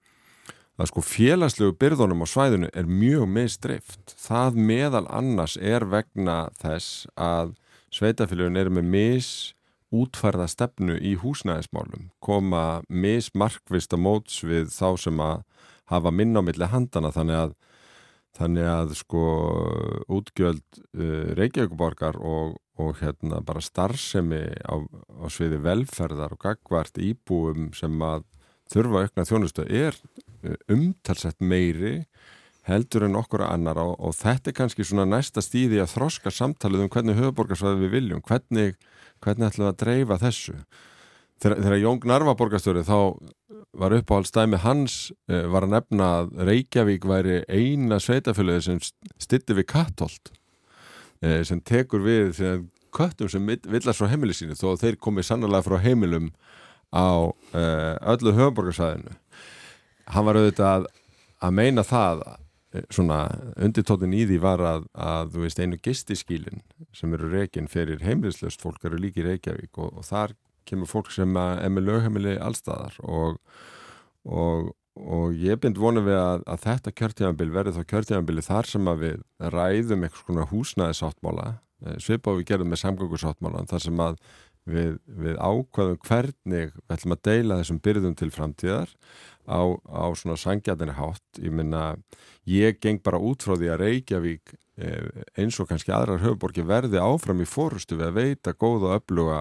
að 0.80 0.90
sko 0.90 1.04
félagslegu 1.04 1.76
byrðunum 1.80 2.24
á 2.24 2.26
svæðinu 2.32 2.70
er 2.72 2.88
mjög 2.88 3.28
meðstreift. 3.28 4.14
Það 4.16 4.60
meðal 4.70 5.06
annars 5.12 5.56
er 5.60 5.84
vegna 5.84 6.48
þess 6.60 7.06
að 7.20 7.54
sveitafélagun 7.92 8.60
eru 8.60 8.72
með 8.78 8.92
mis 8.94 9.30
útfærða 9.90 10.46
stefnu 10.48 10.96
í 11.02 11.16
húsnæðismálum, 11.18 12.10
koma 12.22 12.82
mismarkvist 12.88 13.92
að 13.96 14.04
móts 14.06 14.38
við 14.46 14.70
þá 14.70 14.88
sem 15.02 15.20
að 15.20 15.42
hafa 15.90 16.12
minna 16.14 16.40
á 16.40 16.46
milli 16.46 16.70
handana 16.70 17.10
þannig 17.14 17.42
að 17.44 17.58
Þannig 18.38 18.66
að 18.70 18.92
sko 18.94 19.22
útgjöld 20.14 20.78
uh, 20.94 21.32
Reykjavíkuborgar 21.36 22.16
og, 22.22 22.54
og 22.78 23.00
hérna 23.00 23.40
bara 23.44 23.62
starfsemi 23.64 24.44
á, 24.64 24.78
á 24.78 25.26
sviði 25.32 25.58
velferðar 25.64 26.36
og 26.36 26.40
gagvart 26.46 27.00
íbúum 27.02 27.72
sem 27.76 27.96
að 28.06 28.22
þurfa 28.70 29.02
aukna 29.04 29.26
þjónustu 29.26 29.66
er 29.66 29.98
umtalsett 30.70 31.40
meiri 31.40 32.04
heldur 32.68 33.06
en 33.06 33.18
okkur 33.18 33.44
annar 33.46 33.80
og, 33.80 33.96
og 33.98 34.14
þetta 34.16 34.50
er 34.50 34.56
kannski 34.60 34.86
svona 34.86 35.06
næsta 35.08 35.42
stíði 35.44 35.80
að 35.82 35.94
þroska 35.94 36.32
samtalið 36.34 36.86
um 36.86 36.92
hvernig 36.92 37.18
höfuborgarsvæði 37.18 37.84
við 37.84 37.94
viljum, 37.96 38.22
hvernig, 38.26 38.76
hvernig 39.24 39.48
ætlum 39.48 39.66
við 39.66 39.72
að 39.72 39.78
dreifa 39.84 40.18
þessu. 40.20 40.56
Þegar, 41.40 41.62
þegar 41.64 41.80
Jón 41.80 42.02
Gnarva 42.02 42.34
borgarstjóri 42.36 42.84
þá 42.84 42.98
var 43.80 43.94
uppáhaldstæmi 43.96 44.60
hans 44.64 44.98
uh, 45.30 45.46
var 45.52 45.64
að 45.64 45.76
nefna 45.76 46.10
að 46.18 46.34
Reykjavík 46.50 47.06
væri 47.08 47.40
eina 47.48 48.00
sveitafélagi 48.02 48.66
sem 48.66 48.82
stitti 49.20 49.56
við 49.56 49.70
kattolt 49.72 50.32
uh, 51.24 51.40
sem 51.46 51.62
tekur 51.64 52.04
við 52.04 52.34
sem 52.36 52.68
köttum 52.92 53.30
sem 53.30 53.46
villar 53.46 53.94
frá 53.94 54.10
heimili 54.10 54.34
sínu 54.34 54.58
þó 54.58 54.74
þeir 54.80 54.98
komið 54.98 55.28
sannlega 55.28 55.62
frá 55.62 55.76
heimilum 55.78 56.32
á 56.90 57.30
öllu 57.54 58.32
höfuborgarsæðinu 58.34 59.12
hann 60.14 60.26
var 60.26 60.38
auðvitað 60.40 60.86
að, 61.40 61.52
meina 61.56 61.84
það 61.86 62.24
svona 62.94 63.22
undirtóttin 63.58 64.14
í 64.14 64.24
því 64.28 64.38
var 64.42 64.62
að, 64.62 64.84
að 64.94 65.32
þú 65.34 65.44
veist 65.44 65.62
einu 65.62 65.78
gistiskílin 65.82 66.62
sem 66.94 67.14
eru 67.16 67.30
reygin 67.32 67.70
fyrir 67.70 68.02
heimilislöst 68.04 68.62
fólk 68.62 68.84
eru 68.86 69.00
líki 69.00 69.24
Reykjavík 69.26 69.80
og, 69.82 69.96
og 69.98 70.06
þar 70.06 70.36
kemur 70.68 70.90
fólk 70.90 71.10
sem 71.14 71.38
er 71.40 71.72
með 71.72 71.88
lögheimili 71.88 72.36
allstaðar 72.38 72.94
og, 73.02 73.40
og, 74.28 74.70
og 74.94 75.34
ég 75.34 75.58
bind 75.62 75.80
vonið 75.80 76.06
við 76.10 76.20
að, 76.20 76.44
að 76.46 76.62
þetta 76.66 76.94
kjörtíðanbíl 77.00 77.50
verði 77.56 77.74
þá 77.78 77.82
kjörtíðanbíli 77.94 78.46
þar 78.46 78.70
sem 78.70 78.92
að 78.92 79.02
við 79.06 79.18
ræðum 79.56 80.06
eitthvað 80.06 80.28
svona 80.28 80.46
húsnæði 80.52 80.98
sáttmála 81.00 81.48
eh, 81.50 81.98
svipað 81.98 82.38
við 82.38 82.48
gerum 82.52 82.70
með 82.70 82.82
samgöngusáttmála 82.84 83.66
þar 83.72 83.84
sem 83.86 84.04
að 84.06 84.22
við, 84.70 84.96
við 85.06 85.38
ákvaðum 85.40 86.00
hvernig 86.06 86.74
við 86.76 86.94
ætlum 86.94 87.16
að 87.16 87.24
deila 87.26 87.60
þessum 87.60 87.82
byrðum 87.84 88.16
til 88.20 88.30
framtíðar 88.34 88.94
á, 89.50 89.62
á 89.90 90.06
svona 90.14 90.38
sangjatinni 90.38 90.94
hátt. 90.94 91.26
Ég 91.42 91.50
minna, 91.54 91.96
ég 92.46 92.78
geng 92.82 93.02
bara 93.02 93.18
út 93.18 93.42
frá 93.42 93.56
því 93.58 93.72
að 93.74 93.80
Reykjavík 93.84 94.54
eh, 94.78 95.24
eins 95.40 95.58
og 95.60 95.70
kannski 95.70 95.92
aðrar 95.94 96.22
höfuborgi 96.22 96.64
verði 96.66 97.02
áfram 97.02 97.42
í 97.42 97.48
fórustu 97.48 97.98
við 97.98 98.10
að 98.10 98.20
veita 98.20 98.54
góða 98.54 98.92
og 98.94 99.00
öfluga 99.00 99.40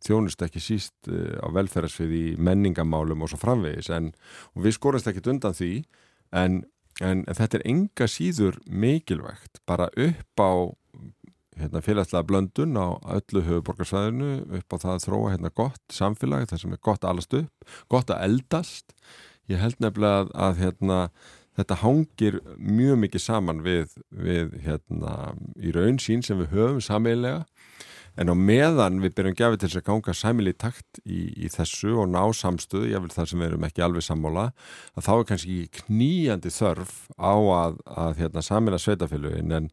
þjónust 0.00 0.42
ekki 0.46 0.62
síst 0.64 1.10
uh, 1.12 1.36
á 1.44 1.52
velferðarsfið 1.52 2.12
í 2.16 2.26
menningamálum 2.40 3.24
og 3.24 3.32
svo 3.32 3.40
framvegis. 3.42 3.90
En 3.92 4.12
við 4.56 4.78
skorast 4.78 5.10
ekki 5.10 5.26
undan 5.28 5.56
því 5.56 5.72
en, 6.32 6.62
en, 7.04 7.24
en 7.26 7.36
þetta 7.36 7.60
er 7.60 7.66
enga 7.68 8.08
síður 8.08 8.56
mikilvægt. 8.64 9.60
Bara 9.68 9.90
upp 9.92 10.40
á 10.40 10.52
hérna, 11.60 11.82
félagslega 11.84 12.26
blöndun 12.26 12.78
á 12.80 12.96
öllu 13.16 13.44
höfuborgarsvæðinu 13.48 14.30
upp 14.60 14.76
á 14.76 14.76
það 14.80 14.94
að 14.94 15.04
þróa 15.06 15.32
hérna, 15.34 15.52
gott 15.60 15.82
samfélag 15.92 16.48
þar 16.50 16.62
sem 16.62 16.76
er 16.76 16.82
gott 16.88 17.04
allast 17.04 17.36
upp, 17.36 17.72
gott 17.92 18.12
að 18.14 18.24
eldast 18.28 18.94
ég 19.50 19.62
held 19.62 19.78
nefnilega 19.82 20.24
að, 20.24 20.32
að 20.46 20.64
hérna, 20.64 20.98
þetta 21.58 21.80
hangir 21.82 22.40
mjög 22.56 23.00
mikið 23.04 23.24
saman 23.26 23.62
við, 23.66 23.96
við 24.10 24.56
hérna, 24.64 25.14
í 25.60 25.74
raun 25.76 26.00
sín 26.02 26.24
sem 26.26 26.40
við 26.40 26.54
höfum 26.54 26.84
sameilega 26.84 27.44
en 28.20 28.32
á 28.32 28.34
meðan 28.34 28.98
við 29.00 29.14
byrjum 29.16 29.36
gefið 29.38 29.60
til 29.60 29.68
þess 29.68 29.80
að 29.80 29.86
ganga 29.86 30.14
sæmili 30.16 30.52
takt 30.58 31.00
í, 31.04 31.20
í 31.46 31.50
þessu 31.52 31.94
og 32.02 32.10
ná 32.10 32.22
samstöðu, 32.36 32.90
ég 32.90 33.04
vil 33.04 33.12
það 33.14 33.30
sem 33.30 33.42
við 33.42 33.48
erum 33.48 33.66
ekki 33.68 33.84
alveg 33.86 34.04
sammála, 34.04 34.46
að 34.98 35.06
þá 35.06 35.12
er 35.14 35.26
kannski 35.30 35.58
kníjandi 35.78 36.52
þörf 36.54 36.94
á 37.16 37.34
að, 37.34 37.80
að 37.86 38.22
hérna, 38.24 38.44
samila 38.44 38.80
sveitafélugin 38.82 39.56
en, 39.60 39.70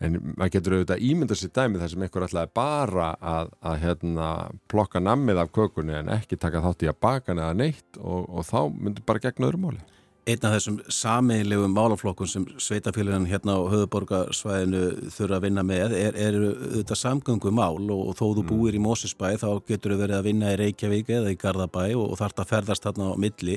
en 0.00 0.18
maður 0.32 0.52
getur 0.56 0.76
auðvitað 0.78 1.06
ímynda 1.10 1.36
sér 1.36 1.52
dæmi 1.56 1.80
þar 1.80 1.92
sem 1.92 2.04
einhver 2.06 2.26
alltaf 2.26 2.46
er 2.46 2.52
bara 2.56 3.08
að, 3.20 3.54
að 3.60 3.78
hérna, 3.84 4.28
plokka 4.70 5.02
nammið 5.04 5.42
af 5.42 5.54
kökunni 5.56 5.98
en 5.98 6.12
ekki 6.16 6.40
taka 6.40 6.64
þátt 6.64 6.86
í 6.86 6.90
að 6.90 7.00
baka 7.04 7.36
neða 7.36 7.56
neitt 7.58 8.00
og, 8.00 8.28
og 8.28 8.46
þá 8.48 8.60
myndir 8.72 9.06
bara 9.06 9.22
gegna 9.28 9.50
öðru 9.50 9.64
máli 9.66 9.82
einn 10.28 10.44
af 10.46 10.54
þessum 10.54 10.78
sameinlegu 10.92 11.68
málaflokkun 11.72 12.28
sem 12.28 12.44
sveitafélagin 12.60 13.28
hérna 13.30 13.56
á 13.56 13.60
höfuborgarsvæðinu 13.72 14.82
þurfa 15.14 15.38
að 15.38 15.44
vinna 15.46 15.64
með 15.66 15.94
er, 15.96 16.18
er 16.18 16.36
þetta 16.76 16.98
samgöngumál 16.98 17.80
og, 17.80 18.02
og 18.10 18.18
þó 18.18 18.24
þú 18.24 18.44
mm. 18.44 18.50
búir 18.50 18.76
í 18.76 18.82
Mósisbæ 18.84 19.30
þá 19.40 19.48
getur 19.68 19.94
þau 19.94 20.02
verið 20.02 20.18
að 20.18 20.28
vinna 20.28 20.52
í 20.52 20.58
Reykjavík 20.60 21.12
eða 21.16 21.32
í 21.32 21.38
Garðabæ 21.40 21.86
og, 21.94 22.04
og 22.12 22.20
þarf 22.20 22.36
það 22.36 22.44
að 22.44 22.52
ferðast 22.52 22.86
þarna 22.86 23.08
á 23.10 23.22
milli. 23.24 23.56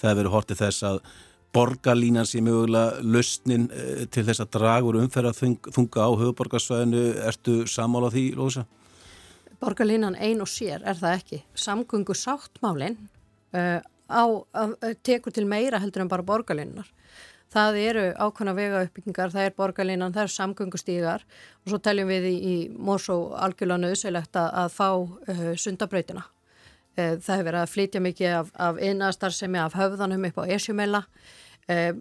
Það 0.00 0.08
hefur 0.08 0.20
verið 0.22 0.34
hortið 0.36 0.62
þess 0.64 0.88
að 0.88 1.02
borgarlínan 1.54 2.26
sé 2.26 2.40
mögulega 2.44 3.00
lausnin 3.02 3.68
eh, 3.74 4.04
til 4.10 4.24
þess 4.28 4.44
að 4.44 4.52
dragur 4.58 4.98
umferða 5.00 5.32
þunga 5.34 6.06
á 6.06 6.10
höfuborgarsvæðinu. 6.22 7.02
Ertu 7.26 7.56
samála 7.70 8.10
því, 8.12 8.26
Lósa? 8.38 8.66
Borgarlínan 9.60 10.16
ein 10.16 10.40
og 10.40 10.48
sér 10.48 10.84
er 10.86 10.96
það 10.96 11.16
ekki. 11.18 11.42
Samgöngu 11.54 12.16
sáttmálinn 12.16 12.96
uh, 13.52 13.80
á, 14.08 14.24
að, 14.56 14.72
tekur 15.04 15.34
til 15.36 15.44
meira 15.48 15.80
heldur 15.82 16.06
en 16.06 16.12
bara 16.12 16.24
borgarlinnar. 16.24 16.88
Það 17.50 17.76
eru 17.82 18.04
ákvæmna 18.14 18.54
vega 18.54 18.80
uppbyggingar, 18.86 19.32
það 19.34 19.48
er 19.48 19.54
borgarlinnan, 19.58 20.12
það 20.14 20.28
er 20.28 20.32
samgöngustígar 20.36 21.24
og 21.64 21.72
svo 21.72 21.80
teljum 21.82 22.08
við 22.08 22.28
í, 22.30 22.34
í 22.38 22.56
Mórsó 22.70 23.34
algjörlega 23.34 23.88
nöðsælegt 23.88 24.38
að, 24.38 24.52
að 24.62 24.76
fá 24.78 24.88
uh, 24.94 25.48
sundabrautina. 25.58 26.24
Uh, 26.98 27.14
það 27.22 27.36
hefur 27.36 27.48
verið 27.50 27.60
að 27.60 27.74
flytja 27.74 28.02
mikið 28.02 28.34
af, 28.40 28.50
af 28.58 28.80
innastarðsemi 28.82 29.62
af 29.62 29.78
höfðanum 29.78 30.26
upp 30.30 30.42
á 30.42 30.44
esjumela. 30.56 31.04
Eh, 31.70 31.92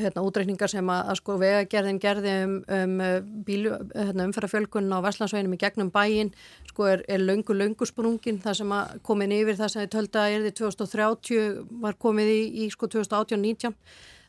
hérna, 0.00 0.22
útreikningar 0.24 0.70
sem 0.72 0.88
að, 0.88 1.00
að 1.10 1.18
sko 1.18 1.34
vegagerðin 1.40 1.98
gerði 2.00 2.30
um, 2.46 2.52
um 2.72 2.92
eh, 3.04 3.16
bílu, 3.44 3.72
hérna, 3.92 4.24
umferðarfjölgun 4.28 4.94
á 4.94 5.04
Vestlandsveginum 5.04 5.56
í 5.56 5.58
gegnum 5.60 5.90
bæin 5.92 6.30
sko 6.70 6.86
er, 6.88 7.02
er 7.10 7.20
löngu 7.20 7.56
löngu 7.56 7.88
sprungin. 7.88 8.38
Það 8.40 8.56
sem 8.62 8.72
að 8.72 8.94
komin 9.04 9.34
yfir 9.36 9.58
það 9.58 9.72
sem 9.72 9.84
þið 9.84 9.90
tölda 9.96 10.24
er 10.30 10.46
því 10.46 10.54
2030 10.62 11.58
var 11.82 11.98
komið 12.06 12.32
í, 12.32 12.40
í 12.64 12.70
sko 12.72 12.88
2018-19 12.94 13.76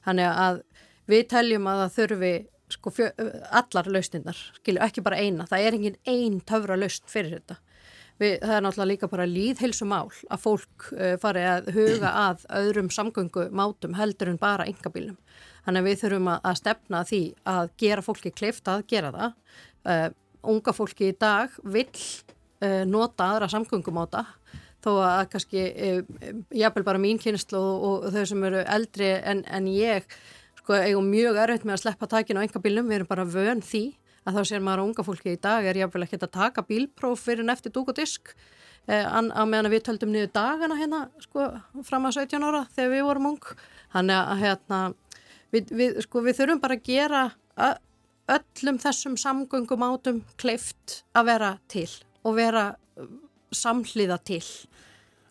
þannig 0.10 0.42
að 0.48 0.60
við 1.14 1.24
teljum 1.32 1.72
að 1.72 1.84
það 1.86 1.96
þurfi 2.00 2.34
sko 2.76 2.96
fjö, 2.98 3.12
allar 3.62 3.92
lausninnar, 3.94 4.42
skilju 4.60 4.84
ekki 4.84 5.06
bara 5.06 5.22
eina. 5.22 5.48
Það 5.48 5.70
er 5.70 5.80
engin 5.80 6.02
ein 6.12 6.42
töfra 6.44 6.76
lausn 6.82 7.08
fyrir 7.08 7.38
þetta 7.38 7.62
Við, 8.16 8.38
það 8.40 8.54
er 8.56 8.64
náttúrulega 8.64 8.92
líka 8.94 9.10
bara 9.12 9.28
líðheilsumál 9.28 10.06
að 10.32 10.40
fólk 10.40 10.86
uh, 10.96 11.16
fari 11.20 11.42
að 11.52 11.72
huga 11.76 12.12
að 12.22 12.46
öðrum 12.62 12.92
samgöngumátum 12.96 13.98
heldur 13.98 14.32
en 14.32 14.40
bara 14.40 14.68
engabílum. 14.72 15.18
Þannig 15.66 15.82
að 15.82 15.90
við 15.90 16.00
þurfum 16.04 16.30
að, 16.32 16.40
að 16.48 16.60
stefna 16.62 17.02
því 17.10 17.20
að 17.56 17.74
gera 17.82 18.06
fólki 18.06 18.32
kleift 18.32 18.72
að 18.72 18.86
gera 18.94 19.12
það. 19.16 19.36
Uh, 19.86 20.08
unga 20.56 20.76
fólki 20.78 21.10
í 21.12 21.18
dag 21.20 21.60
vil 21.68 21.90
uh, 21.90 22.86
nota 22.88 23.34
aðra 23.34 23.52
samgöngumáta 23.52 24.24
þó 24.86 24.92
að 25.02 25.22
kannski, 25.34 25.62
jábel 26.54 26.84
bara 26.86 27.00
mín 27.02 27.18
kynnslu 27.18 27.58
og, 27.58 27.86
og 28.06 28.10
þau 28.14 28.26
sem 28.30 28.44
eru 28.46 28.60
eldri 28.70 29.08
en, 29.18 29.42
en 29.50 29.70
ég, 29.72 30.06
sko, 30.60 30.76
eigum 30.78 31.08
mjög 31.10 31.40
erfitt 31.42 31.66
með 31.66 31.80
að 31.80 31.82
sleppa 31.82 32.10
takinu 32.12 32.44
á 32.44 32.46
engabílum, 32.46 32.86
við 32.86 33.00
erum 33.00 33.10
bara 33.10 33.26
vön 33.26 33.64
því 33.66 33.82
að 34.26 34.40
þá 34.40 34.42
sér 34.50 34.66
maður 34.66 34.84
að 34.84 34.90
unga 34.90 35.06
fólki 35.06 35.34
í 35.36 35.42
dag 35.42 35.66
er 35.70 35.80
jáfnvel 35.80 36.06
ekki 36.06 36.20
að 36.22 36.36
taka 36.36 36.66
bílpróf 36.66 37.26
fyrir 37.28 37.46
nefti 37.48 37.72
dúk 37.74 37.94
og 37.94 38.00
disk. 38.00 38.34
Eh, 38.86 39.06
að 39.06 39.50
meðan 39.50 39.72
við 39.74 39.88
töldum 39.88 40.14
niður 40.14 40.34
dagana 40.36 40.78
hérna 40.78 41.02
sko 41.24 41.48
fram 41.86 42.06
að 42.10 42.20
17 42.22 42.46
ára 42.46 42.66
þegar 42.76 42.94
við 42.94 43.08
vorum 43.08 43.32
ung. 43.34 43.50
Þannig 43.96 44.20
að 44.20 44.44
hérna 44.44 44.82
við, 45.54 45.74
við, 45.74 46.00
sko, 46.06 46.22
við 46.26 46.40
þurfum 46.40 46.62
bara 46.62 46.78
að 46.78 46.88
gera 46.90 47.26
öllum 48.36 48.80
þessum 48.82 49.18
samgöngum 49.22 49.86
átum 49.86 50.24
kleift 50.42 51.02
að 51.16 51.30
vera 51.30 51.52
til 51.72 51.90
og 52.26 52.38
vera 52.40 52.72
uh, 52.74 53.12
samhliða 53.54 54.18
til. 54.26 54.42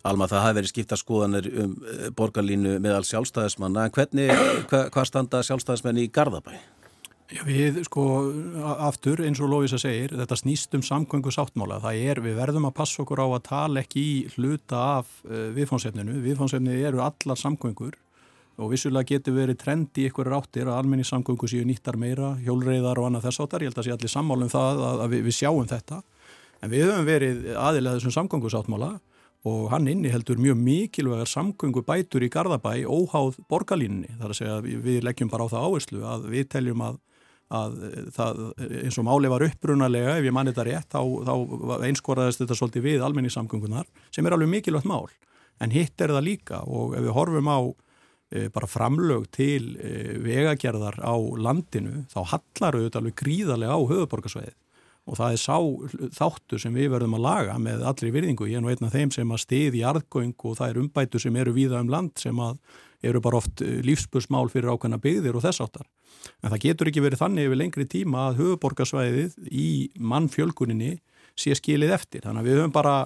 Alma, 0.04 0.28
það 0.28 0.44
hafi 0.44 0.56
verið 0.58 0.70
skipta 0.70 0.98
skoðanir 1.00 1.46
um 1.62 1.74
eh, 1.88 2.08
borgarlínu 2.12 2.76
meðal 2.84 3.06
sjálfstæðismanna. 3.08 3.86
En 3.88 3.94
hvernig, 3.94 4.32
hvað 4.68 4.90
hva 4.92 5.04
standa 5.08 5.40
sjálfstæðismenni 5.46 6.04
í 6.04 6.10
Garðabæi? 6.12 6.58
Já, 7.32 7.40
við 7.48 7.78
sko 7.86 8.02
aftur 8.84 9.22
eins 9.24 9.40
og 9.40 9.48
Lófísa 9.48 9.78
segir, 9.80 10.12
þetta 10.12 10.36
snýst 10.36 10.74
um 10.76 10.82
samgöngu 10.84 11.32
sáttmála. 11.32 11.78
Það 11.80 12.00
er, 12.04 12.18
við 12.20 12.34
verðum 12.36 12.68
að 12.68 12.74
passa 12.76 13.00
okkur 13.00 13.22
á 13.24 13.28
að 13.30 13.44
tala 13.46 13.80
ekki 13.80 14.02
í 14.04 14.16
hluta 14.34 14.80
af 14.98 15.08
uh, 15.24 15.46
viðfónsefninu. 15.56 16.18
Viðfónsefninu 16.20 16.76
eru 16.84 17.00
allar 17.00 17.40
samgöngur 17.40 17.96
og 18.60 18.70
vissulega 18.70 19.08
getur 19.14 19.38
verið 19.38 19.58
trend 19.62 19.96
í 19.96 20.04
ykkur 20.10 20.28
ráttir 20.30 20.68
að 20.68 20.82
almenni 20.82 21.06
samgöngu 21.08 21.48
séu 21.48 21.64
nýttar 21.66 21.96
meira, 21.98 22.34
hjólreiðar 22.44 23.00
og 23.00 23.08
annað 23.08 23.30
þess 23.30 23.42
áttar. 23.46 23.64
Ég 23.64 23.72
held 23.72 23.80
að 23.80 23.88
sé 23.88 23.94
allir 23.96 24.12
sammálum 24.12 24.52
það 24.52 24.84
að, 24.84 25.00
að 25.06 25.16
við, 25.16 25.24
við 25.24 25.36
sjáum 25.38 25.72
þetta. 25.72 26.02
En 26.60 26.74
við 26.74 26.86
höfum 26.86 27.08
verið 27.08 27.48
aðilega 27.56 27.98
þessum 27.98 28.16
samgöngu 28.18 28.52
sáttmála 28.52 28.92
og 29.48 29.64
hann 29.72 29.88
inni 29.88 30.12
heldur 30.12 30.38
mjög 30.40 30.60
mikilvægar 30.60 31.28
samgöngu 31.28 31.82
bætur 31.88 32.24
í 32.24 32.30
Garðabæ 32.32 32.84
óháð 32.84 33.40
borgarlínni. 33.48 34.12
Það 34.12 34.28
er 34.28 34.36
að 34.36 34.38
segja 34.38 34.60
við 34.86 35.02
leggjum 35.08 35.32
bara 35.32 35.48
á 35.48 35.52
það 35.56 35.66
áherslu 35.66 36.06
að 36.12 36.30
við 36.36 36.48
teljum 36.54 36.84
að 36.84 37.02
að 37.54 37.76
það, 38.14 38.42
eins 38.82 38.98
og 39.00 39.06
máli 39.08 39.30
var 39.32 39.44
upprunalega 39.46 40.16
ef 40.18 40.26
ég 40.26 40.34
manni 40.34 40.54
þetta 40.54 40.66
rétt, 40.68 40.90
þá, 40.94 41.00
þá 41.28 41.86
einskoraðist 41.88 42.42
þetta 42.42 42.58
svolítið 42.58 42.86
við 42.88 43.06
almenningssamgöngunar 43.06 43.88
sem 44.14 44.26
er 44.26 44.36
alveg 44.36 44.52
mikilvægt 44.52 44.90
mál, 44.90 45.06
en 45.62 45.74
hitt 45.74 46.04
er 46.04 46.14
það 46.14 46.28
líka 46.28 46.60
og 46.66 46.96
ef 46.98 47.06
við 47.06 47.16
horfum 47.16 47.50
á 47.50 47.60
e, 47.62 48.48
bara 48.54 48.70
framlög 48.70 49.30
til 49.34 49.74
e, 49.78 49.94
vegagerðar 50.24 51.00
á 51.00 51.14
landinu 51.14 52.04
þá 52.12 52.20
hallar 52.34 52.78
auðvitað 52.80 53.00
alveg 53.02 53.18
gríðarlega 53.22 53.78
á 53.78 53.80
höfuborgarsveið 53.94 54.54
og 55.04 55.18
það 55.18 55.34
er 55.34 55.40
sá 55.42 55.56
þáttur 56.16 56.62
sem 56.62 56.76
við 56.76 56.94
verðum 56.94 57.18
að 57.18 57.26
laga 57.26 57.58
með 57.60 57.84
allri 57.90 58.10
virðingu, 58.14 58.48
ég 58.48 58.56
er 58.56 58.64
nú 58.64 58.70
einn 58.72 58.86
af 58.86 58.94
þeim 58.94 59.12
sem 59.12 59.34
að 59.36 59.42
stiði 59.42 59.84
arðgöng 59.84 60.32
og 60.48 60.56
það 60.56 60.70
er 60.70 60.80
umbætu 60.80 61.20
sem 61.20 61.36
eru 61.36 61.52
víða 61.56 61.82
um 61.84 61.92
land 61.92 62.14
sem 62.20 62.40
að 62.40 62.56
eru 63.04 63.20
bara 63.24 63.40
oft 63.40 63.62
e, 63.64 63.78
lífspursmál 63.86 64.48
fyrir 64.52 64.72
ákveðna 64.72 65.00
byggðir 65.02 65.38
og 65.38 65.44
þess 65.44 65.62
áttar 65.64 65.88
En 66.42 66.52
það 66.52 66.62
getur 66.64 66.90
ekki 66.90 67.02
verið 67.04 67.22
þannig 67.22 67.48
yfir 67.48 67.60
lengri 67.60 67.86
tíma 67.90 68.28
að 68.28 68.40
höfuborgarsvæðið 68.42 69.36
í 69.50 69.68
mannfjölkuninni 70.12 70.92
sé 71.38 71.54
skilið 71.58 71.94
eftir. 71.96 72.24
Þannig 72.24 72.42
að 72.42 72.48
við 72.48 72.60
höfum 72.60 72.74
bara 72.74 72.96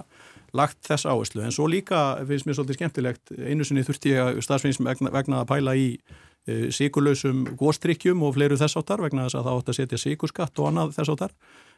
lagt 0.55 0.81
þess 0.87 1.07
áherslu. 1.09 1.43
En 1.45 1.53
svo 1.53 1.67
líka 1.69 2.19
finnst 2.29 2.47
mér 2.47 2.57
svolítið 2.57 2.79
skemmtilegt, 2.79 3.33
einu 3.37 3.67
sinni 3.67 3.85
þurfti 3.85 4.15
ég 4.15 4.41
stafsveins 4.45 4.81
vegna, 4.81 5.13
vegna 5.13 5.43
að 5.43 5.51
pæla 5.51 5.75
í 5.77 5.87
e, 5.95 6.69
síkurlausum 6.73 7.45
góstrykkjum 7.59 8.23
og 8.25 8.35
fleiru 8.37 8.57
þess 8.59 8.79
áttar 8.79 9.03
vegna 9.05 9.27
þess 9.27 9.39
að 9.39 9.49
það 9.49 9.59
átt 9.59 9.73
að 9.73 9.79
setja 9.79 10.01
síkurskatt 10.05 10.61
og 10.61 10.71
annað 10.71 10.95
þess 10.97 11.13
áttar. 11.15 11.37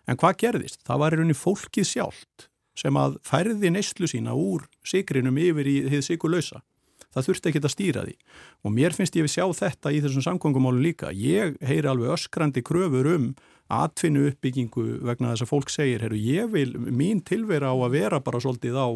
En 0.09 0.19
hvað 0.19 0.39
gerðist? 0.45 0.81
Það 0.87 1.03
var 1.03 1.15
í 1.15 1.19
rauninni 1.19 1.37
fólkið 1.37 1.89
sjálft 1.91 2.47
sem 2.81 2.95
að 2.97 3.17
færði 3.27 3.73
neyslu 3.75 4.07
sína 4.07 4.33
úr 4.39 4.63
síkrinum 4.87 5.35
yfir 5.37 5.67
í 5.67 5.77
þið 5.91 6.05
síkurlausa 6.07 6.61
það 7.13 7.29
þurfti 7.29 7.51
ekki 7.51 7.61
að 7.63 7.73
stýra 7.75 8.03
því. 8.07 8.17
Og 8.65 8.75
mér 8.75 8.97
finnst 8.97 9.17
ég 9.19 9.27
að 9.27 9.33
sjá 9.35 9.45
þetta 9.61 9.93
í 9.93 10.01
þessum 10.03 10.25
samgöngumálun 10.27 10.83
líka. 10.83 11.13
Ég 11.15 11.57
heyri 11.65 11.91
alveg 11.91 12.15
öskrandi 12.17 12.63
kröfur 12.65 13.09
um 13.15 13.31
atfinnu 13.71 14.27
uppbyggingu 14.31 14.85
vegna 15.07 15.31
þess 15.31 15.45
að 15.45 15.51
fólk 15.53 15.71
segir, 15.71 16.03
herru 16.03 16.19
ég 16.19 16.51
vil 16.51 16.75
mín 16.75 17.23
tilvera 17.23 17.71
á 17.71 17.75
að 17.77 17.95
vera 17.95 18.19
bara 18.23 18.41
svolítið 18.43 18.75
á 18.75 18.89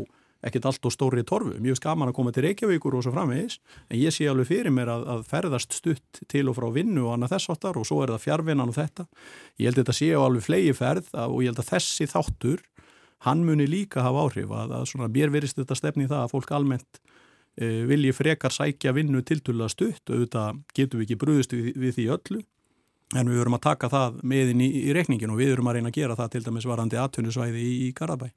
ekkert 0.46 0.68
allt 0.70 0.86
og 0.86 0.94
stóri 0.94 1.24
torfu, 1.26 1.56
mjög 1.64 1.80
skaman 1.80 2.12
að 2.12 2.18
koma 2.20 2.34
til 2.36 2.44
Reykjavíkur 2.46 2.98
og 2.98 3.06
svo 3.06 3.14
framvegis, 3.16 3.58
en 3.90 3.98
ég 3.98 4.14
sé 4.14 4.28
alveg 4.30 4.50
fyrir 4.52 4.74
mér 4.74 4.92
að, 4.94 5.06
að 5.16 5.24
ferðast 5.32 5.74
stutt 5.74 6.22
til 6.30 6.46
og 6.52 6.58
frá 6.60 6.68
vinnu 6.76 7.08
og 7.08 7.16
annað 7.16 7.34
þess 7.34 7.54
áttar 7.56 7.80
og 7.82 7.88
svo 7.88 8.04
er 8.04 8.14
það 8.14 8.26
fjárvinnan 8.28 8.70
og 8.70 8.78
þetta, 8.78 9.08
ég 9.58 9.70
held 9.70 9.80
að 9.80 9.82
þetta 9.82 9.98
sé 9.98 10.12
á 10.14 10.20
alveg 10.22 10.46
flegi 10.46 10.76
ferð 10.78 11.10
og 11.24 11.40
ég 11.42 11.50
held 11.50 11.64
að 11.64 11.72
þessi 11.72 12.10
þáttur 12.12 12.62
hann 13.26 13.42
muni 13.48 13.66
líka 13.70 14.06
hafa 14.06 14.28
áhrif 14.28 14.54
að, 14.54 14.76
að 14.78 14.88
svona, 14.92 15.10
mér 15.18 15.34
verist 15.34 15.58
þetta 15.58 15.80
stefni 15.80 16.10
það 16.12 16.28
að 16.28 16.34
fólk 16.36 16.54
almennt 16.54 17.02
vilji 17.56 18.12
frekar 18.12 18.52
sækja 18.52 18.92
vinnu 18.96 19.22
tilturlega 19.24 19.72
stutt 19.72 20.12
auðvitað 20.12 20.58
getum 20.76 21.00
við 21.00 21.06
ekki 21.06 21.20
brúðist 21.22 21.56
við, 21.56 21.70
við 21.80 21.94
því 21.96 22.08
öllu 22.18 22.42
en 23.14 23.30
við 23.30 23.42
verum 23.42 23.58
að 23.58 23.66
taka 23.68 23.90
það 23.92 24.22
meðin 24.28 24.64
í, 24.66 24.70
í 24.90 24.96
rekningin 24.96 25.34
og 25.34 25.40
við 25.40 25.54
verum 25.54 25.70
að 25.70 25.78
reyna 25.78 25.92
að 25.92 26.00
gera 26.00 26.18
það 26.20 26.32
til 26.34 26.44
dæmis 26.48 26.68
varandi 26.70 27.00
atvinnusvæði 27.00 27.62
í, 27.62 27.74
í 27.88 27.90
Garabæ. 27.96 28.32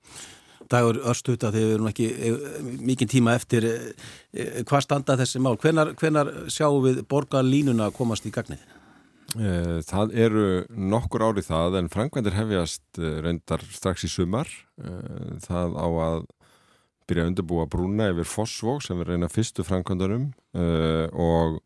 Dagur 0.69 0.99
Örstuta 1.09 1.49
þegar 1.55 1.69
við 1.69 1.75
erum 1.79 1.89
ekki 1.89 2.09
eh, 2.13 2.49
mikið 2.91 3.13
tíma 3.15 3.37
eftir 3.39 3.67
eh, 3.69 4.59
hvað 4.69 4.85
standa 4.85 5.17
þessi 5.17 5.41
mál? 5.41 5.57
Hvenar, 5.61 5.95
hvenar 5.97 6.33
sjáum 6.53 6.83
við 6.85 7.01
borgarlínuna 7.09 7.89
komast 7.97 8.29
í 8.29 8.35
gagnið? 8.35 8.67
Það 9.85 10.15
eru 10.17 10.45
nokkur 10.73 11.27
ári 11.27 11.43
það 11.45 11.75
en 11.83 11.91
Frankvendir 11.93 12.33
hefjast 12.33 12.97
reyndar 12.97 13.61
strax 13.77 14.07
í 14.07 14.09
sumar 14.09 14.49
það 15.45 15.75
á 15.77 15.89
að 16.07 16.23
byrja 17.09 17.25
að 17.25 17.33
undirbúa 17.33 17.69
brúna 17.71 18.11
yfir 18.13 18.29
Fossvók 18.29 18.85
sem 18.85 19.01
er 19.01 19.15
reyna 19.15 19.31
fyrstu 19.33 19.65
Frankvendarum 19.67 20.31
og 20.55 21.59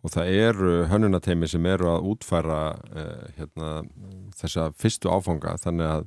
og 0.00 0.14
það 0.14 0.36
eru 0.42 0.76
hönnunateimi 0.90 1.48
sem 1.50 1.66
eru 1.68 1.90
að 1.92 2.06
útfæra 2.14 2.60
uh, 2.72 3.26
hérna, 3.36 3.72
þessa 4.38 4.70
fyrstu 4.80 5.10
áfanga. 5.12 5.56
Þannig 5.60 5.90
að, 5.90 6.06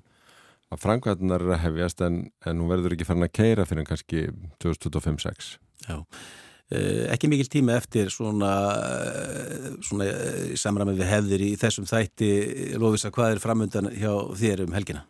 að 0.74 0.82
framkvæmdunar 0.86 1.46
er 1.46 1.54
að 1.58 1.62
hefjast 1.68 2.02
en, 2.06 2.24
en 2.46 2.64
hún 2.64 2.72
verður 2.72 2.96
ekki 2.96 3.08
farin 3.10 3.28
að 3.28 3.36
keira 3.38 3.68
fyrir 3.70 3.86
kannski 3.90 4.26
2025-06 4.64 5.54
Já, 5.86 5.98
uh, 6.00 7.04
ekki 7.14 7.30
mikil 7.30 7.50
tíma 7.54 7.78
eftir 7.78 8.10
svona, 8.14 8.54
uh, 8.82 9.72
svona 9.86 10.10
samræmið 10.60 11.04
við 11.04 11.12
hefðir 11.14 11.48
í 11.52 11.54
þessum 11.62 11.90
þætti. 11.90 12.34
Lófisa, 12.82 13.14
hvað 13.14 13.36
er 13.36 13.44
framöndan 13.44 13.94
hjá 13.94 14.14
þér 14.40 14.66
um 14.68 14.78
helgina? 14.78 15.06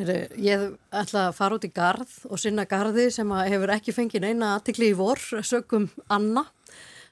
Ég 0.00 0.66
ætla 0.96 1.26
að 1.28 1.36
fara 1.36 1.58
út 1.58 1.66
í 1.66 1.72
garð 1.74 2.14
og 2.30 2.40
sinna 2.40 2.64
garði 2.68 3.10
sem 3.12 3.30
hefur 3.36 3.74
ekki 3.74 3.92
fengið 3.96 4.24
neina 4.24 4.54
aðtikli 4.56 4.92
í 4.92 4.96
vor, 4.96 5.20
sögum 5.44 5.90
Anna 6.08 6.46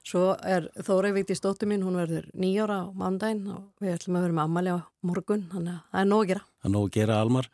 Svo 0.08 0.30
er 0.46 0.70
Þórei 0.86 1.10
Víti 1.12 1.34
stóttu 1.36 1.66
mín, 1.68 1.82
hún 1.84 1.98
verður 1.98 2.28
nýjóra 2.38 2.78
á 2.80 2.92
mandaginn 2.96 3.48
og 3.52 3.82
við 3.82 3.96
ætlum 3.96 4.16
að 4.16 4.24
vera 4.24 4.36
með 4.38 4.46
ammali 4.46 4.72
á 4.72 4.78
morgun, 5.04 5.42
þannig 5.50 5.74
að 5.74 5.82
það 5.90 6.00
er 6.00 6.08
nóg 6.08 6.22
að 6.22 6.30
gera. 6.30 6.44
Það 6.48 6.68
er 6.68 6.72
nóg 6.74 6.86
að 6.86 6.94
gera, 6.94 7.18
Almar. 7.24 7.48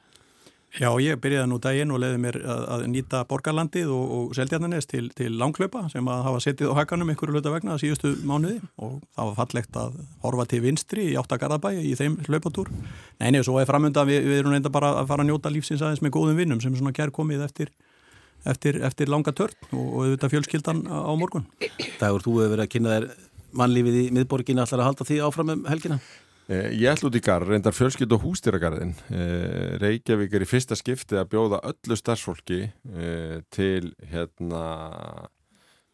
Já, 0.74 0.88
ég 0.98 1.20
byrjaði 1.22 1.46
nú 1.52 1.60
daginn 1.62 1.92
og 1.94 2.00
leiði 2.02 2.18
mér 2.18 2.36
að, 2.42 2.62
að 2.74 2.84
nýta 2.90 3.20
borgarlandið 3.30 3.92
og, 3.94 4.14
og 4.16 4.32
seldjarnanest 4.34 4.90
til, 4.90 5.04
til 5.14 5.30
langklöpa 5.38 5.84
sem 5.92 6.08
að 6.10 6.24
hafa 6.26 6.40
settið 6.42 6.72
á 6.74 6.78
hakanum 6.80 7.12
einhverju 7.12 7.36
hluta 7.36 7.52
vegna 7.54 7.76
síðustu 7.78 8.10
mánuði 8.26 8.58
og 8.82 8.96
það 9.14 9.30
var 9.30 9.36
fallegt 9.38 9.78
að 9.78 10.00
horfa 10.24 10.48
til 10.50 10.60
vinstri 10.64 11.06
í 11.12 11.16
áttakarðabæi 11.20 11.78
í 11.78 11.94
þeim 12.00 12.18
hlaupatúr. 12.26 12.72
Nei, 12.74 13.28
nefnir, 13.28 13.46
svo 13.46 13.60
er 13.62 13.70
framönda 13.70 14.02
við, 14.08 14.26
við 14.26 14.40
erum 14.40 14.56
reynda 14.56 14.72
bara 14.74 14.96
að 14.98 15.12
fara 15.12 15.22
að 15.22 15.30
njóta 15.30 15.54
lífsins 15.54 15.84
aðeins 15.84 16.02
með 16.02 16.16
góðum 16.18 16.42
vinnum 16.42 16.64
sem 16.64 16.74
svona 16.74 16.94
ger 16.96 17.14
komið 17.14 17.46
eftir 17.46 17.70
eftir, 18.50 18.80
eftir 18.84 19.12
langa 19.12 19.32
törn 19.32 19.54
og, 19.70 19.78
og 19.84 20.00
auðvitað 20.08 20.34
fjölskyldan 20.34 20.82
á 20.90 21.12
morgun. 21.16 21.46
Dagur, 22.00 22.24
þú 22.24 22.40
hefur 22.40 22.56
verið 22.56 22.66
að 22.66 22.72
kynna 22.74 22.98
þér 22.98 23.08
mannlífið 23.54 23.98
í 24.00 24.04
miðborginu 24.14 24.64
allar 24.64 24.82
að 24.82 24.88
halda 24.90 25.06
því 25.08 25.20
áfram 25.28 25.54
um 25.54 25.66
helgina? 25.70 26.00
Eh, 26.44 26.74
ég 26.76 26.90
ætl 26.92 27.08
út 27.08 27.14
í 27.16 27.22
garð, 27.24 27.48
reyndar 27.48 27.72
fjölskyld 27.72 28.12
og 28.12 28.24
hústýragarðin. 28.26 28.90
Eh, 29.08 29.78
Reykjavík 29.80 30.34
er 30.36 30.42
í 30.44 30.48
fyrsta 30.48 30.76
skipti 30.76 31.16
að 31.16 31.30
bjóða 31.32 31.62
öllu 31.70 31.96
starfsfólki 31.96 32.58
eh, 32.68 33.38
til 33.48 33.94
hérna 34.10 35.30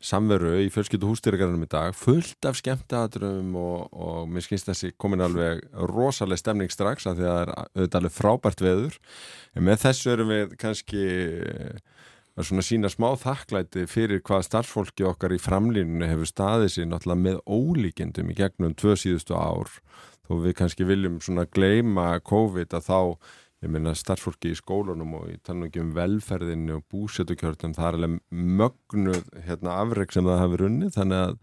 samveru 0.02 0.56
í 0.64 0.66
fjölskyld 0.74 1.06
og 1.06 1.12
hústýragarðinum 1.12 1.68
í 1.68 1.70
dag 1.70 1.94
fullt 1.94 2.48
af 2.50 2.58
skemmteatrum 2.58 3.54
og, 3.54 3.94
og 3.94 4.26
mér 4.26 4.42
skynst 4.48 4.72
þessi 4.72 4.90
komin 4.98 5.22
alveg 5.22 5.62
rosalega 5.92 6.42
stemning 6.42 6.74
strax 6.74 7.06
að 7.06 7.20
því 7.20 7.28
að 7.28 7.36
það 7.36 7.42
er 7.44 7.54
auðvitað 7.60 8.00
alveg 8.00 8.16
frábært 8.16 8.64
veður 8.64 9.00
en 9.54 9.68
með 9.68 9.82
þessu 9.84 10.14
erum 10.16 10.32
við 10.34 10.56
kannski 10.64 11.04
að 12.40 12.48
svona 12.48 12.64
sína 12.64 12.90
smá 12.90 13.10
þakklæti 13.20 13.84
fyrir 13.90 14.24
hvað 14.24 14.46
starfsfólki 14.48 15.04
okkar 15.06 15.36
í 15.36 15.42
framlínunni 15.42 16.08
hefur 16.08 16.32
staðið 16.32 16.72
sér 16.74 16.88
náttúrulega 16.88 17.26
með 17.26 17.42
ólíkendum 17.44 18.32
í 18.32 18.38
gegnum 18.40 18.74
tvö 18.80 18.96
síðustu 18.98 19.36
ár 19.36 19.76
þó 20.30 20.34
við 20.46 20.56
kannski 20.62 20.86
viljum 20.86 21.18
svona 21.24 21.44
gleima 21.50 22.12
COVID 22.22 22.78
að 22.78 22.86
þá, 22.86 22.98
ég 23.66 23.74
meina 23.74 23.94
starfsfólki 23.98 24.54
í 24.54 24.58
skólunum 24.58 25.16
og 25.18 25.30
ég 25.32 25.42
tala 25.44 25.66
ekki 25.66 25.82
um 25.82 25.90
velferðinu 25.96 26.78
og 26.78 26.84
búsetukjörtum, 26.92 27.74
það 27.74 27.88
er 27.88 27.98
alveg 27.98 28.20
mögnuð 28.30 29.24
hérna, 29.48 29.80
afreg 29.82 30.14
sem 30.14 30.30
það 30.30 30.44
hafi 30.44 30.62
runnið. 30.62 30.94
Þannig 30.96 31.24
að 31.24 31.40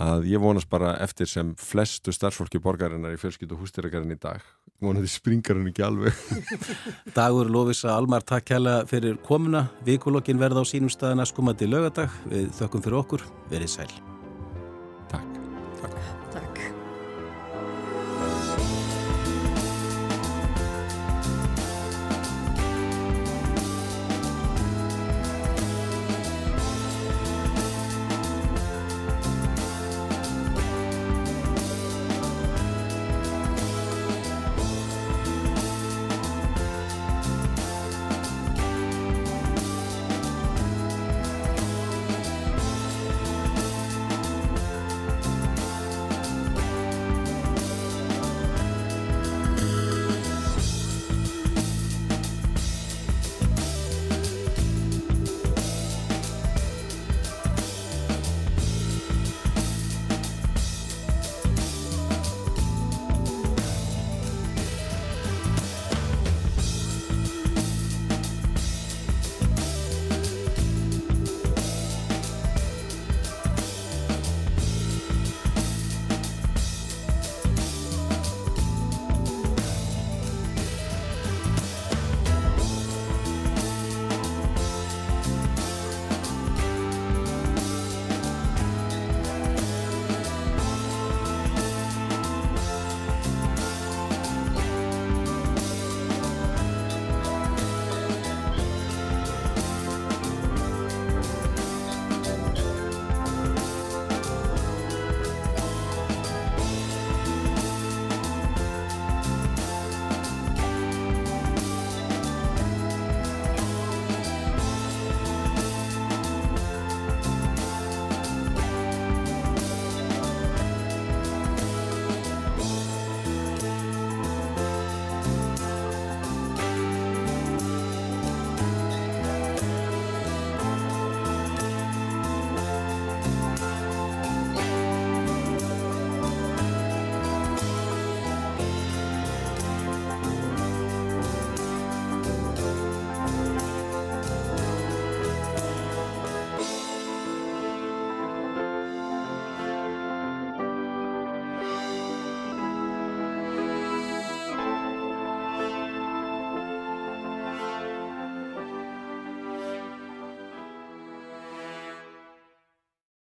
að 0.00 0.28
ég 0.30 0.40
vonast 0.40 0.70
bara 0.70 0.94
eftir 1.02 1.28
sem 1.28 1.52
flestu 1.60 2.14
starfsfólki 2.14 2.60
borgarinnar 2.62 3.14
í 3.14 3.20
fjölskyld 3.20 3.54
og 3.56 3.64
hústýragarinn 3.64 4.14
í 4.14 4.20
dag. 4.20 4.44
Vonandi 4.80 5.10
springar 5.12 5.58
hann 5.58 5.68
ekki 5.68 5.84
alveg. 5.84 6.22
Dagur 7.18 7.50
Lófisa 7.52 7.96
Almar, 7.96 8.24
takk 8.24 8.54
hella 8.56 8.78
fyrir 8.90 9.18
komuna. 9.26 9.66
Vikulokkin 9.86 10.40
verða 10.40 10.64
á 10.64 10.66
sínum 10.68 10.92
staðina 10.92 11.28
skumandi 11.28 11.68
lögadag 11.68 12.14
við 12.30 12.48
þökkum 12.60 12.86
fyrir 12.86 13.02
okkur, 13.02 13.28
verið 13.52 13.76
sæl 13.76 14.09